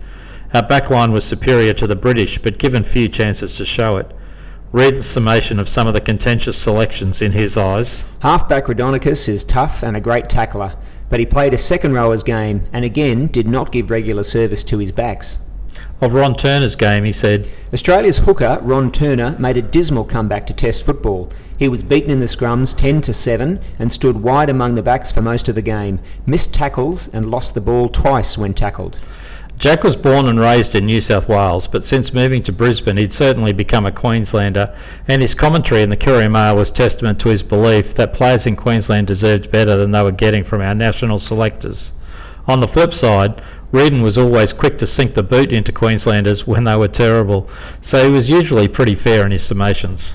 Our 0.55 0.63
backline 0.63 1.13
was 1.13 1.27
superior 1.27 1.75
to 1.75 1.87
the 1.87 1.95
British, 1.95 2.39
but 2.39 2.57
given 2.57 2.83
few 2.83 3.11
chances 3.11 3.57
to 3.57 3.67
show 3.67 3.99
it. 3.99 4.11
Read 4.73 5.03
summation 5.03 5.59
of 5.59 5.69
some 5.69 5.87
of 5.87 5.93
the 5.93 6.01
contentious 6.01 6.57
selections 6.57 7.21
in 7.21 7.33
his 7.33 7.59
eyes. 7.59 8.07
Halfback 8.21 8.65
Raudonikis 8.65 9.29
is 9.29 9.45
tough 9.45 9.83
and 9.83 9.95
a 9.95 10.01
great 10.01 10.31
tackler, 10.31 10.75
but 11.11 11.21
he 11.21 11.27
played 11.27 11.53
a 11.53 11.59
second 11.59 11.93
rower's 11.93 12.23
game 12.23 12.65
and 12.73 12.83
again 12.83 13.27
did 13.27 13.47
not 13.47 13.73
give 13.73 13.91
regular 13.91 14.23
service 14.23 14.65
to 14.65 14.79
his 14.79 14.91
backs. 14.91 15.37
Of 16.01 16.13
Ron 16.13 16.35
Turner's 16.35 16.77
game, 16.77 17.05
he 17.05 17.13
said, 17.13 17.49
Australia's 17.73 18.19
hooker, 18.19 18.59
Ron 18.63 18.93
Turner, 18.93 19.35
made 19.39 19.57
a 19.57 19.63
dismal 19.63 20.05
comeback 20.05 20.47
to 20.47 20.53
Test 20.53 20.85
football. 20.85 21.31
He 21.59 21.69
was 21.69 21.83
beaten 21.83 22.11
in 22.11 22.21
the 22.21 22.27
scrums 22.27 22.77
10 22.77 23.01
to 23.03 23.13
7 23.13 23.59
and 23.79 23.91
stood 23.91 24.23
wide 24.23 24.51
among 24.51 24.75
the 24.75 24.83
backs 24.83 25.11
for 25.11 25.23
most 25.23 25.49
of 25.49 25.55
the 25.55 25.63
game, 25.63 26.01
missed 26.27 26.53
tackles 26.53 27.09
and 27.09 27.31
lost 27.31 27.55
the 27.55 27.61
ball 27.61 27.89
twice 27.89 28.37
when 28.37 28.53
tackled. 28.53 28.99
Jack 29.59 29.85
was 29.85 29.97
born 29.97 30.27
and 30.27 30.39
raised 30.39 30.75
in 30.75 30.85
New 30.85 31.01
South 31.01 31.31
Wales, 31.31 31.67
but 31.67 31.83
since 31.83 32.13
moving 32.13 32.43
to 32.43 32.53
Brisbane, 32.53 32.99
he'd 32.99 33.11
certainly 33.11 33.55
become 33.55 33.87
a 33.87 33.93
Queenslander, 33.93 34.77
and 35.09 35.23
his 35.23 35.35
commentary 35.35 35.81
in 35.81 35.89
the 35.89 35.97
Courier 35.97 36.29
Mail 36.29 36.57
was 36.57 36.71
testament 36.71 37.19
to 37.21 37.31
his 37.31 37.43
belief 37.43 37.95
that 37.95 38.13
players 38.13 38.47
in 38.47 38.55
Queensland 38.55 39.07
deserved 39.07 39.51
better 39.51 39.75
than 39.79 39.91
they 39.91 40.03
were 40.03 40.13
getting 40.13 40.45
from 40.45 40.61
our 40.61 40.75
national 40.75 41.19
selectors. 41.19 41.95
On 42.47 42.61
the 42.61 42.69
flip 42.69 42.93
side, 42.93 43.43
Reardon 43.77 44.01
was 44.01 44.17
always 44.17 44.55
quick 44.55 44.79
to 44.79 44.87
sink 44.87 45.13
the 45.13 45.23
boot 45.23 45.53
into 45.53 45.71
Queenslanders 45.71 46.47
when 46.47 46.65
they 46.65 46.77
were 46.77 46.89
terrible, 46.89 47.47
so 47.83 48.03
he 48.03 48.11
was 48.11 48.31
usually 48.31 48.69
pretty 48.69 48.95
fair 48.95 49.27
in 49.27 49.33
his 49.33 49.43
summations. 49.43 50.15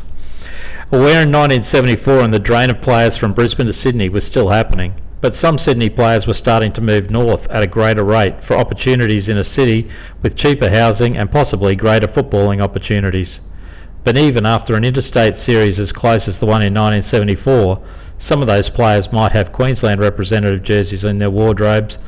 Aware 0.92 1.22
in 1.22 1.32
1974 1.32 2.22
and 2.22 2.34
the 2.34 2.40
drain 2.40 2.72
of 2.72 2.82
players 2.82 3.16
from 3.16 3.34
Brisbane 3.34 3.68
to 3.68 3.74
Sydney 3.74 4.10
was 4.10 4.26
still 4.26 4.50
happening, 4.50 4.96
but 5.22 5.36
some 5.36 5.60
Sydney 5.60 5.92
players 5.92 6.26
were 6.26 6.34
starting 6.34 6.74
to 6.74 6.82
move 6.82 7.12
north 7.12 7.48
at 7.52 7.62
a 7.62 7.68
greater 7.68 8.04
rate 8.04 8.44
for 8.44 8.58
opportunities 8.58 9.30
in 9.30 9.38
a 9.38 9.44
city 9.44 9.88
with 10.24 10.36
cheaper 10.36 10.70
housing 10.70 11.16
and 11.16 11.30
possibly 11.30 11.76
greater 11.76 12.08
footballing 12.08 12.64
opportunities. 12.64 13.42
But 14.04 14.18
even 14.18 14.44
after 14.44 14.74
an 14.76 14.84
interstate 14.84 15.36
series 15.36 15.80
as 15.80 15.94
close 15.94 16.28
as 16.28 16.40
the 16.40 16.48
one 16.48 16.64
in 16.64 16.74
1974, 16.74 17.80
some 18.18 18.42
of 18.42 18.48
those 18.48 18.72
players 18.72 19.12
might 19.12 19.34
have 19.34 19.54
Queensland 19.54 20.02
representative 20.02 20.64
jerseys 20.64 21.06
in 21.06 21.20
their 21.20 21.30
wardrobes, 21.30 22.00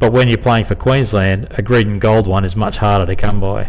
but 0.00 0.12
when 0.12 0.28
you're 0.28 0.38
playing 0.38 0.64
for 0.64 0.74
Queensland, 0.74 1.46
a 1.50 1.62
green 1.62 1.86
and 1.86 2.00
gold 2.00 2.26
one 2.26 2.44
is 2.44 2.56
much 2.56 2.78
harder 2.78 3.04
to 3.04 3.14
come 3.14 3.38
by. 3.38 3.68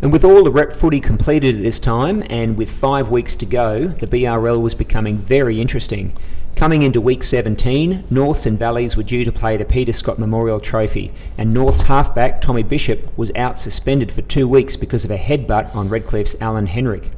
And 0.00 0.10
with 0.10 0.24
all 0.24 0.42
the 0.42 0.50
rep 0.50 0.72
footy 0.72 0.98
completed 0.98 1.56
at 1.56 1.62
this 1.62 1.78
time, 1.78 2.24
and 2.30 2.56
with 2.56 2.70
five 2.70 3.10
weeks 3.10 3.36
to 3.36 3.46
go, 3.46 3.86
the 3.86 4.06
BRL 4.06 4.60
was 4.60 4.74
becoming 4.74 5.18
very 5.18 5.60
interesting. 5.60 6.16
Coming 6.56 6.82
into 6.82 7.02
week 7.02 7.22
17, 7.22 8.04
Norths 8.10 8.46
and 8.46 8.58
Valleys 8.58 8.96
were 8.96 9.02
due 9.02 9.24
to 9.24 9.30
play 9.30 9.58
the 9.58 9.64
Peter 9.66 9.92
Scott 9.92 10.18
Memorial 10.18 10.58
Trophy, 10.58 11.12
and 11.36 11.52
North's 11.52 11.82
halfback 11.82 12.40
Tommy 12.40 12.62
Bishop 12.62 13.16
was 13.18 13.30
out 13.36 13.60
suspended 13.60 14.10
for 14.10 14.22
two 14.22 14.48
weeks 14.48 14.76
because 14.76 15.04
of 15.04 15.10
a 15.10 15.18
headbutt 15.18 15.74
on 15.74 15.90
Redcliffe's 15.90 16.36
Alan 16.40 16.66
Henrik. 16.66 17.10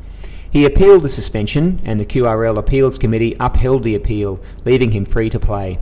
He 0.50 0.64
appealed 0.64 1.02
the 1.02 1.08
suspension, 1.08 1.80
and 1.84 2.00
the 2.00 2.06
QRL 2.06 2.58
Appeals 2.58 2.98
Committee 2.98 3.36
upheld 3.38 3.84
the 3.84 3.94
appeal, 3.94 4.40
leaving 4.64 4.92
him 4.92 5.04
free 5.04 5.30
to 5.30 5.40
play. 5.40 5.78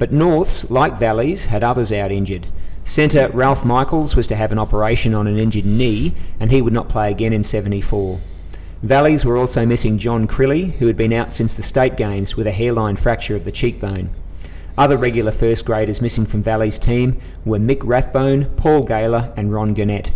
But 0.00 0.12
Norths, 0.12 0.70
like 0.70 0.98
Valleys, 0.98 1.46
had 1.46 1.62
others 1.62 1.92
out 1.92 2.10
injured. 2.10 2.46
Centre 2.84 3.28
Ralph 3.34 3.66
Michaels 3.66 4.16
was 4.16 4.26
to 4.28 4.34
have 4.34 4.50
an 4.50 4.58
operation 4.58 5.12
on 5.12 5.26
an 5.26 5.36
injured 5.36 5.66
knee, 5.66 6.14
and 6.40 6.50
he 6.50 6.62
would 6.62 6.72
not 6.72 6.88
play 6.88 7.10
again 7.10 7.34
in 7.34 7.42
74. 7.42 8.18
Valleys 8.82 9.26
were 9.26 9.36
also 9.36 9.66
missing 9.66 9.98
John 9.98 10.26
Crilly, 10.26 10.70
who 10.78 10.86
had 10.86 10.96
been 10.96 11.12
out 11.12 11.34
since 11.34 11.52
the 11.52 11.62
state 11.62 11.98
games 11.98 12.34
with 12.34 12.46
a 12.46 12.50
hairline 12.50 12.96
fracture 12.96 13.36
of 13.36 13.44
the 13.44 13.52
cheekbone. 13.52 14.08
Other 14.78 14.96
regular 14.96 15.32
first 15.32 15.66
graders 15.66 16.00
missing 16.00 16.24
from 16.24 16.42
Valley's 16.42 16.78
team 16.78 17.20
were 17.44 17.58
Mick 17.58 17.82
Rathbone, 17.82 18.46
Paul 18.56 18.84
Gaylor, 18.84 19.34
and 19.36 19.52
Ron 19.52 19.74
Gurnett. 19.74 20.12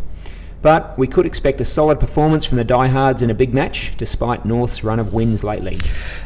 But 0.65 0.97
we 0.97 1.07
could 1.07 1.27
expect 1.27 1.61
a 1.61 1.65
solid 1.67 2.01
performance 2.01 2.47
from 2.47 2.57
the 2.57 2.65
diehards 2.65 3.21
in 3.21 3.29
a 3.29 3.35
big 3.35 3.53
match, 3.53 3.93
despite 3.99 4.47
North's 4.47 4.83
run 4.83 4.99
of 4.99 5.13
wins 5.13 5.45
lately. 5.45 5.79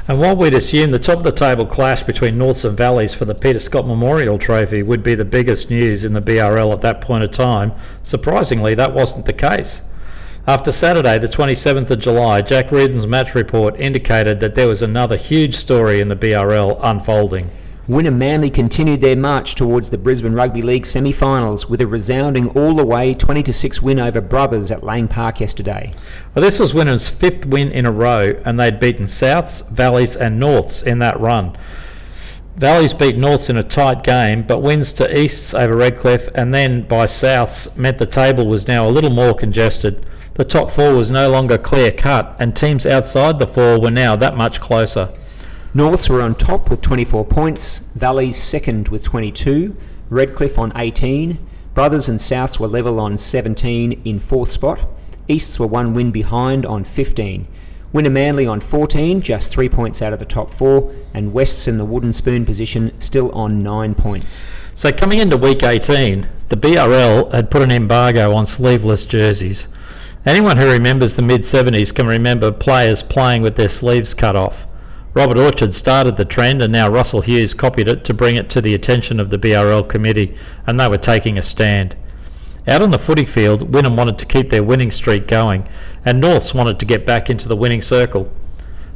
And 0.06 0.20
while 0.20 0.36
we'd 0.36 0.54
assume 0.54 0.92
the 0.92 0.98
top 1.00 1.16
of 1.16 1.24
the 1.24 1.32
table 1.32 1.66
clash 1.66 2.04
between 2.04 2.38
Norths 2.38 2.64
and 2.64 2.76
Valleys 2.76 3.12
for 3.12 3.24
the 3.24 3.34
Peter 3.34 3.58
Scott 3.58 3.84
Memorial 3.84 4.38
Trophy 4.38 4.84
would 4.84 5.02
be 5.02 5.16
the 5.16 5.24
biggest 5.24 5.70
news 5.70 6.04
in 6.04 6.12
the 6.12 6.22
BRL 6.22 6.72
at 6.72 6.82
that 6.82 7.00
point 7.00 7.24
of 7.24 7.32
time, 7.32 7.72
surprisingly, 8.04 8.76
that 8.76 8.94
wasn't 8.94 9.26
the 9.26 9.32
case. 9.32 9.82
After 10.46 10.70
Saturday, 10.70 11.18
the 11.18 11.26
27th 11.26 11.90
of 11.90 11.98
July, 11.98 12.40
Jack 12.40 12.70
Reardon's 12.70 13.08
match 13.08 13.34
report 13.34 13.74
indicated 13.80 14.38
that 14.38 14.54
there 14.54 14.68
was 14.68 14.82
another 14.82 15.16
huge 15.16 15.56
story 15.56 16.00
in 16.00 16.06
the 16.06 16.14
BRL 16.14 16.78
unfolding. 16.80 17.50
Wynnum 17.88 18.16
Manly 18.18 18.50
continued 18.50 19.00
their 19.00 19.16
march 19.16 19.54
towards 19.54 19.88
the 19.88 19.96
Brisbane 19.96 20.34
Rugby 20.34 20.60
League 20.60 20.84
semi-finals 20.84 21.70
with 21.70 21.80
a 21.80 21.86
resounding 21.86 22.50
all-the-way 22.50 23.14
20-6 23.14 23.80
win 23.80 23.98
over 23.98 24.20
Brothers 24.20 24.70
at 24.70 24.82
Lang 24.82 25.08
Park 25.08 25.40
yesterday. 25.40 25.94
Well, 26.34 26.42
this 26.44 26.60
was 26.60 26.74
Wynnum's 26.74 27.08
fifth 27.08 27.46
win 27.46 27.72
in 27.72 27.86
a 27.86 27.90
row, 27.90 28.38
and 28.44 28.60
they'd 28.60 28.78
beaten 28.78 29.06
Souths, 29.06 29.66
Valleys, 29.70 30.16
and 30.16 30.38
Norths 30.38 30.82
in 30.82 30.98
that 30.98 31.18
run. 31.18 31.56
Valleys 32.56 32.92
beat 32.92 33.16
Norths 33.16 33.48
in 33.48 33.56
a 33.56 33.62
tight 33.62 34.02
game, 34.02 34.42
but 34.42 34.58
wins 34.58 34.92
to 34.92 35.18
Easts 35.18 35.54
over 35.54 35.74
Redcliffe 35.74 36.28
and 36.34 36.52
then 36.52 36.82
by 36.82 37.06
Souths 37.06 37.74
meant 37.74 37.96
the 37.96 38.04
table 38.04 38.46
was 38.46 38.68
now 38.68 38.86
a 38.86 38.90
little 38.90 39.08
more 39.08 39.32
congested. 39.32 40.04
The 40.34 40.44
top 40.44 40.70
four 40.70 40.92
was 40.92 41.10
no 41.10 41.30
longer 41.30 41.56
clear 41.56 41.90
cut, 41.90 42.36
and 42.38 42.54
teams 42.54 42.84
outside 42.84 43.38
the 43.38 43.46
four 43.46 43.80
were 43.80 43.90
now 43.90 44.14
that 44.16 44.36
much 44.36 44.60
closer. 44.60 45.08
Norths 45.74 46.08
were 46.08 46.22
on 46.22 46.34
top 46.34 46.70
with 46.70 46.80
24 46.80 47.26
points, 47.26 47.80
Valleys 47.94 48.36
second 48.36 48.88
with 48.88 49.04
22, 49.04 49.76
Redcliffe 50.08 50.58
on 50.58 50.72
18, 50.74 51.38
Brothers 51.74 52.08
and 52.08 52.18
Souths 52.18 52.58
were 52.58 52.66
level 52.66 52.98
on 52.98 53.18
17 53.18 54.00
in 54.04 54.18
fourth 54.18 54.50
spot, 54.50 54.80
Easts 55.28 55.58
were 55.60 55.66
one 55.66 55.92
win 55.92 56.10
behind 56.10 56.64
on 56.64 56.84
15. 56.84 57.46
Wynnum 57.92 58.12
Manly 58.12 58.46
on 58.46 58.60
14, 58.60 59.20
just 59.20 59.50
three 59.50 59.68
points 59.68 60.00
out 60.00 60.14
of 60.14 60.18
the 60.18 60.24
top 60.24 60.50
four, 60.50 60.94
and 61.12 61.34
Wests 61.34 61.68
in 61.68 61.76
the 61.76 61.84
wooden 61.84 62.14
spoon 62.14 62.46
position 62.46 62.98
still 62.98 63.30
on 63.32 63.62
nine 63.62 63.94
points. 63.94 64.46
So 64.74 64.90
coming 64.90 65.18
into 65.18 65.36
week 65.36 65.62
18, 65.62 66.26
the 66.48 66.56
BRL 66.56 67.30
had 67.32 67.50
put 67.50 67.60
an 67.60 67.70
embargo 67.70 68.32
on 68.32 68.46
sleeveless 68.46 69.04
jerseys. 69.04 69.68
Anyone 70.24 70.56
who 70.56 70.70
remembers 70.70 71.16
the 71.16 71.22
mid 71.22 71.42
70s 71.42 71.94
can 71.94 72.06
remember 72.06 72.52
players 72.52 73.02
playing 73.02 73.42
with 73.42 73.56
their 73.56 73.68
sleeves 73.68 74.14
cut 74.14 74.36
off. 74.36 74.66
Robert 75.14 75.38
Orchard 75.38 75.72
started 75.72 76.16
the 76.16 76.24
trend, 76.24 76.62
and 76.62 76.72
now 76.72 76.88
Russell 76.88 77.22
Hughes 77.22 77.54
copied 77.54 77.88
it 77.88 78.04
to 78.04 78.14
bring 78.14 78.36
it 78.36 78.50
to 78.50 78.60
the 78.60 78.74
attention 78.74 79.18
of 79.18 79.30
the 79.30 79.38
BRL 79.38 79.88
committee, 79.88 80.36
and 80.66 80.78
they 80.78 80.86
were 80.86 80.98
taking 80.98 81.38
a 81.38 81.42
stand. 81.42 81.96
Out 82.66 82.82
on 82.82 82.90
the 82.90 82.98
footy 82.98 83.24
field, 83.24 83.72
Wynnum 83.72 83.96
wanted 83.96 84.18
to 84.18 84.26
keep 84.26 84.50
their 84.50 84.62
winning 84.62 84.90
streak 84.90 85.26
going, 85.26 85.66
and 86.04 86.20
Norths 86.20 86.52
wanted 86.52 86.78
to 86.78 86.86
get 86.86 87.06
back 87.06 87.30
into 87.30 87.48
the 87.48 87.56
winning 87.56 87.80
circle. 87.80 88.30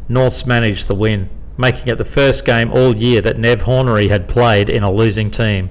Norths 0.09 0.47
managed 0.47 0.89
the 0.89 0.95
win, 0.95 1.31
making 1.57 1.89
it 1.89 1.97
the 1.97 2.05
first 2.05 2.45
game 2.45 2.71
all 2.71 2.95
year 2.95 3.23
that 3.23 3.39
Nev 3.39 3.63
Hornery 3.63 4.09
had 4.09 4.29
played 4.29 4.69
in 4.69 4.83
a 4.83 4.91
losing 4.91 5.31
team. 5.31 5.71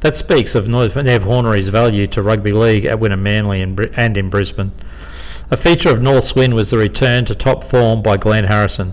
That 0.00 0.16
speaks 0.16 0.54
of 0.54 0.68
Nev 0.68 0.94
Hornery's 0.94 1.68
value 1.68 2.06
to 2.06 2.22
rugby 2.22 2.52
league 2.52 2.84
at 2.84 3.00
Wynnum 3.00 3.20
Manly 3.20 3.60
and 3.60 4.16
in 4.16 4.30
Brisbane. 4.30 4.72
A 5.50 5.56
feature 5.56 5.90
of 5.90 6.00
North's 6.00 6.36
win 6.36 6.54
was 6.54 6.70
the 6.70 6.78
return 6.78 7.24
to 7.24 7.34
top 7.34 7.64
form 7.64 8.02
by 8.02 8.16
Glenn 8.16 8.44
Harrison. 8.44 8.92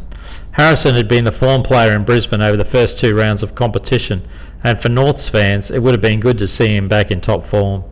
Harrison 0.57 0.95
had 0.95 1.07
been 1.07 1.23
the 1.23 1.31
form 1.31 1.61
player 1.61 1.95
in 1.95 2.03
Brisbane 2.03 2.41
over 2.41 2.57
the 2.57 2.65
first 2.65 2.99
two 2.99 3.15
rounds 3.15 3.43
of 3.43 3.53
competition, 3.53 4.23
and 4.63 4.81
for 4.81 4.89
Norths 4.89 5.29
fans, 5.29 5.69
it 5.69 5.83
would 5.83 5.93
have 5.93 6.01
been 6.01 6.19
good 6.19 6.39
to 6.39 6.47
see 6.47 6.75
him 6.75 6.87
back 6.87 7.11
in 7.11 7.21
top 7.21 7.45
form. 7.45 7.83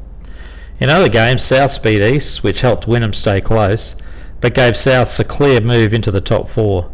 In 0.79 0.89
other 0.89 1.07
games, 1.07 1.43
South 1.43 1.83
beat 1.83 2.01
East, 2.01 2.43
which 2.43 2.61
helped 2.61 2.87
Wynnum 2.87 3.13
stay 3.13 3.39
close, 3.39 3.95
but 4.41 4.55
gave 4.55 4.73
Souths 4.73 5.19
a 5.19 5.23
clear 5.23 5.61
move 5.61 5.93
into 5.93 6.09
the 6.09 6.21
top 6.21 6.49
four. 6.49 6.89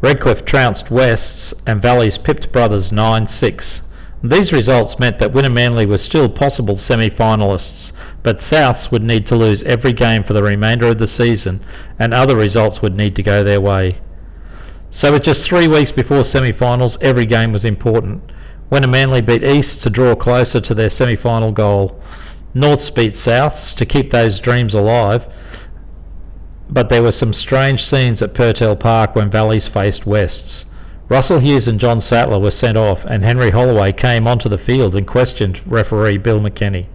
Redcliffe 0.00 0.46
trounced 0.46 0.90
Wests, 0.90 1.52
and 1.66 1.82
Valleys 1.82 2.16
pipped 2.16 2.50
Brothers 2.50 2.90
9 2.90 3.26
6. 3.26 3.82
These 4.24 4.54
results 4.54 4.98
meant 4.98 5.18
that 5.18 5.32
Wynnum 5.32 5.52
Manly 5.52 5.84
were 5.84 5.98
still 5.98 6.30
possible 6.30 6.76
semi 6.76 7.10
finalists, 7.10 7.92
but 8.22 8.36
Souths 8.36 8.90
would 8.90 9.02
need 9.02 9.26
to 9.26 9.36
lose 9.36 9.62
every 9.64 9.92
game 9.92 10.22
for 10.22 10.32
the 10.32 10.42
remainder 10.42 10.86
of 10.86 10.96
the 10.96 11.06
season, 11.06 11.60
and 11.98 12.14
other 12.14 12.36
results 12.36 12.80
would 12.80 12.96
need 12.96 13.14
to 13.16 13.22
go 13.22 13.44
their 13.44 13.60
way. 13.60 13.96
So 14.90 15.12
with 15.12 15.22
just 15.22 15.48
three 15.48 15.68
weeks 15.68 15.92
before 15.92 16.24
semi-finals, 16.24 16.98
every 17.00 17.24
game 17.24 17.52
was 17.52 17.64
important. 17.64 18.32
Wynnum 18.70 18.90
Manly 18.90 19.20
beat 19.20 19.44
East 19.44 19.82
to 19.84 19.90
draw 19.90 20.16
closer 20.16 20.60
to 20.60 20.74
their 20.74 20.90
semi-final 20.90 21.52
goal. 21.52 22.00
Norths 22.54 22.90
beat 22.90 23.12
Souths 23.12 23.76
to 23.76 23.86
keep 23.86 24.10
those 24.10 24.40
dreams 24.40 24.74
alive. 24.74 25.28
But 26.68 26.88
there 26.88 27.02
were 27.02 27.12
some 27.12 27.32
strange 27.32 27.84
scenes 27.84 28.20
at 28.20 28.34
Purtell 28.34 28.76
Park 28.76 29.14
when 29.14 29.30
Valleys 29.30 29.68
faced 29.68 30.06
Wests. 30.06 30.66
Russell 31.08 31.40
Hughes 31.40 31.66
and 31.66 31.80
John 31.80 32.00
Sattler 32.00 32.38
were 32.38 32.52
sent 32.52 32.76
off, 32.78 33.04
and 33.04 33.24
Henry 33.24 33.50
Holloway 33.50 33.92
came 33.92 34.28
onto 34.28 34.48
the 34.48 34.58
field 34.58 34.94
and 34.94 35.06
questioned 35.06 35.60
referee 35.66 36.18
Bill 36.18 36.40
McKenny. 36.40 36.86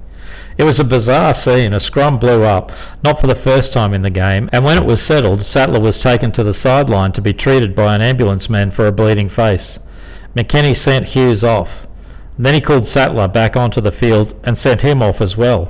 It 0.58 0.64
was 0.64 0.80
a 0.80 0.86
bizarre 0.86 1.34
scene. 1.34 1.74
A 1.74 1.80
scrum 1.80 2.18
blew 2.18 2.44
up, 2.44 2.72
not 3.04 3.20
for 3.20 3.28
the 3.28 3.36
first 3.36 3.74
time 3.74 3.94
in 3.94 4.02
the 4.02 4.10
game, 4.10 4.50
and 4.54 4.64
when 4.64 4.78
it 4.78 4.86
was 4.86 5.02
settled, 5.02 5.44
Sattler 5.44 5.82
was 5.82 6.02
taken 6.02 6.32
to 6.32 6.44
the 6.44 6.54
sideline 6.54 7.12
to 7.12 7.22
be 7.22 7.34
treated 7.34 7.76
by 7.76 7.94
an 7.94 8.02
ambulance 8.02 8.50
man 8.50 8.72
for 8.72 8.88
a 8.88 8.92
bleeding 8.92 9.28
face. 9.28 9.80
McKenny 10.36 10.76
sent 10.76 11.10
Hughes 11.10 11.44
off. 11.44 11.88
Then 12.38 12.54
he 12.54 12.62
called 12.62 12.86
Sattler 12.86 13.28
back 13.28 13.58
onto 13.58 13.82
the 13.82 13.92
field 13.92 14.34
and 14.44 14.58
sent 14.58 14.82
him 14.82 15.02
off 15.02 15.22
as 15.22 15.36
well. 15.36 15.70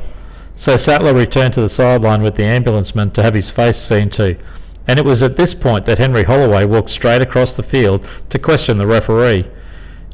So 0.56 0.76
Sattler 0.76 1.14
returned 1.14 1.54
to 1.54 1.62
the 1.62 1.70
sideline 1.70 2.22
with 2.22 2.36
the 2.36 2.46
ambulance 2.46 2.96
man 2.96 3.12
to 3.12 3.24
have 3.24 3.34
his 3.34 3.50
face 3.50 3.78
seen 3.78 4.10
to. 4.12 4.38
and 4.88 5.00
it 5.00 5.06
was 5.06 5.24
at 5.24 5.36
this 5.36 5.56
point 5.56 5.86
that 5.86 5.98
Henry 5.98 6.24
Holloway 6.24 6.66
walked 6.66 6.90
straight 6.90 7.22
across 7.22 7.56
the 7.56 7.64
field 7.64 8.08
to 8.30 8.38
question 8.38 8.78
the 8.78 8.86
referee. 8.86 9.50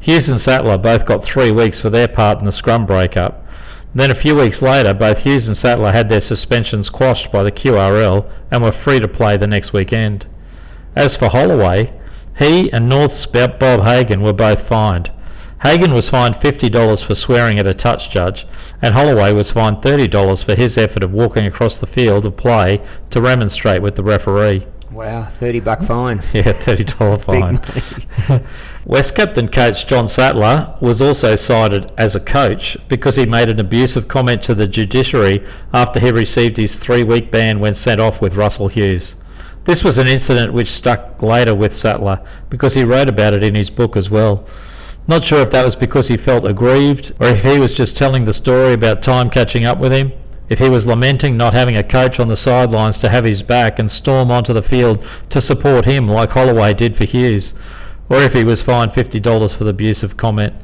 Hughes 0.00 0.30
and 0.30 0.40
Sattler 0.40 0.78
both 0.78 1.04
got 1.04 1.22
three 1.22 1.50
weeks 1.50 1.78
for 1.78 1.90
their 1.90 2.08
part 2.08 2.40
in 2.40 2.46
the 2.46 2.52
scrum 2.52 2.86
breakup. 2.86 3.41
Then 3.94 4.10
a 4.10 4.14
few 4.14 4.34
weeks 4.36 4.62
later, 4.62 4.94
both 4.94 5.22
Hughes 5.22 5.48
and 5.48 5.56
Sattler 5.56 5.92
had 5.92 6.08
their 6.08 6.20
suspensions 6.20 6.88
quashed 6.88 7.30
by 7.30 7.42
the 7.42 7.52
QRL 7.52 8.30
and 8.50 8.62
were 8.62 8.72
free 8.72 9.00
to 9.00 9.08
play 9.08 9.36
the 9.36 9.46
next 9.46 9.72
weekend. 9.72 10.26
As 10.96 11.16
for 11.16 11.28
Holloway, 11.28 11.92
he 12.38 12.72
and 12.72 12.88
North's 12.88 13.26
Bob 13.26 13.60
Hagan 13.60 14.22
were 14.22 14.32
both 14.32 14.66
fined. 14.66 15.10
Hagan 15.62 15.94
was 15.94 16.08
fined 16.08 16.34
$50 16.34 17.04
for 17.04 17.14
swearing 17.14 17.58
at 17.58 17.66
a 17.66 17.74
touch 17.74 18.10
judge, 18.10 18.46
and 18.80 18.94
Holloway 18.94 19.32
was 19.32 19.52
fined 19.52 19.76
$30 19.76 20.42
for 20.42 20.54
his 20.54 20.76
effort 20.76 21.04
of 21.04 21.12
walking 21.12 21.46
across 21.46 21.78
the 21.78 21.86
field 21.86 22.26
of 22.26 22.36
play 22.36 22.82
to 23.10 23.20
remonstrate 23.20 23.82
with 23.82 23.94
the 23.94 24.02
referee. 24.02 24.66
Wow, 24.92 25.24
30 25.24 25.60
buck 25.60 25.82
fine. 25.82 26.18
Yeah, 26.34 26.52
$30 26.52 27.24
fine. 28.28 28.44
West 28.84 29.14
captain 29.14 29.48
coach 29.48 29.86
John 29.86 30.06
Sattler 30.06 30.76
was 30.80 31.00
also 31.00 31.34
cited 31.34 31.90
as 31.96 32.14
a 32.14 32.20
coach 32.20 32.76
because 32.88 33.16
he 33.16 33.24
made 33.24 33.48
an 33.48 33.58
abusive 33.58 34.06
comment 34.06 34.42
to 34.42 34.54
the 34.54 34.68
judiciary 34.68 35.46
after 35.72 35.98
he 35.98 36.10
received 36.10 36.58
his 36.58 36.78
three 36.78 37.04
week 37.04 37.30
ban 37.30 37.58
when 37.58 37.72
sent 37.72 38.00
off 38.00 38.20
with 38.20 38.36
Russell 38.36 38.68
Hughes. 38.68 39.16
This 39.64 39.82
was 39.82 39.96
an 39.96 40.08
incident 40.08 40.52
which 40.52 40.68
stuck 40.68 41.22
later 41.22 41.54
with 41.54 41.74
Sattler 41.74 42.22
because 42.50 42.74
he 42.74 42.84
wrote 42.84 43.08
about 43.08 43.32
it 43.32 43.42
in 43.42 43.54
his 43.54 43.70
book 43.70 43.96
as 43.96 44.10
well. 44.10 44.46
Not 45.08 45.24
sure 45.24 45.40
if 45.40 45.50
that 45.50 45.64
was 45.64 45.74
because 45.74 46.06
he 46.06 46.16
felt 46.16 46.44
aggrieved 46.44 47.12
or 47.18 47.28
if 47.28 47.42
he 47.44 47.58
was 47.58 47.72
just 47.72 47.96
telling 47.96 48.24
the 48.24 48.32
story 48.32 48.74
about 48.74 49.02
time 49.02 49.30
catching 49.30 49.64
up 49.64 49.78
with 49.78 49.92
him. 49.92 50.12
If 50.48 50.58
he 50.58 50.68
was 50.68 50.86
lamenting 50.86 51.36
not 51.36 51.54
having 51.54 51.76
a 51.76 51.82
coach 51.82 52.20
on 52.20 52.28
the 52.28 52.36
sidelines 52.36 53.00
to 53.00 53.08
have 53.08 53.24
his 53.24 53.42
back 53.42 53.78
and 53.78 53.90
storm 53.90 54.30
onto 54.30 54.52
the 54.52 54.62
field 54.62 55.06
to 55.30 55.40
support 55.40 55.84
him 55.84 56.08
like 56.08 56.30
Holloway 56.30 56.74
did 56.74 56.96
for 56.96 57.04
Hughes, 57.04 57.54
or 58.08 58.18
if 58.18 58.34
he 58.34 58.44
was 58.44 58.60
fined 58.60 58.90
$50 58.90 59.56
for 59.56 59.64
the 59.64 59.70
abusive 59.70 60.16
comment. 60.16 60.54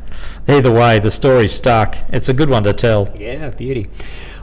Either 0.46 0.72
way, 0.72 0.98
the 0.98 1.10
story 1.10 1.48
stuck. 1.48 1.96
It's 2.10 2.28
a 2.28 2.34
good 2.34 2.50
one 2.50 2.64
to 2.64 2.72
tell. 2.74 3.12
Yeah, 3.16 3.50
beauty. 3.50 3.86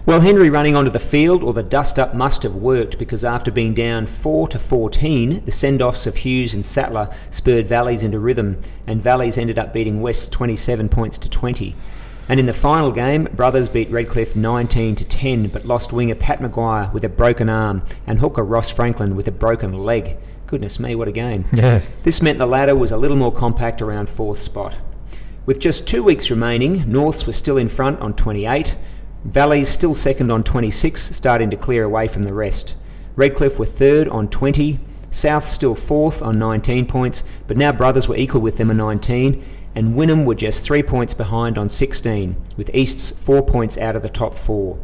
Well, 0.05 0.21
Henry 0.21 0.51
running 0.51 0.75
onto 0.75 0.91
the 0.91 0.99
field, 0.99 1.43
or 1.43 1.51
the 1.51 1.63
dust 1.63 1.97
up 1.97 2.13
must 2.13 2.43
have 2.43 2.55
worked 2.55 2.99
because 2.99 3.25
after 3.25 3.51
being 3.51 3.73
down 3.73 4.05
4 4.05 4.47
to 4.49 4.59
14, 4.59 5.43
the 5.45 5.51
send 5.51 5.81
offs 5.81 6.05
of 6.05 6.17
Hughes 6.17 6.53
and 6.53 6.63
Sattler 6.63 7.09
spurred 7.31 7.65
Valleys 7.65 8.03
into 8.03 8.19
rhythm, 8.19 8.59
and 8.85 9.01
Valleys 9.01 9.37
ended 9.37 9.57
up 9.57 9.73
beating 9.73 10.01
West 10.01 10.31
27 10.31 10.89
points 10.89 11.17
to 11.17 11.29
20. 11.29 11.75
And 12.27 12.39
in 12.39 12.47
the 12.47 12.53
final 12.53 12.91
game, 12.91 13.25
Brothers 13.25 13.69
beat 13.69 13.91
Redcliffe 13.91 14.35
19 14.35 14.95
to 14.95 15.05
10, 15.05 15.47
but 15.49 15.65
lost 15.65 15.93
winger 15.93 16.15
Pat 16.15 16.41
Maguire 16.41 16.89
with 16.91 17.03
a 17.03 17.09
broken 17.09 17.49
arm 17.49 17.83
and 18.07 18.19
hooker 18.19 18.43
Ross 18.43 18.71
Franklin 18.71 19.15
with 19.15 19.27
a 19.27 19.31
broken 19.31 19.71
leg. 19.73 20.17
Goodness 20.47 20.79
me, 20.79 20.95
what 20.95 21.07
a 21.07 21.11
game. 21.11 21.45
Yeah. 21.53 21.81
This 22.03 22.21
meant 22.21 22.39
the 22.39 22.47
ladder 22.47 22.75
was 22.75 22.91
a 22.91 22.97
little 22.97 23.17
more 23.17 23.31
compact 23.31 23.81
around 23.81 24.09
fourth 24.09 24.39
spot. 24.39 24.75
With 25.45 25.59
just 25.59 25.87
two 25.87 26.03
weeks 26.03 26.31
remaining, 26.31 26.89
Norths 26.91 27.27
were 27.27 27.33
still 27.33 27.57
in 27.57 27.67
front 27.67 27.99
on 27.99 28.15
28, 28.15 28.75
Valleys 29.25 29.69
still 29.69 29.93
second 29.95 30.31
on 30.31 30.43
26, 30.43 31.15
starting 31.15 31.49
to 31.51 31.57
clear 31.57 31.83
away 31.83 32.07
from 32.07 32.23
the 32.23 32.33
rest. 32.33 32.75
Redcliffe 33.15 33.59
were 33.59 33.65
third 33.65 34.07
on 34.07 34.27
20, 34.29 34.79
South 35.11 35.45
still 35.45 35.75
fourth 35.75 36.21
on 36.21 36.37
19 36.37 36.87
points, 36.87 37.23
but 37.47 37.57
now 37.57 37.71
Brothers 37.71 38.07
were 38.07 38.17
equal 38.17 38.41
with 38.41 38.57
them 38.57 38.69
on 38.69 38.77
19, 38.77 39.43
and 39.75 39.93
Wynnum 39.93 40.25
were 40.25 40.35
just 40.35 40.63
three 40.63 40.81
points 40.81 41.13
behind 41.13 41.57
on 41.57 41.69
16, 41.69 42.35
with 42.57 42.73
Easts 42.73 43.11
four 43.11 43.45
points 43.45 43.77
out 43.77 43.95
of 43.95 44.01
the 44.01 44.09
top 44.09 44.33
four. 44.33 44.79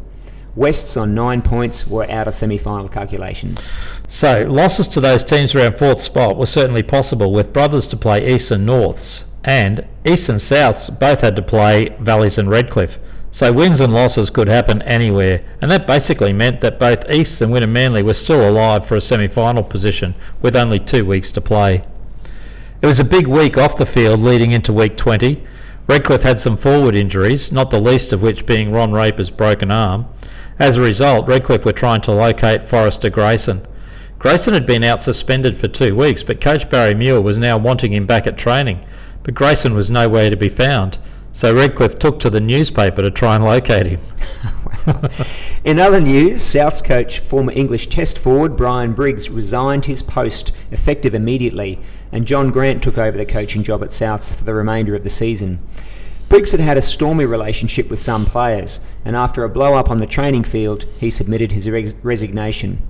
Wests 0.53 0.97
on 0.97 1.15
nine 1.15 1.41
points 1.41 1.87
were 1.87 2.09
out 2.11 2.27
of 2.27 2.35
semi 2.35 2.57
final 2.57 2.89
calculations. 2.89 3.71
So, 4.09 4.45
losses 4.49 4.89
to 4.89 4.99
those 4.99 5.23
teams 5.23 5.55
around 5.55 5.77
fourth 5.77 6.01
spot 6.01 6.35
were 6.35 6.45
certainly 6.45 6.83
possible 6.83 7.31
with 7.31 7.53
Brothers 7.53 7.87
to 7.87 7.97
play 7.97 8.35
East 8.35 8.51
and 8.51 8.65
Norths, 8.65 9.23
and 9.45 9.87
East 10.05 10.27
and 10.27 10.39
Souths 10.39 10.89
both 10.99 11.21
had 11.21 11.37
to 11.37 11.41
play 11.41 11.95
Valleys 11.99 12.37
and 12.37 12.49
Redcliffe. 12.49 12.99
So 13.33 13.53
wins 13.53 13.79
and 13.79 13.93
losses 13.93 14.29
could 14.29 14.49
happen 14.49 14.81
anywhere, 14.81 15.41
and 15.61 15.71
that 15.71 15.87
basically 15.87 16.33
meant 16.33 16.59
that 16.59 16.77
both 16.77 17.09
East 17.09 17.41
and 17.41 17.53
Wynnum 17.53 17.69
Manly 17.69 18.03
were 18.03 18.13
still 18.13 18.49
alive 18.49 18.85
for 18.85 18.97
a 18.97 19.01
semi 19.01 19.29
final 19.29 19.63
position 19.63 20.13
with 20.41 20.57
only 20.57 20.79
two 20.79 21.05
weeks 21.05 21.31
to 21.31 21.39
play. 21.39 21.85
It 22.82 22.88
was 22.88 22.99
a 22.99 23.05
big 23.05 23.27
week 23.27 23.59
off 23.59 23.77
the 23.77 23.86
field 23.86 24.21
leading 24.21 24.51
into 24.51 24.73
week 24.73 24.97
20. 24.97 25.43
Redcliffe 25.86 26.23
had 26.23 26.39
some 26.39 26.57
forward 26.57 26.95
injuries, 26.95 27.51
not 27.51 27.69
the 27.69 27.79
least 27.79 28.11
of 28.11 28.23
which 28.23 28.47
being 28.47 28.71
Ron 28.71 28.91
Raper's 28.91 29.29
broken 29.29 29.69
arm. 29.69 30.07
As 30.57 30.77
a 30.77 30.82
result, 30.82 31.27
Redcliffe 31.27 31.63
were 31.63 31.73
trying 31.73 32.01
to 32.01 32.11
locate 32.11 32.63
Forrester 32.63 33.11
Grayson. 33.11 33.67
Grayson 34.17 34.55
had 34.55 34.65
been 34.65 34.84
out 34.84 34.99
suspended 34.99 35.55
for 35.55 35.67
two 35.67 35.95
weeks, 35.95 36.23
but 36.23 36.41
coach 36.41 36.71
Barry 36.71 36.95
Muir 36.95 37.21
was 37.21 37.38
now 37.38 37.55
wanting 37.55 37.93
him 37.93 38.07
back 38.07 38.25
at 38.25 38.36
training. 38.38 38.84
But 39.21 39.36
Grayson 39.36 39.75
was 39.75 39.91
nowhere 39.91 40.32
to 40.32 40.38
be 40.38 40.49
found. 40.49 40.97
So 41.32 41.53
Redcliffe 41.53 41.99
took 41.99 42.19
to 42.21 42.32
the 42.32 42.41
newspaper 42.41 43.03
to 43.03 43.11
try 43.11 43.36
and 43.36 43.43
locate 43.43 43.86
him. 43.86 43.99
In 45.63 45.79
other 45.79 45.99
news, 45.99 46.41
South's 46.41 46.82
coach, 46.82 47.19
former 47.19 47.51
English 47.51 47.88
Test 47.88 48.17
forward 48.17 48.57
Brian 48.57 48.93
Briggs, 48.93 49.29
resigned 49.29 49.86
his 49.86 50.01
post 50.01 50.51
effective 50.71 51.13
immediately, 51.13 51.79
and 52.11 52.25
John 52.25 52.51
Grant 52.51 52.82
took 52.82 52.97
over 52.97 53.17
the 53.17 53.25
coaching 53.25 53.63
job 53.63 53.84
at 53.84 53.89
Souths 53.89 54.34
for 54.34 54.43
the 54.43 54.53
remainder 54.53 54.95
of 54.95 55.03
the 55.03 55.09
season. 55.09 55.59
Briggs 56.29 56.51
had 56.51 56.61
had 56.61 56.77
a 56.77 56.82
stormy 56.82 57.25
relationship 57.25 57.89
with 57.89 57.99
some 57.99 58.25
players, 58.25 58.79
and 59.03 59.15
after 59.15 59.43
a 59.43 59.49
blow 59.49 59.73
up 59.73 59.91
on 59.91 59.97
the 59.97 60.07
training 60.07 60.45
field, 60.45 60.86
he 60.99 61.09
submitted 61.09 61.51
his 61.51 61.69
res- 61.69 61.93
resignation. 62.03 62.82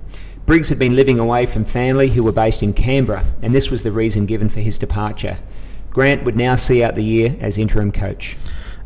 Briggs 0.46 0.68
had 0.68 0.78
been 0.78 0.96
living 0.96 1.18
away 1.18 1.46
from 1.46 1.64
family 1.64 2.08
who 2.08 2.24
were 2.24 2.32
based 2.32 2.62
in 2.62 2.72
Canberra, 2.72 3.24
and 3.42 3.54
this 3.54 3.70
was 3.70 3.82
the 3.82 3.92
reason 3.92 4.26
given 4.26 4.48
for 4.48 4.60
his 4.60 4.78
departure. 4.78 5.38
Grant 5.90 6.24
would 6.24 6.36
now 6.36 6.54
see 6.54 6.82
out 6.82 6.94
the 6.94 7.04
year 7.04 7.36
as 7.40 7.58
interim 7.58 7.92
coach. 7.92 8.36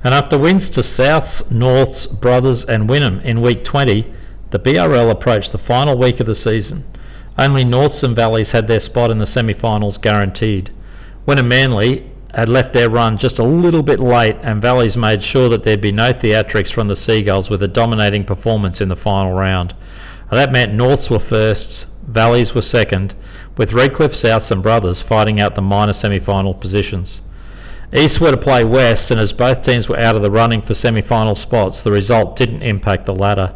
And 0.05 0.15
after 0.15 0.39
wins 0.39 0.71
to 0.71 0.81
Souths, 0.81 1.51
Norths, 1.51 2.07
Brothers, 2.07 2.65
and 2.65 2.89
Wynnum 2.89 3.23
in 3.23 3.41
week 3.41 3.65
20, 3.65 4.13
the 4.51 4.59
BRL 4.59 5.11
approached 5.11 5.53
the 5.53 5.59
final 5.59 5.99
week 5.99 6.21
of 6.21 6.27
the 6.27 6.35
season. 6.35 6.85
Only 7.39 7.65
Norths 7.65 8.03
and 8.03 8.15
Valleys 8.15 8.53
had 8.53 8.67
their 8.67 8.81
spot 8.81 9.11
in 9.11 9.19
the 9.19 9.27
semi 9.27 9.53
finals 9.53 9.99
guaranteed. 9.99 10.71
Wynnum 11.27 11.49
Manly 11.49 12.11
had 12.35 12.49
left 12.49 12.73
their 12.73 12.91
run 12.91 13.17
just 13.17 13.39
a 13.39 13.43
little 13.43 13.83
bit 13.83 13.99
late, 13.99 14.37
and 14.43 14.61
Valleys 14.61 14.97
made 14.97 15.23
sure 15.23 15.49
that 15.49 15.63
there'd 15.63 15.81
be 15.81 15.93
no 15.93 16.13
theatrics 16.13 16.71
from 16.71 16.87
the 16.87 16.97
Seagulls 16.97 17.51
with 17.51 17.63
a 17.63 17.69
dominating 17.69 18.25
performance 18.25 18.81
in 18.81 18.89
the 18.89 18.97
final 18.97 19.33
round. 19.33 19.75
That 20.31 20.53
meant 20.53 20.75
Norths 20.75 21.11
were 21.11 21.19
firsts, 21.19 21.87
Valleys 22.07 22.55
were 22.55 22.63
second, 22.63 23.15
with 23.57 23.73
Redcliffe, 23.73 24.13
Souths, 24.13 24.51
and 24.51 24.63
Brothers 24.63 25.01
fighting 25.01 25.41
out 25.41 25.55
the 25.55 25.63
minor 25.63 25.93
semi 25.93 26.19
final 26.19 26.53
positions. 26.53 27.23
East 27.95 28.21
were 28.21 28.33
to 28.33 28.37
play 28.37 28.65
West, 28.65 29.11
and 29.13 29.21
as 29.21 29.33
both 29.33 29.63
teams 29.63 29.89
were 29.89 29.99
out 29.99 30.17
of 30.17 30.23
the 30.23 30.31
running 30.31 30.61
for 30.61 30.75
semi 30.75 31.03
final 31.03 31.37
spots, 31.37 31.85
the 31.85 31.93
result 31.93 32.35
didn't 32.35 32.63
impact 32.63 33.07
the 33.07 33.15
ladder. 33.15 33.55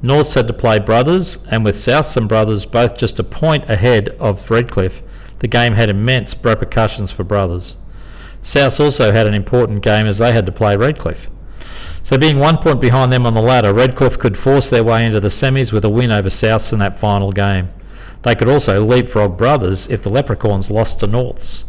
Norths 0.00 0.34
had 0.34 0.46
to 0.46 0.54
play 0.54 0.78
Brothers, 0.78 1.38
and 1.50 1.64
with 1.64 1.74
Souths 1.74 2.16
and 2.16 2.28
Brothers 2.28 2.64
both 2.64 2.96
just 2.96 3.18
a 3.18 3.24
point 3.24 3.68
ahead 3.68 4.08
of 4.20 4.50
Redcliffe, 4.50 5.02
the 5.40 5.48
game 5.48 5.74
had 5.74 5.90
immense 5.90 6.34
repercussions 6.42 7.10
for 7.10 7.24
Brothers. 7.24 7.76
Souths 8.42 8.80
also 8.80 9.12
had 9.12 9.26
an 9.26 9.34
important 9.34 9.82
game 9.82 10.06
as 10.06 10.18
they 10.18 10.32
had 10.32 10.46
to 10.46 10.52
play 10.52 10.76
Redcliffe. 10.76 11.28
So, 12.02 12.16
being 12.16 12.38
one 12.38 12.56
point 12.56 12.80
behind 12.80 13.12
them 13.12 13.26
on 13.26 13.34
the 13.34 13.42
ladder, 13.42 13.74
Redcliffe 13.74 14.18
could 14.18 14.38
force 14.38 14.70
their 14.70 14.84
way 14.84 15.04
into 15.04 15.20
the 15.20 15.28
semis 15.28 15.72
with 15.72 15.84
a 15.84 15.90
win 15.90 16.10
over 16.10 16.30
Souths 16.30 16.72
in 16.72 16.78
that 16.78 16.98
final 16.98 17.32
game. 17.32 17.68
They 18.22 18.34
could 18.34 18.48
also 18.48 18.84
leapfrog 18.84 19.36
Brothers 19.36 19.88
if 19.88 20.02
the 20.02 20.10
Leprechauns 20.10 20.70
lost 20.70 21.00
to 21.00 21.06
Norths. 21.06 21.64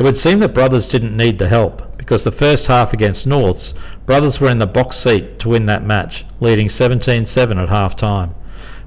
It 0.00 0.04
would 0.04 0.16
seem 0.16 0.38
that 0.38 0.54
Brothers 0.54 0.88
didn't 0.88 1.14
need 1.14 1.38
the 1.38 1.46
help 1.46 1.98
because 1.98 2.24
the 2.24 2.32
first 2.32 2.68
half 2.68 2.94
against 2.94 3.26
Norths, 3.26 3.74
Brothers 4.06 4.40
were 4.40 4.48
in 4.48 4.56
the 4.56 4.66
box 4.66 4.96
seat 4.96 5.38
to 5.40 5.50
win 5.50 5.66
that 5.66 5.84
match, 5.84 6.24
leading 6.40 6.70
17 6.70 7.26
7 7.26 7.58
at 7.58 7.68
half 7.68 7.96
time. 7.96 8.34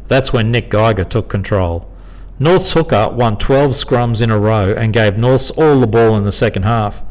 That's 0.07 0.33
when 0.33 0.49
Nick 0.49 0.71
Geiger 0.71 1.03
took 1.03 1.29
control. 1.29 1.87
North's 2.39 2.73
hooker 2.73 3.09
won 3.11 3.37
12 3.37 3.73
scrums 3.73 4.23
in 4.23 4.31
a 4.31 4.39
row 4.39 4.73
and 4.75 4.91
gave 4.91 5.19
Norths 5.19 5.51
all 5.51 5.79
the 5.79 5.85
ball 5.85 6.17
in 6.17 6.23
the 6.23 6.31
second 6.31 6.63
half. 6.63 7.03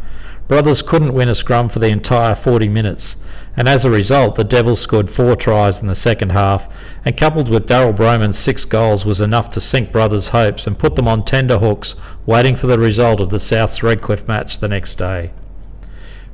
Brothers 0.48 0.82
couldn't 0.82 1.14
win 1.14 1.28
a 1.28 1.34
scrum 1.34 1.68
for 1.68 1.78
the 1.78 1.88
entire 1.88 2.34
40 2.34 2.68
minutes, 2.68 3.16
and 3.56 3.68
as 3.68 3.84
a 3.84 3.90
result, 3.90 4.34
the 4.34 4.44
Devils 4.44 4.80
scored 4.80 5.08
four 5.08 5.36
tries 5.36 5.80
in 5.80 5.86
the 5.86 5.94
second 5.94 6.32
half, 6.32 6.68
and 7.04 7.16
coupled 7.16 7.48
with 7.48 7.68
Daryl 7.68 7.94
Brohman's 7.94 8.38
six 8.38 8.64
goals 8.64 9.06
was 9.06 9.20
enough 9.20 9.48
to 9.50 9.60
sink 9.60 9.92
Brothers' 9.92 10.28
hopes 10.28 10.66
and 10.66 10.78
put 10.78 10.96
them 10.96 11.08
on 11.08 11.24
tender 11.24 11.58
hooks, 11.58 11.94
waiting 12.26 12.56
for 12.56 12.66
the 12.66 12.78
result 12.78 13.20
of 13.20 13.30
the 13.30 13.38
South's 13.38 13.82
Redcliffe 13.82 14.28
match 14.28 14.58
the 14.58 14.68
next 14.68 14.96
day. 14.96 15.30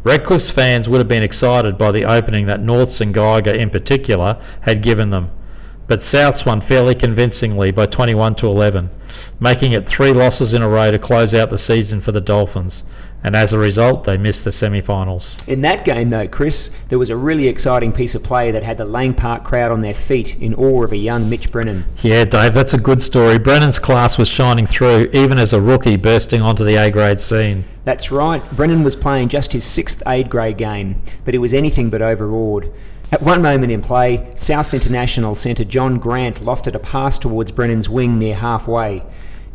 Redcliffe's 0.05 0.51
fans 0.51 0.89
would 0.89 0.99
have 0.99 1.09
been 1.09 1.23
excited 1.23 1.77
by 1.77 1.91
the 1.91 2.05
opening 2.05 2.47
that 2.47 2.63
Norths 2.63 3.01
and 3.01 3.13
Geiger 3.13 3.51
in 3.51 3.69
particular 3.69 4.41
had 4.63 4.83
given 4.83 5.11
them, 5.11 5.31
but 5.89 5.99
Souths 5.99 6.47
won 6.47 6.61
fairly 6.61 6.95
convincingly 6.95 7.71
by 7.73 7.87
21 7.87 8.37
to 8.37 8.47
11, 8.47 8.91
making 9.41 9.73
it 9.73 9.89
three 9.89 10.13
losses 10.13 10.55
in 10.55 10.63
a 10.63 10.69
row 10.69 10.91
to 10.91 10.99
close 10.99 11.35
out 11.35 11.51
the 11.51 11.59
season 11.59 12.01
for 12.01 12.13
the 12.13 12.21
Dolphins. 12.21 12.85
And 13.25 13.35
as 13.35 13.53
a 13.53 13.59
result, 13.59 14.05
they 14.05 14.17
missed 14.17 14.45
the 14.45 14.53
semi 14.53 14.81
finals. 14.81 15.37
In 15.47 15.61
that 15.63 15.85
game, 15.85 16.11
though, 16.11 16.29
Chris, 16.29 16.71
there 16.89 16.99
was 16.99 17.11
a 17.11 17.17
really 17.17 17.49
exciting 17.49 17.93
piece 17.93 18.15
of 18.15 18.23
play 18.23 18.51
that 18.53 18.63
had 18.63 18.79
the 18.79 18.85
Lang 18.85 19.13
Park 19.13 19.45
crowd 19.45 19.73
on 19.73 19.81
their 19.81 19.95
feet 19.95 20.41
in 20.41 20.55
awe 20.55 20.85
of 20.85 20.93
a 20.93 20.97
young 20.97 21.29
Mitch 21.29 21.51
Brennan. 21.51 21.85
Yeah, 22.03 22.25
Dave, 22.25 22.55
that's 22.55 22.75
a 22.75 22.79
good 22.79 23.03
story. 23.03 23.39
Brennan's 23.39 23.79
class 23.79 24.19
was 24.19 24.29
shining 24.29 24.67
through, 24.67 25.11
even 25.13 25.39
as 25.39 25.53
a 25.53 25.61
rookie 25.61 25.97
bursting 25.97 26.43
onto 26.43 26.65
the 26.65 26.77
A 26.77 26.91
grade 26.91 27.19
scene. 27.19 27.65
That's 27.85 28.13
right, 28.13 28.43
Brennan 28.53 28.85
was 28.85 28.95
playing 28.95 29.31
just 29.31 29.53
his 29.53 29.65
sixth 29.65 30.03
A 30.07 30.23
grade 30.23 30.59
game, 30.59 31.03
but 31.25 31.35
he 31.35 31.39
was 31.39 31.55
anything 31.55 31.91
but 31.91 32.03
overawed. 32.03 32.73
At 33.11 33.23
one 33.23 33.41
moment 33.41 33.73
in 33.73 33.81
play, 33.81 34.31
South 34.37 34.75
International 34.75 35.35
centre 35.35 35.65
John 35.65 35.99
Grant 35.99 36.41
lofted 36.41 36.75
a 36.75 36.79
pass 36.79 37.19
towards 37.19 37.51
Brennan's 37.51 37.89
wing 37.89 38.19
near 38.19 38.35
halfway. 38.35 39.03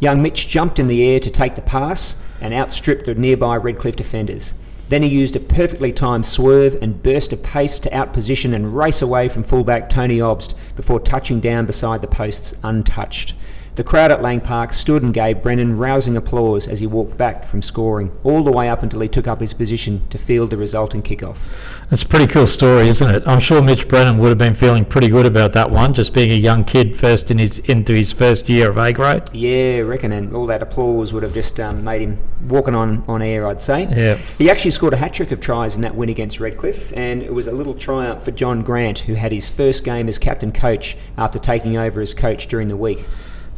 Young 0.04 0.22
Mitch 0.22 0.50
jumped 0.50 0.80
in 0.80 0.88
the 0.90 1.02
air 1.02 1.18
to 1.22 1.30
take 1.30 1.56
the 1.56 1.62
pass 1.62 2.18
and 2.42 2.54
outstripped 2.54 3.06
the 3.06 3.16
nearby 3.16 3.56
Redcliffe 3.56 3.96
defenders. 3.96 4.54
Then 4.90 5.02
he 5.02 5.08
used 5.08 5.38
a 5.38 5.40
perfectly 5.40 5.94
timed 5.94 6.26
swerve 6.26 6.78
and 6.82 7.02
burst 7.02 7.32
of 7.32 7.42
pace 7.42 7.80
to 7.80 7.90
outposition 7.92 8.54
and 8.54 8.76
race 8.76 9.02
away 9.02 9.30
from 9.30 9.44
fullback 9.44 9.88
Tony 9.90 10.18
Obst 10.18 10.56
before 10.76 11.00
touching 11.00 11.40
down 11.40 11.66
beside 11.66 12.02
the 12.02 12.08
posts 12.08 12.54
untouched. 12.64 13.34
The 13.76 13.84
crowd 13.84 14.12
at 14.12 14.22
Lang 14.22 14.40
Park 14.40 14.72
stood 14.72 15.02
and 15.02 15.12
gave 15.12 15.42
Brennan 15.42 15.80
rousing 15.80 16.16
applause 16.16 16.68
as 16.68 16.80
he 16.80 16.86
walked 16.86 17.18
back 17.18 17.44
from 17.44 17.64
scoring, 17.64 18.12
all 18.24 18.44
the 18.44 18.52
way 18.52 18.70
up 18.70 18.84
until 18.84 19.00
he 19.00 19.08
took 19.08 19.28
up 19.28 19.42
his 19.42 19.56
position 19.56 20.08
to 20.12 20.20
field 20.20 20.52
the 20.52 20.58
resulting 20.58 21.02
kickoff. 21.02 21.48
It's 21.90 22.04
a 22.04 22.08
pretty 22.08 22.28
cool 22.28 22.46
story, 22.46 22.88
isn't 22.90 23.10
it? 23.10 23.24
I'm 23.26 23.40
sure 23.40 23.64
Mitch 23.64 23.88
Brennan 23.88 24.20
would 24.20 24.30
have 24.30 24.38
been 24.38 24.54
feeling 24.54 24.86
pretty 24.86 25.10
good 25.10 25.26
about 25.26 25.54
that 25.54 25.72
one, 25.72 25.96
just 25.96 26.14
being 26.14 26.30
a 26.30 26.36
young 26.36 26.64
kid 26.64 26.96
first 26.96 27.32
in 27.32 27.40
his 27.40 27.58
into 27.60 27.96
his 27.96 28.12
first 28.12 28.48
year 28.48 28.70
of 28.70 28.78
A 28.78 28.94
grade. 28.94 29.24
Yeah, 29.34 29.80
reckon, 29.80 30.12
and 30.12 30.36
all 30.36 30.46
that 30.46 30.62
applause 30.62 31.12
would 31.12 31.24
have 31.24 31.34
just 31.34 31.60
um, 31.60 31.84
made 31.84 32.04
him 32.04 32.22
walking 32.44 32.76
on, 32.76 33.04
on 33.08 33.24
air, 33.24 33.48
I'd 33.48 33.60
say. 33.60 33.88
Yeah. 33.90 34.18
He 34.38 34.52
actually 34.52 34.72
scored 34.72 34.94
a 34.94 34.98
hat 34.98 35.16
trick 35.16 35.32
of 35.32 35.40
tries 35.40 35.76
in 35.76 35.82
that 35.82 35.96
win 35.96 36.10
against 36.10 36.40
Redcliffe, 36.40 36.94
and 36.96 37.24
it 37.24 37.34
was 37.34 37.48
a 37.48 37.52
little 37.52 37.74
triumph 37.74 38.24
for 38.24 38.30
John 38.30 38.62
Grant, 38.62 39.00
who 39.00 39.16
had 39.16 39.32
his 39.32 39.50
first 39.50 39.84
game 39.84 40.08
as 40.08 40.20
captain 40.20 40.52
coach 40.52 40.96
after 41.18 41.40
taking 41.40 41.76
over 41.76 42.02
as 42.02 42.14
coach 42.14 42.46
during 42.46 42.68
the 42.68 42.78
week. 42.78 43.04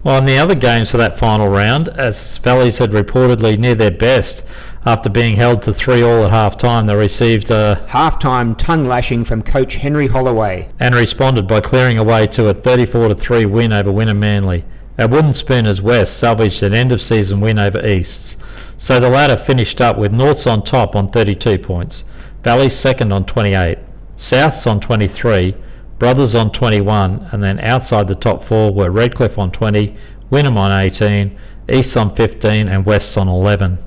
Well, 0.05 0.19
in 0.19 0.25
the 0.25 0.37
other 0.37 0.53
games 0.53 0.91
for 0.91 0.97
that 0.97 1.17
final 1.17 1.47
round, 1.47 1.87
as 1.87 2.37
Valleys 2.37 2.77
had 2.77 2.91
reportedly 2.91 3.57
near 3.57 3.73
their 3.73 3.89
best, 3.89 4.45
after 4.85 5.09
being 5.09 5.35
held 5.35 5.63
to 5.63 5.73
three 5.73 6.03
all 6.03 6.23
at 6.23 6.29
half 6.29 6.57
time, 6.57 6.85
they 6.85 6.95
received 6.95 7.49
a 7.49 7.83
Half-time 7.87 8.53
tongue 8.53 8.85
lashing 8.85 9.23
from 9.23 9.41
coach 9.41 9.77
Henry 9.77 10.05
Holloway. 10.05 10.69
and 10.79 10.93
responded 10.93 11.47
by 11.47 11.59
clearing 11.59 11.97
away 11.97 12.27
to 12.27 12.49
a 12.49 12.53
34 12.53 13.07
to 13.07 13.15
3 13.15 13.47
win 13.47 13.73
over 13.73 13.89
Wynnum 13.89 14.19
Manly. 14.19 14.63
Our 14.99 15.07
Wooden 15.07 15.33
Spooners 15.33 15.81
West 15.81 16.19
salvaged 16.19 16.61
an 16.61 16.75
end 16.75 16.91
of 16.91 17.01
season 17.01 17.41
win 17.41 17.57
over 17.57 17.83
Easts, 17.83 18.37
so 18.77 18.99
the 18.99 19.09
latter 19.09 19.35
finished 19.35 19.81
up 19.81 19.97
with 19.97 20.11
Norths 20.11 20.45
on 20.45 20.61
top 20.61 20.95
on 20.95 21.09
32 21.09 21.57
points, 21.57 22.05
Valleys 22.43 22.75
second 22.75 23.11
on 23.11 23.25
28, 23.25 23.79
Souths 24.15 24.69
on 24.69 24.79
23, 24.79 25.55
Brothers 25.97 26.35
on 26.35 26.51
21, 26.51 27.29
and 27.31 27.41
then 27.41 27.59
outside 27.61 28.07
the 28.07 28.15
top 28.15 28.43
four 28.43 28.73
were 28.73 28.91
Redcliffe 28.91 29.37
on 29.37 29.51
20, 29.51 29.95
Wynnum 30.29 30.57
on 30.57 30.71
18, 30.71 31.37
East 31.71 31.95
on 31.95 32.13
15, 32.13 32.67
and 32.67 32.85
West 32.85 33.17
on 33.17 33.27
11. 33.27 33.77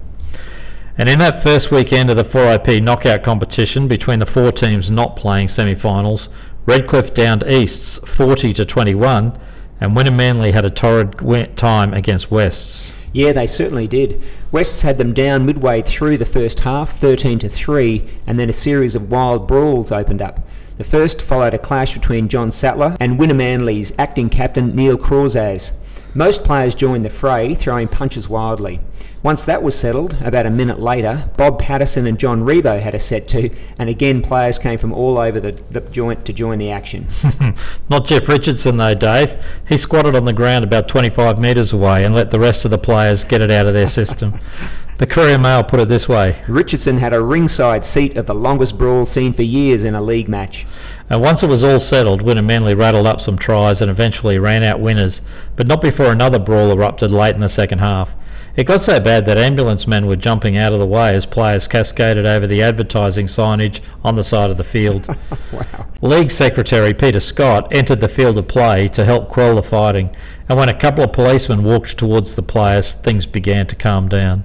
And 0.97 1.09
in 1.09 1.19
that 1.19 1.43
first 1.43 1.71
weekend 1.71 2.11
of 2.11 2.17
the 2.17 2.25
4IP 2.25 2.83
knockout 2.83 3.23
competition 3.23 3.87
between 3.87 4.19
the 4.19 4.27
four 4.27 4.51
teams 4.51 4.91
not 4.91 5.17
playing 5.17 5.49
semi-finals, 5.49 6.31
Redcliffe 6.67 7.15
downed 7.15 7.45
Easts 7.47 7.99
40 7.99 8.53
to 8.55 8.65
21, 8.65 9.39
and 9.81 9.97
Wynnum 9.97 10.17
Manly 10.17 10.53
had 10.53 10.65
a 10.65 10.71
torrid 10.71 11.57
time 11.57 11.95
against 11.95 12.31
Wests. 12.31 12.95
Yeah, 13.13 13.33
they 13.33 13.47
certainly 13.47 13.87
did. 13.87 14.23
Wests 14.51 14.83
had 14.83 14.99
them 14.99 15.15
down 15.15 15.47
midway 15.47 15.83
through 15.83 16.19
the 16.19 16.25
first 16.25 16.61
half, 16.61 16.93
13 16.93 17.39
to 17.41 17.49
3, 17.49 18.05
and 18.27 18.39
then 18.39 18.49
a 18.49 18.53
series 18.53 18.95
of 18.95 19.11
wild 19.11 19.47
brawls 19.47 19.93
opened 19.93 20.21
up. 20.21 20.41
The 20.79 20.85
first 20.85 21.21
followed 21.21 21.55
a 21.55 21.59
clash 21.59 21.95
between 21.95 22.29
John 22.29 22.53
Sattler 22.53 22.97
and 23.01 23.19
Wynnum 23.19 23.39
Manly's 23.39 23.93
acting 23.99 24.31
captain 24.31 24.77
Neil 24.77 24.97
Crawzaz. 24.97 25.73
Most 26.15 26.45
players 26.45 26.77
joined 26.77 27.05
the 27.05 27.11
fray, 27.11 27.57
throwing 27.57 27.89
punches 27.89 28.29
wildly. 28.29 28.79
Once 29.21 29.45
that 29.45 29.61
was 29.61 29.77
settled, 29.77 30.17
about 30.23 30.47
a 30.47 30.51
minute 30.51 30.79
later, 30.79 31.29
Bob 31.37 31.59
Patterson 31.59 32.07
and 32.07 32.17
John 32.17 32.45
Rebo 32.45 32.81
had 32.81 32.95
a 32.95 33.01
set 33.01 33.27
to, 33.29 33.51
and 33.77 33.89
again 33.89 34.23
players 34.23 34.57
came 34.57 34.79
from 34.79 34.93
all 34.93 35.19
over 35.19 35.41
the, 35.41 35.51
the 35.73 35.81
joint 35.81 36.25
to 36.27 36.33
join 36.33 36.59
the 36.59 36.71
action. 36.71 37.09
Not 37.91 38.07
Jeff 38.07 38.29
Richardson 38.29 38.77
though, 38.77 38.95
Dave. 38.95 39.35
He 39.69 39.77
squatted 39.77 40.15
on 40.15 40.27
the 40.27 40.33
ground 40.33 40.65
about 40.65 40.87
25 40.87 41.41
metres 41.41 41.73
away 41.73 42.05
and 42.05 42.15
let 42.15 42.31
the 42.31 42.39
rest 42.39 42.65
of 42.65 42.71
the 42.71 42.79
players 42.79 43.25
get 43.25 43.41
it 43.41 43.51
out 43.51 43.67
of 43.67 43.75
their 43.75 43.89
system. 43.89 44.39
The 44.99 45.07
Courier 45.07 45.39
Mail 45.39 45.63
put 45.63 45.79
it 45.79 45.87
this 45.87 46.09
way 46.09 46.43
Richardson 46.49 46.99
had 46.99 47.13
a 47.13 47.23
ringside 47.23 47.85
seat 47.85 48.17
at 48.17 48.27
the 48.27 48.35
longest 48.35 48.77
brawl 48.77 49.07
seen 49.07 49.33
for 49.33 49.45
years 49.45 49.85
in 49.85 49.95
a 49.95 50.03
league 50.03 50.29
match. 50.29 50.67
And 51.09 51.21
once 51.21 51.45
it 51.45 51.49
was 51.49 51.63
all 51.63 51.79
settled, 51.79 52.25
Wynnum 52.25 52.47
Manly 52.47 52.75
rattled 52.75 53.07
up 53.07 53.21
some 53.21 53.39
tries 53.39 53.81
and 53.81 53.93
eventually 53.93 54.41
ran 54.41 54.65
out 54.65 54.81
winners, 54.81 55.23
but 55.55 55.69
not 55.69 55.81
before 55.81 56.11
another 56.11 56.41
brawl 56.41 56.73
erupted 56.73 57.13
late 57.13 57.37
in 57.37 57.41
the 57.41 57.49
second 57.49 57.79
half. 57.79 58.17
It 58.57 58.65
got 58.65 58.81
so 58.81 58.99
bad 58.99 59.25
that 59.27 59.39
ambulance 59.39 59.87
men 59.87 60.09
were 60.09 60.17
jumping 60.17 60.59
out 60.59 60.73
of 60.73 60.81
the 60.81 60.87
way 60.87 61.15
as 61.15 61.27
players 61.27 61.69
cascaded 61.69 62.27
over 62.27 62.49
the 62.49 62.65
advertising 62.65 63.27
signage 63.27 63.81
on 64.03 64.17
the 64.17 64.25
side 64.25 64.51
of 64.51 64.57
the 64.57 64.65
field. 64.65 65.07
Wow. 65.53 65.87
League 66.03 66.31
Secretary 66.31 66.93
Peter 66.93 67.21
Scott 67.21 67.69
entered 67.73 68.01
the 68.01 68.09
field 68.09 68.37
of 68.37 68.49
play 68.49 68.89
to 68.89 69.05
help 69.05 69.29
quell 69.29 69.55
the 69.55 69.63
fighting, 69.63 70.11
and 70.49 70.59
when 70.59 70.69
a 70.69 70.79
couple 70.79 71.05
of 71.05 71.13
policemen 71.13 71.63
walked 71.63 71.97
towards 71.97 72.35
the 72.35 72.43
players, 72.43 72.95
things 72.95 73.27
began 73.27 73.67
to 73.69 73.77
calm 73.77 74.09
down. 74.09 74.43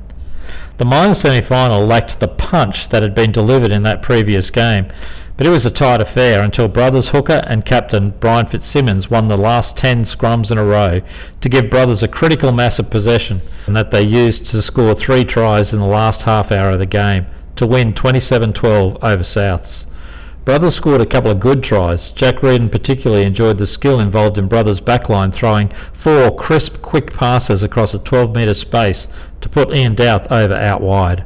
The 0.77 0.85
minor 0.85 1.13
semi 1.13 1.41
final 1.41 1.85
lacked 1.85 2.19
the 2.19 2.27
punch 2.27 2.89
that 2.89 3.03
had 3.03 3.13
been 3.13 3.31
delivered 3.31 3.71
in 3.71 3.83
that 3.83 4.01
previous 4.01 4.49
game, 4.49 4.87
but 5.37 5.45
it 5.45 5.51
was 5.51 5.67
a 5.67 5.71
tight 5.71 6.01
affair 6.01 6.41
until 6.41 6.67
Brothers 6.67 7.09
hooker 7.09 7.43
and 7.45 7.63
captain 7.63 8.09
Brian 8.19 8.47
Fitzsimmons 8.47 9.07
won 9.07 9.27
the 9.27 9.37
last 9.37 9.77
10 9.77 10.01
scrums 10.01 10.51
in 10.51 10.57
a 10.57 10.65
row 10.65 11.01
to 11.41 11.49
give 11.49 11.69
Brothers 11.69 12.01
a 12.01 12.07
critical 12.07 12.51
mass 12.51 12.79
of 12.79 12.89
possession 12.89 13.39
and 13.67 13.75
that 13.75 13.91
they 13.91 14.01
used 14.01 14.47
to 14.47 14.63
score 14.63 14.95
three 14.95 15.23
tries 15.23 15.73
in 15.73 15.79
the 15.79 15.85
last 15.85 16.23
half 16.23 16.51
hour 16.51 16.71
of 16.71 16.79
the 16.79 16.87
game 16.87 17.27
to 17.55 17.67
win 17.67 17.93
27 17.93 18.51
12 18.51 19.03
over 19.03 19.23
Souths. 19.23 19.85
Brothers 20.45 20.75
scored 20.75 20.99
a 20.99 21.05
couple 21.05 21.31
of 21.31 21.39
good 21.39 21.63
tries. 21.63 22.09
Jack 22.09 22.43
Reardon 22.43 22.69
particularly 22.69 23.23
enjoyed 23.23 23.57
the 23.57 23.65
skill 23.65 24.01
involved 24.01 24.37
in 24.37 24.49
Brothers' 24.49 24.81
backline 24.81 25.33
throwing 25.33 25.69
four 25.93 26.35
crisp, 26.35 26.81
quick 26.81 27.13
passes 27.13 27.63
across 27.63 27.93
a 27.93 27.99
12 27.99 28.35
metre 28.35 28.53
space 28.53 29.07
to 29.43 29.49
put 29.49 29.73
Ian 29.73 29.93
Douth 29.93 30.31
over 30.31 30.55
out 30.55 30.81
wide. 30.81 31.25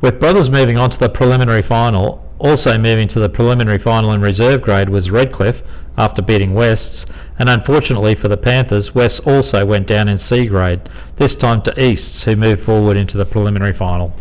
With 0.00 0.18
Brothers 0.18 0.50
moving 0.50 0.78
on 0.78 0.90
to 0.90 0.98
the 0.98 1.08
preliminary 1.08 1.62
final, 1.62 2.24
also 2.38 2.78
moving 2.78 3.08
to 3.08 3.20
the 3.20 3.28
preliminary 3.28 3.78
final 3.78 4.12
in 4.12 4.20
reserve 4.20 4.62
grade 4.62 4.88
was 4.88 5.10
Redcliffe 5.10 5.62
after 5.96 6.22
beating 6.22 6.54
Wests, 6.54 7.06
and 7.38 7.48
unfortunately 7.48 8.14
for 8.14 8.28
the 8.28 8.36
Panthers, 8.36 8.94
Wests 8.94 9.20
also 9.20 9.64
went 9.64 9.86
down 9.86 10.08
in 10.08 10.18
C 10.18 10.46
grade, 10.46 10.80
this 11.16 11.34
time 11.34 11.62
to 11.62 11.82
Easts, 11.82 12.24
who 12.24 12.36
moved 12.36 12.62
forward 12.62 12.96
into 12.96 13.16
the 13.16 13.24
preliminary 13.24 13.72
final. 13.72 14.14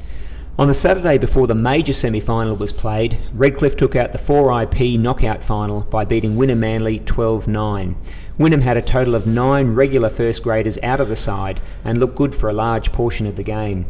On 0.56 0.68
the 0.68 0.74
Saturday 0.76 1.18
before 1.18 1.48
the 1.48 1.56
major 1.56 1.94
semi 1.94 2.20
final 2.20 2.56
was 2.56 2.72
played, 2.72 3.18
Redcliffe 3.34 3.76
took 3.76 3.96
out 3.96 4.12
the 4.12 4.20
4IP 4.20 5.00
knockout 5.00 5.44
final 5.44 5.82
by 5.82 6.06
beating 6.06 6.36
Wynnum 6.36 6.60
Manly 6.60 7.00
12 7.00 7.48
9. 7.48 7.96
Wynnum 8.38 8.62
had 8.62 8.78
a 8.78 8.82
total 8.84 9.16
of 9.16 9.26
nine 9.26 9.74
regular 9.74 10.12
first 10.12 10.44
graders 10.44 10.78
out 10.84 11.00
of 11.00 11.08
the 11.08 11.16
side 11.16 11.60
and 11.84 11.98
looked 11.98 12.14
good 12.14 12.36
for 12.36 12.52
a 12.52 12.54
large 12.54 12.92
portion 12.92 13.26
of 13.26 13.36
the 13.36 13.42
game. 13.42 13.88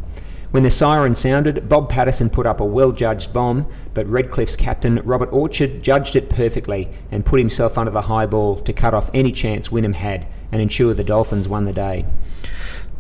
When 0.52 0.64
the 0.64 0.70
siren 0.70 1.16
sounded, 1.16 1.68
Bob 1.68 1.90
Patterson 1.90 2.30
put 2.30 2.46
up 2.46 2.62
a 2.62 2.66
well 2.66 2.94
judged 2.94 3.34
bomb, 3.34 3.68
but 3.94 4.08
Redcliffe's 4.08 4.56
captain 4.56 5.02
Robert 5.04 5.34
Orchard 5.34 5.84
judged 5.84 6.16
it 6.16 6.30
perfectly 6.30 6.88
and 7.12 7.26
put 7.26 7.42
himself 7.42 7.78
under 7.78 7.92
the 7.92 8.04
high 8.04 8.26
ball 8.26 8.62
to 8.62 8.72
cut 8.72 8.94
off 8.94 9.12
any 9.14 9.34
chance 9.34 9.68
Wynnum 9.68 9.96
had 9.96 10.26
and 10.50 10.62
ensure 10.62 10.94
the 10.94 11.04
Dolphins 11.04 11.50
won 11.50 11.66
the 11.66 11.74
day. 11.74 12.06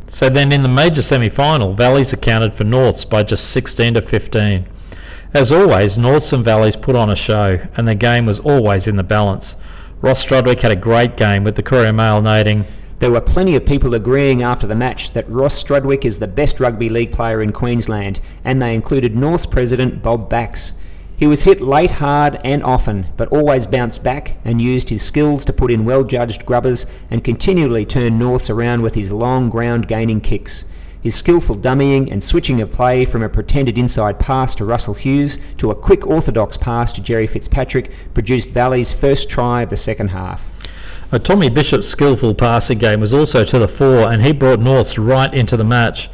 So 0.08 0.30
then 0.30 0.52
in 0.52 0.64
the 0.64 0.70
major 0.70 1.02
semi-final, 1.02 1.74
Valleys 1.74 2.14
accounted 2.14 2.54
for 2.54 2.66
Norths 2.66 3.06
by 3.06 3.24
just 3.24 3.52
16 3.52 3.96
to 3.96 4.02
15. 4.02 4.68
As 5.34 5.52
always, 5.52 5.98
Norths 5.98 6.34
and 6.34 6.44
Valleys 6.46 6.76
put 6.76 6.96
on 6.96 7.10
a 7.10 7.16
show, 7.16 7.60
and 7.76 7.88
the 7.88 7.96
game 7.96 8.26
was 8.26 8.40
always 8.40 8.88
in 8.88 8.98
the 8.98 9.04
balance. 9.04 9.56
Ross 10.02 10.24
Strudwick 10.24 10.60
had 10.60 10.72
a 10.72 10.76
great 10.76 11.16
game, 11.16 11.44
with 11.44 11.56
the 11.56 11.64
Courier 11.64 11.94
Mail 11.94 12.22
noting, 12.22 12.66
There 13.00 13.10
were 13.10 13.22
plenty 13.22 13.56
of 13.56 13.66
people 13.66 13.96
agreeing 13.96 14.44
after 14.44 14.68
the 14.68 14.76
match 14.76 15.12
that 15.14 15.30
Ross 15.30 15.64
Strudwick 15.64 16.06
is 16.06 16.20
the 16.20 16.28
best 16.28 16.60
rugby 16.60 16.90
league 16.90 17.12
player 17.12 17.42
in 17.42 17.52
Queensland, 17.52 18.20
and 18.44 18.62
they 18.62 18.74
included 18.74 19.16
North's 19.16 19.46
president 19.46 20.04
Bob 20.04 20.30
Bax. 20.30 20.74
He 21.18 21.28
was 21.28 21.44
hit 21.44 21.62
late 21.62 21.92
hard 21.92 22.40
and 22.44 22.64
often, 22.64 23.06
but 23.18 23.30
always 23.30 23.68
bounced 23.68 24.04
back 24.04 24.38
and 24.44 24.62
used 24.62 24.90
his 24.90 25.04
skills 25.04 25.46
to 25.46 25.54
put 25.54 25.72
in 25.72 25.86
well 25.86 26.04
judged 26.04 26.46
grubbers 26.46 26.86
and 27.12 27.24
continually 27.24 27.86
turn 27.86 28.18
Norths 28.18 28.50
around 28.50 28.82
with 28.82 28.96
his 28.96 29.12
long 29.12 29.50
ground 29.50 29.88
gaining 29.88 30.22
kicks. 30.22 30.66
His 31.02 31.16
skillful 31.16 31.58
dummying 31.58 32.12
and 32.12 32.24
switching 32.24 32.62
of 32.62 32.72
play 32.72 33.06
from 33.06 33.24
a 33.24 33.30
pretended 33.30 33.78
inside 33.78 34.20
pass 34.20 34.56
to 34.56 34.66
Russell 34.66 34.94
Hughes 34.94 35.38
to 35.58 35.70
a 35.70 35.76
quick 35.76 36.08
orthodox 36.08 36.58
pass 36.58 36.94
to 36.94 37.02
Jerry 37.02 37.28
Fitzpatrick 37.28 37.92
produced 38.14 38.50
Valley's 38.52 38.94
first 38.94 39.30
try 39.30 39.64
of 39.64 39.70
the 39.70 39.78
second 39.78 40.10
half. 40.10 40.50
Tommy 41.20 41.50
Bishop's 41.50 41.88
skillful 41.88 42.34
passing 42.34 42.80
game 42.80 43.00
was 43.00 43.14
also 43.14 43.44
to 43.44 43.60
the 43.60 43.68
fore, 43.68 44.12
and 44.12 44.24
he 44.24 44.32
brought 44.32 44.60
Norths 44.60 44.98
right 44.98 45.32
into 45.32 45.56
the 45.56 45.64
match. 45.64 46.10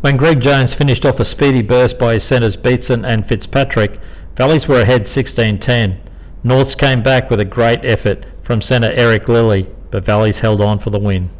When 0.00 0.16
Greg 0.16 0.40
Jones 0.40 0.74
finished 0.74 1.04
off 1.04 1.18
a 1.18 1.24
speedy 1.24 1.62
burst 1.62 1.98
by 1.98 2.12
his 2.12 2.22
centres 2.22 2.56
Beatson 2.56 3.04
and 3.04 3.26
Fitzpatrick, 3.26 3.98
Valleys 4.36 4.66
were 4.66 4.80
ahead 4.80 5.02
16-10. 5.02 5.96
Norths 6.42 6.74
came 6.74 7.04
back 7.04 7.30
with 7.30 7.38
a 7.38 7.44
great 7.44 7.84
effort 7.84 8.26
from 8.42 8.60
centre 8.60 8.90
Eric 8.92 9.28
Lilly, 9.28 9.68
but 9.92 10.04
Valleys 10.04 10.40
held 10.40 10.60
on 10.60 10.80
for 10.80 10.90
the 10.90 10.98
win. 10.98 11.30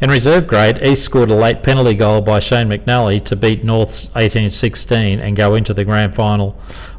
In 0.00 0.10
reserve 0.10 0.46
grade, 0.46 0.82
East 0.82 1.04
scored 1.04 1.30
a 1.30 1.34
late 1.34 1.62
penalty 1.62 1.94
goal 1.94 2.22
by 2.22 2.38
Shane 2.38 2.68
McNally 2.68 3.22
to 3.26 3.36
beat 3.36 3.62
North's 3.62 4.08
18-16 4.08 5.20
and 5.20 5.36
go 5.36 5.54
into 5.54 5.74
the 5.74 5.84
grand 5.84 6.14
final, 6.14 6.52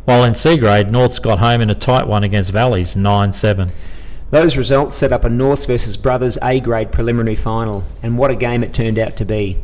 while 0.05 0.23
in 0.23 0.35
C 0.35 0.57
grade, 0.57 0.91
Norths 0.91 1.19
got 1.19 1.39
home 1.39 1.59
in 1.59 1.71
a 1.71 1.75
tight 1.75 2.07
one 2.07 2.23
against 2.23 2.51
Valleys 2.51 2.95
9-7. 2.95 3.71
Those 4.29 4.57
results 4.57 4.95
set 4.95 5.11
up 5.11 5.23
a 5.23 5.29
Norths 5.29 5.65
versus 5.65 5.97
Brothers 5.97 6.37
A 6.43 6.59
grade 6.59 6.91
preliminary 6.91 7.35
final, 7.35 7.83
and 8.03 8.17
what 8.17 8.31
a 8.31 8.35
game 8.35 8.63
it 8.63 8.73
turned 8.75 8.99
out 8.99 9.15
to 9.17 9.25
be. 9.25 9.57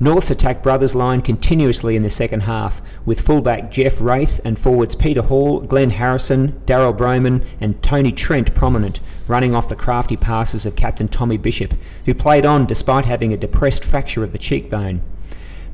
Norths 0.00 0.28
attacked 0.28 0.64
Brothers' 0.64 0.96
line 0.96 1.22
continuously 1.22 1.94
in 1.94 2.02
the 2.02 2.10
second 2.10 2.40
half, 2.40 2.82
with 3.06 3.20
fullback 3.20 3.70
Jeff 3.70 4.00
Wraith 4.00 4.40
and 4.44 4.58
forwards 4.58 4.96
Peter 4.96 5.22
Hall, 5.22 5.60
Glenn 5.60 5.90
Harrison, 5.90 6.60
Daryl 6.66 6.96
Brohman, 6.96 7.44
and 7.60 7.80
Tony 7.80 8.10
Trent 8.10 8.56
prominent, 8.56 8.98
running 9.28 9.54
off 9.54 9.68
the 9.68 9.76
crafty 9.76 10.16
passes 10.16 10.66
of 10.66 10.74
captain 10.74 11.06
Tommy 11.06 11.36
Bishop, 11.36 11.74
who 12.06 12.14
played 12.14 12.44
on 12.44 12.66
despite 12.66 13.06
having 13.06 13.32
a 13.32 13.36
depressed 13.36 13.84
fracture 13.84 14.24
of 14.24 14.32
the 14.32 14.38
cheekbone. 14.38 15.00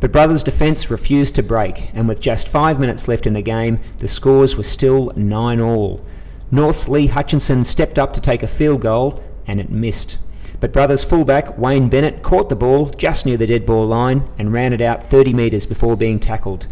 But 0.01 0.13
Brothers' 0.13 0.45
defence 0.45 0.91
refused 0.91 1.35
to 1.37 1.43
break, 1.43 1.91
and 1.95 2.07
with 2.07 2.21
just 2.21 2.47
five 2.47 2.79
minutes 2.79 3.09
left 3.09 3.27
in 3.27 3.33
the 3.33 3.43
game, 3.43 3.81
the 4.01 4.09
scores 4.09 4.55
were 4.55 4.65
still 4.65 5.13
9 5.17 5.61
all. 5.61 6.05
North's 6.51 6.89
Lee 6.89 7.07
Hutchinson 7.07 7.65
stepped 7.65 7.99
up 7.99 8.13
to 8.13 8.21
take 8.21 8.43
a 8.43 8.47
field 8.47 8.83
goal, 8.83 9.23
and 9.47 9.59
it 9.61 9.71
missed. 9.71 10.19
But 10.61 10.73
Brothers 10.73 11.05
fullback 11.05 11.59
Wayne 11.59 11.89
Bennett 11.89 12.23
caught 12.23 12.51
the 12.51 12.57
ball 12.57 12.91
just 12.91 13.25
near 13.25 13.39
the 13.39 13.47
dead 13.47 13.65
ball 13.65 13.87
line 13.87 14.29
and 14.39 14.53
ran 14.53 14.75
it 14.75 14.83
out 14.83 15.03
30 15.03 15.33
metres 15.33 15.65
before 15.65 15.97
being 15.97 16.21
tackled. 16.21 16.67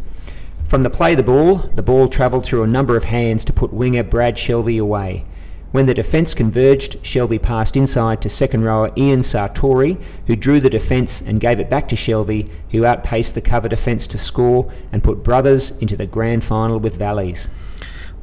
From 0.65 0.83
the 0.83 0.91
play 0.91 1.15
the 1.15 1.23
ball, 1.23 1.57
the 1.75 1.83
ball 1.83 2.09
travelled 2.09 2.45
through 2.45 2.63
a 2.63 2.67
number 2.67 2.97
of 2.97 3.05
hands 3.05 3.47
to 3.47 3.53
put 3.55 3.73
winger 3.73 4.03
Brad 4.03 4.39
Shelby 4.39 4.77
away. 4.77 5.25
When 5.71 5.87
the 5.87 5.95
defence 5.95 6.35
converged, 6.35 7.05
Shelby 7.05 7.39
passed 7.39 7.77
inside 7.77 8.21
to 8.23 8.29
second 8.29 8.65
rower 8.65 8.91
Ian 8.97 9.21
Sartori, 9.21 10.01
who 10.27 10.37
drew 10.37 10.61
the 10.61 10.71
defence 10.71 11.23
and 11.23 11.41
gave 11.41 11.59
it 11.59 11.71
back 11.71 11.89
to 11.89 11.97
Shelby, 11.97 12.51
who 12.71 12.85
outpaced 12.85 13.35
the 13.35 13.41
cover 13.41 13.69
defence 13.69 14.07
to 14.09 14.19
score 14.19 14.71
and 14.93 15.05
put 15.05 15.25
Brothers 15.25 15.71
into 15.79 15.97
the 15.97 16.07
grand 16.07 16.45
final 16.45 16.79
with 16.79 16.97
Valleys. 16.97 17.49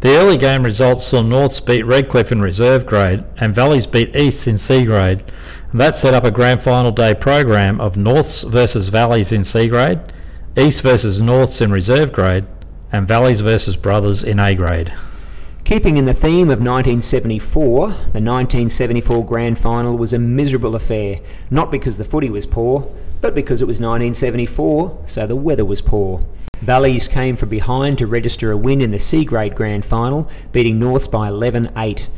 The 0.01 0.17
early 0.17 0.37
game 0.37 0.63
results 0.63 1.05
saw 1.05 1.21
Norths 1.21 1.59
beat 1.59 1.83
Redcliffe 1.83 2.31
in 2.31 2.41
reserve 2.41 2.85
grade 2.85 3.23
and 3.37 3.55
Valleys 3.55 3.87
beat 3.87 4.15
East 4.15 4.47
in 4.47 4.57
C 4.57 4.85
grade. 4.85 5.23
And 5.71 5.79
that 5.79 5.95
set 5.95 6.13
up 6.13 6.23
a 6.23 6.31
grand 6.31 6.61
final 6.61 6.91
day 6.91 7.13
program 7.13 7.81
of 7.81 7.97
Norths 7.97 8.43
versus 8.43 8.87
Valleys 8.87 9.31
in 9.31 9.43
C 9.43 9.67
grade, 9.67 9.99
East 10.57 10.81
versus 10.81 11.21
Norths 11.21 11.61
in 11.61 11.71
reserve 11.71 12.13
grade, 12.13 12.45
and 12.91 13.07
Valleys 13.07 13.41
versus 13.41 13.75
Brothers 13.75 14.23
in 14.23 14.39
A 14.39 14.55
grade. 14.55 14.93
Keeping 15.65 15.97
in 15.97 16.05
the 16.05 16.13
theme 16.13 16.49
of 16.49 16.59
1974, 16.59 17.87
the 17.87 18.21
1974 18.21 19.25
grand 19.25 19.57
final 19.57 19.97
was 19.97 20.13
a 20.13 20.19
miserable 20.19 20.75
affair, 20.75 21.19
not 21.49 21.71
because 21.71 21.97
the 21.97 22.03
footy 22.03 22.29
was 22.29 22.45
poor, 22.45 22.87
but 23.19 23.33
because 23.33 23.61
it 23.61 23.65
was 23.65 23.81
1974, 23.81 25.03
so 25.07 25.25
the 25.25 25.35
weather 25.35 25.65
was 25.65 25.81
poor. 25.81 26.23
Valleys 26.61 27.07
came 27.07 27.35
from 27.35 27.49
behind 27.49 27.97
to 27.97 28.07
register 28.07 28.51
a 28.51 28.57
win 28.57 28.79
in 28.79 28.91
the 28.91 28.99
C 28.99 29.25
grade 29.25 29.55
grand 29.55 29.83
final, 29.83 30.29
beating 30.51 30.79
Norths 30.79 31.07
by 31.07 31.27
11 31.27 31.71
8. 31.75 32.09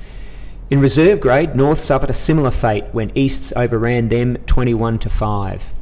In 0.69 0.81
reserve 0.81 1.21
grade, 1.21 1.55
North 1.55 1.79
suffered 1.79 2.09
a 2.09 2.13
similar 2.13 2.51
fate 2.51 2.83
when 2.91 3.17
Easts 3.17 3.53
overran 3.55 4.09
them 4.09 4.35
21 4.47 4.99
to 4.99 5.09
5. 5.09 5.76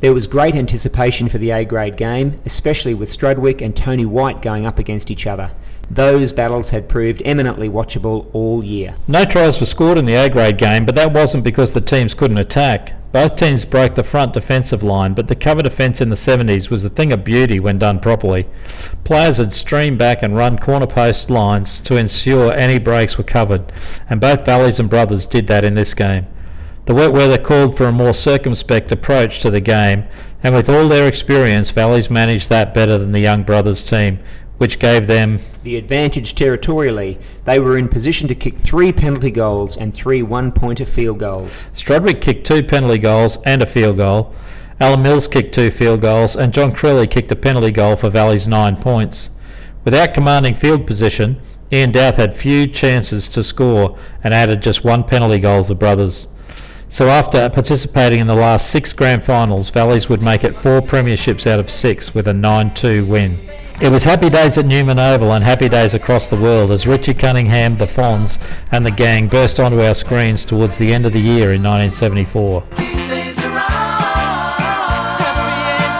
There 0.00 0.14
was 0.14 0.26
great 0.26 0.54
anticipation 0.54 1.28
for 1.28 1.36
the 1.36 1.50
A 1.50 1.62
grade 1.62 1.98
game, 1.98 2.40
especially 2.46 2.94
with 2.94 3.10
Strudwick 3.10 3.60
and 3.60 3.76
Tony 3.76 4.06
White 4.06 4.40
going 4.40 4.64
up 4.64 4.78
against 4.78 5.10
each 5.10 5.26
other. 5.26 5.50
Those 5.90 6.32
battles 6.32 6.70
had 6.70 6.88
proved 6.88 7.20
eminently 7.26 7.68
watchable 7.68 8.26
all 8.32 8.64
year. 8.64 8.94
No 9.08 9.24
tries 9.26 9.60
were 9.60 9.66
scored 9.66 9.98
in 9.98 10.06
the 10.06 10.14
A 10.14 10.30
grade 10.30 10.56
game, 10.56 10.86
but 10.86 10.94
that 10.94 11.12
wasn't 11.12 11.44
because 11.44 11.74
the 11.74 11.82
teams 11.82 12.14
couldn't 12.14 12.38
attack. 12.38 12.94
Both 13.12 13.36
teams 13.36 13.66
broke 13.66 13.94
the 13.94 14.02
front 14.02 14.32
defensive 14.32 14.82
line, 14.82 15.12
but 15.12 15.28
the 15.28 15.34
cover 15.34 15.60
defence 15.60 16.00
in 16.00 16.08
the 16.08 16.16
70s 16.16 16.70
was 16.70 16.82
a 16.84 16.90
thing 16.90 17.12
of 17.12 17.22
beauty 17.22 17.60
when 17.60 17.76
done 17.76 18.00
properly. 18.00 18.46
Players 19.04 19.36
had 19.36 19.52
streamed 19.52 19.98
back 19.98 20.22
and 20.22 20.34
run 20.34 20.58
corner 20.58 20.86
post 20.86 21.28
lines 21.28 21.78
to 21.82 21.96
ensure 21.96 22.54
any 22.54 22.78
breaks 22.78 23.18
were 23.18 23.24
covered, 23.24 23.70
and 24.08 24.18
both 24.18 24.46
Valleys 24.46 24.80
and 24.80 24.88
Brothers 24.88 25.26
did 25.26 25.46
that 25.48 25.64
in 25.64 25.74
this 25.74 25.92
game. 25.92 26.26
The 26.90 26.96
wet 26.96 27.12
weather 27.12 27.38
called 27.38 27.76
for 27.76 27.84
a 27.84 27.92
more 27.92 28.12
circumspect 28.12 28.90
approach 28.90 29.38
to 29.42 29.50
the 29.52 29.60
game, 29.60 30.06
and 30.42 30.52
with 30.52 30.68
all 30.68 30.88
their 30.88 31.06
experience, 31.06 31.70
Valleys 31.70 32.10
managed 32.10 32.48
that 32.48 32.74
better 32.74 32.98
than 32.98 33.12
the 33.12 33.20
young 33.20 33.44
Brothers 33.44 33.84
team, 33.84 34.18
which 34.58 34.80
gave 34.80 35.06
them 35.06 35.38
the 35.62 35.76
advantage 35.76 36.34
territorially. 36.34 37.20
They 37.44 37.60
were 37.60 37.78
in 37.78 37.86
position 37.86 38.26
to 38.26 38.34
kick 38.34 38.58
three 38.58 38.90
penalty 38.90 39.30
goals 39.30 39.76
and 39.76 39.94
three 39.94 40.24
one 40.24 40.50
pointer 40.50 40.84
field 40.84 41.20
goals. 41.20 41.64
Strudwick 41.74 42.20
kicked 42.20 42.44
two 42.44 42.64
penalty 42.64 42.98
goals 42.98 43.38
and 43.44 43.62
a 43.62 43.66
field 43.66 43.98
goal. 43.98 44.34
Alan 44.80 45.00
Mills 45.00 45.28
kicked 45.28 45.54
two 45.54 45.70
field 45.70 46.00
goals, 46.00 46.34
and 46.34 46.52
John 46.52 46.72
Crelly 46.72 47.08
kicked 47.08 47.30
a 47.30 47.36
penalty 47.36 47.70
goal 47.70 47.94
for 47.94 48.10
Valley's 48.10 48.48
nine 48.48 48.74
points. 48.76 49.30
Without 49.84 50.12
commanding 50.12 50.54
field 50.54 50.88
position, 50.88 51.40
Ian 51.72 51.92
Douth 51.92 52.16
had 52.16 52.34
few 52.34 52.66
chances 52.66 53.28
to 53.28 53.44
score 53.44 53.96
and 54.24 54.34
added 54.34 54.60
just 54.60 54.82
one 54.82 55.04
penalty 55.04 55.38
goal 55.38 55.62
to 55.62 55.76
Brothers. 55.76 56.26
So 56.90 57.08
after 57.08 57.48
participating 57.48 58.18
in 58.18 58.26
the 58.26 58.34
last 58.34 58.72
six 58.72 58.92
grand 58.92 59.22
finals, 59.22 59.70
Valleys 59.70 60.08
would 60.08 60.22
make 60.22 60.42
it 60.42 60.56
four 60.56 60.80
premierships 60.80 61.46
out 61.46 61.60
of 61.60 61.70
six 61.70 62.16
with 62.16 62.26
a 62.26 62.32
9-2 62.32 63.06
win. 63.06 63.38
It 63.80 63.92
was 63.92 64.02
happy 64.02 64.28
days 64.28 64.58
at 64.58 64.66
Newman 64.66 64.98
Oval 64.98 65.34
and 65.34 65.44
happy 65.44 65.68
days 65.68 65.94
across 65.94 66.28
the 66.28 66.34
world 66.34 66.72
as 66.72 66.88
Richie 66.88 67.14
Cunningham, 67.14 67.74
the 67.74 67.84
Fonz, 67.84 68.40
and 68.72 68.84
the 68.84 68.90
gang 68.90 69.28
burst 69.28 69.60
onto 69.60 69.80
our 69.80 69.94
screens 69.94 70.44
towards 70.44 70.78
the 70.78 70.92
end 70.92 71.06
of 71.06 71.12
the 71.12 71.20
year 71.20 71.52
in 71.52 71.62
1974. 71.62 72.64
These 72.76 73.04
days 73.06 73.38
are 73.38 73.50
on, 73.50 73.60
happy 75.22 75.62
and 75.86 75.94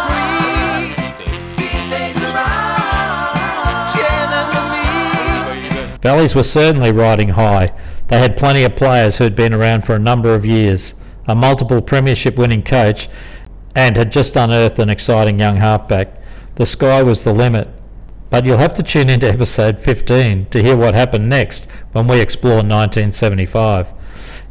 free. 0.74 1.62
These 1.62 1.84
days 1.88 2.16
are 2.20 2.36
on, 2.36 3.94
share 3.94 4.26
them 4.26 4.48
with 4.56 5.92
me. 5.92 5.98
Valleys 6.02 6.34
were 6.34 6.42
certainly 6.42 6.90
riding 6.90 7.28
high. 7.28 7.70
They 8.10 8.18
had 8.18 8.36
plenty 8.36 8.64
of 8.64 8.74
players 8.74 9.16
who 9.16 9.24
had 9.24 9.36
been 9.36 9.54
around 9.54 9.82
for 9.82 9.94
a 9.94 10.00
number 10.00 10.34
of 10.34 10.44
years, 10.44 10.96
a 11.28 11.34
multiple 11.36 11.80
premiership 11.80 12.38
winning 12.38 12.64
coach, 12.64 13.08
and 13.76 13.96
had 13.96 14.10
just 14.10 14.34
unearthed 14.34 14.80
an 14.80 14.90
exciting 14.90 15.38
young 15.38 15.54
halfback. 15.56 16.08
The 16.56 16.66
sky 16.66 17.04
was 17.04 17.22
the 17.22 17.32
limit. 17.32 17.68
But 18.28 18.44
you'll 18.44 18.58
have 18.58 18.74
to 18.74 18.82
tune 18.82 19.10
into 19.10 19.30
episode 19.30 19.78
15 19.78 20.46
to 20.46 20.60
hear 20.60 20.76
what 20.76 20.94
happened 20.94 21.28
next 21.28 21.70
when 21.92 22.08
we 22.08 22.20
explore 22.20 22.56
1975. 22.56 23.94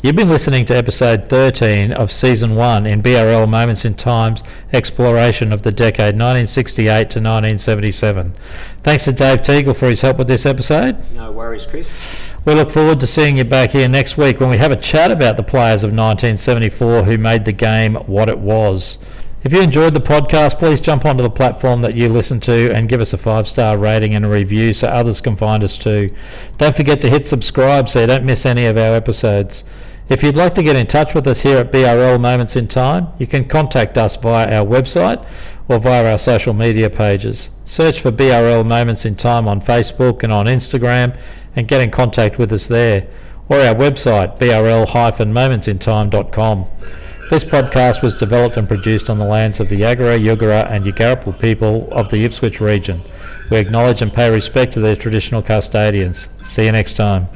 You've 0.01 0.15
been 0.15 0.29
listening 0.29 0.63
to 0.65 0.77
episode 0.77 1.25
13 1.25 1.91
of 1.91 2.09
season 2.09 2.55
1 2.55 2.85
in 2.85 3.03
BRL 3.03 3.49
Moments 3.49 3.83
in 3.83 3.95
Time's 3.95 4.43
exploration 4.71 5.51
of 5.51 5.61
the 5.61 5.73
decade 5.73 6.15
1968 6.15 6.85
to 6.85 7.19
1977. 7.19 8.33
Thanks 8.81 9.03
to 9.03 9.11
Dave 9.11 9.41
Teagle 9.41 9.75
for 9.75 9.89
his 9.89 9.99
help 9.99 10.17
with 10.17 10.27
this 10.27 10.45
episode. 10.45 11.03
No 11.13 11.33
worries, 11.33 11.65
Chris. 11.65 12.33
We 12.45 12.53
look 12.53 12.69
forward 12.69 13.01
to 13.01 13.07
seeing 13.07 13.35
you 13.35 13.43
back 13.43 13.71
here 13.71 13.89
next 13.89 14.15
week 14.15 14.39
when 14.39 14.49
we 14.49 14.55
have 14.55 14.71
a 14.71 14.77
chat 14.77 15.11
about 15.11 15.35
the 15.35 15.43
players 15.43 15.83
of 15.83 15.89
1974 15.89 17.03
who 17.03 17.17
made 17.17 17.43
the 17.43 17.51
game 17.51 17.95
what 17.95 18.29
it 18.29 18.39
was. 18.39 18.99
If 19.43 19.51
you 19.51 19.59
enjoyed 19.61 19.93
the 19.93 19.99
podcast, 19.99 20.59
please 20.59 20.79
jump 20.79 21.03
onto 21.03 21.23
the 21.23 21.29
platform 21.29 21.81
that 21.81 21.95
you 21.95 22.07
listen 22.07 22.39
to 22.41 22.73
and 22.73 22.87
give 22.87 23.01
us 23.01 23.11
a 23.11 23.17
five 23.17 23.49
star 23.49 23.77
rating 23.77 24.15
and 24.15 24.25
a 24.25 24.29
review 24.29 24.71
so 24.71 24.87
others 24.87 25.19
can 25.19 25.35
find 25.35 25.61
us 25.61 25.77
too. 25.77 26.15
Don't 26.57 26.75
forget 26.75 27.01
to 27.01 27.09
hit 27.09 27.27
subscribe 27.27 27.89
so 27.89 27.99
you 27.99 28.07
don't 28.07 28.23
miss 28.23 28.45
any 28.45 28.65
of 28.65 28.77
our 28.77 28.95
episodes. 28.95 29.65
If 30.09 30.23
you'd 30.23 30.35
like 30.35 30.55
to 30.55 30.63
get 30.63 30.75
in 30.75 30.87
touch 30.87 31.13
with 31.13 31.27
us 31.27 31.43
here 31.43 31.59
at 31.59 31.71
BRL 31.71 32.19
Moments 32.19 32.55
in 32.55 32.67
Time, 32.67 33.09
you 33.19 33.27
can 33.27 33.47
contact 33.47 33.95
us 33.95 34.17
via 34.17 34.59
our 34.59 34.65
website 34.65 35.23
or 35.67 35.77
via 35.77 36.11
our 36.11 36.17
social 36.17 36.55
media 36.55 36.89
pages. 36.89 37.51
Search 37.63 38.01
for 38.01 38.11
BRL 38.11 38.65
Moments 38.65 39.05
in 39.05 39.15
Time 39.15 39.47
on 39.47 39.61
Facebook 39.61 40.23
and 40.23 40.33
on 40.33 40.47
Instagram 40.47 41.15
and 41.55 41.67
get 41.67 41.81
in 41.81 41.91
contact 41.91 42.39
with 42.39 42.51
us 42.51 42.67
there, 42.67 43.07
or 43.49 43.57
our 43.57 43.75
website 43.75 44.39
brl-momentintime.com. 44.39 46.65
This 47.29 47.45
podcast 47.45 48.01
was 48.01 48.15
developed 48.15 48.57
and 48.57 48.67
produced 48.67 49.11
on 49.11 49.19
the 49.19 49.25
lands 49.25 49.59
of 49.59 49.69
the 49.69 49.81
Yagara, 49.81 50.19
Yugara 50.19 50.67
and 50.71 50.83
Yugarapul 50.83 51.39
people 51.39 51.87
of 51.91 52.09
the 52.09 52.25
Ipswich 52.25 52.59
region. 52.59 52.99
We 53.51 53.57
acknowledge 53.57 54.01
and 54.01 54.11
pay 54.11 54.31
respect 54.31 54.73
to 54.73 54.79
their 54.79 54.95
traditional 54.95 55.43
custodians. 55.43 56.29
See 56.41 56.65
you 56.65 56.71
next 56.71 56.95
time. 56.95 57.27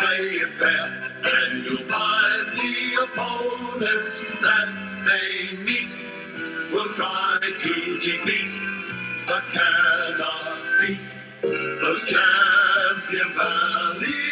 Play 0.00 0.26
it 0.44 0.48
fair. 0.58 0.86
And 1.24 1.64
you'll 1.64 1.88
find 1.88 2.56
the 2.56 3.02
opponents 3.04 4.38
that 4.40 4.68
they 5.06 5.56
meet 5.56 5.94
will 6.72 6.88
try 6.88 7.38
to 7.42 7.98
defeat, 7.98 8.58
but 9.26 9.42
cannot 9.52 10.58
beat 10.80 11.14
those 11.42 12.04
champion 12.08 13.34
valley 13.36 14.30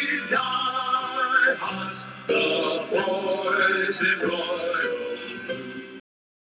hearts, 1.59 2.05
the 2.27 2.85
boys 2.91 4.01
in 4.01 4.19
Royal 4.27 5.08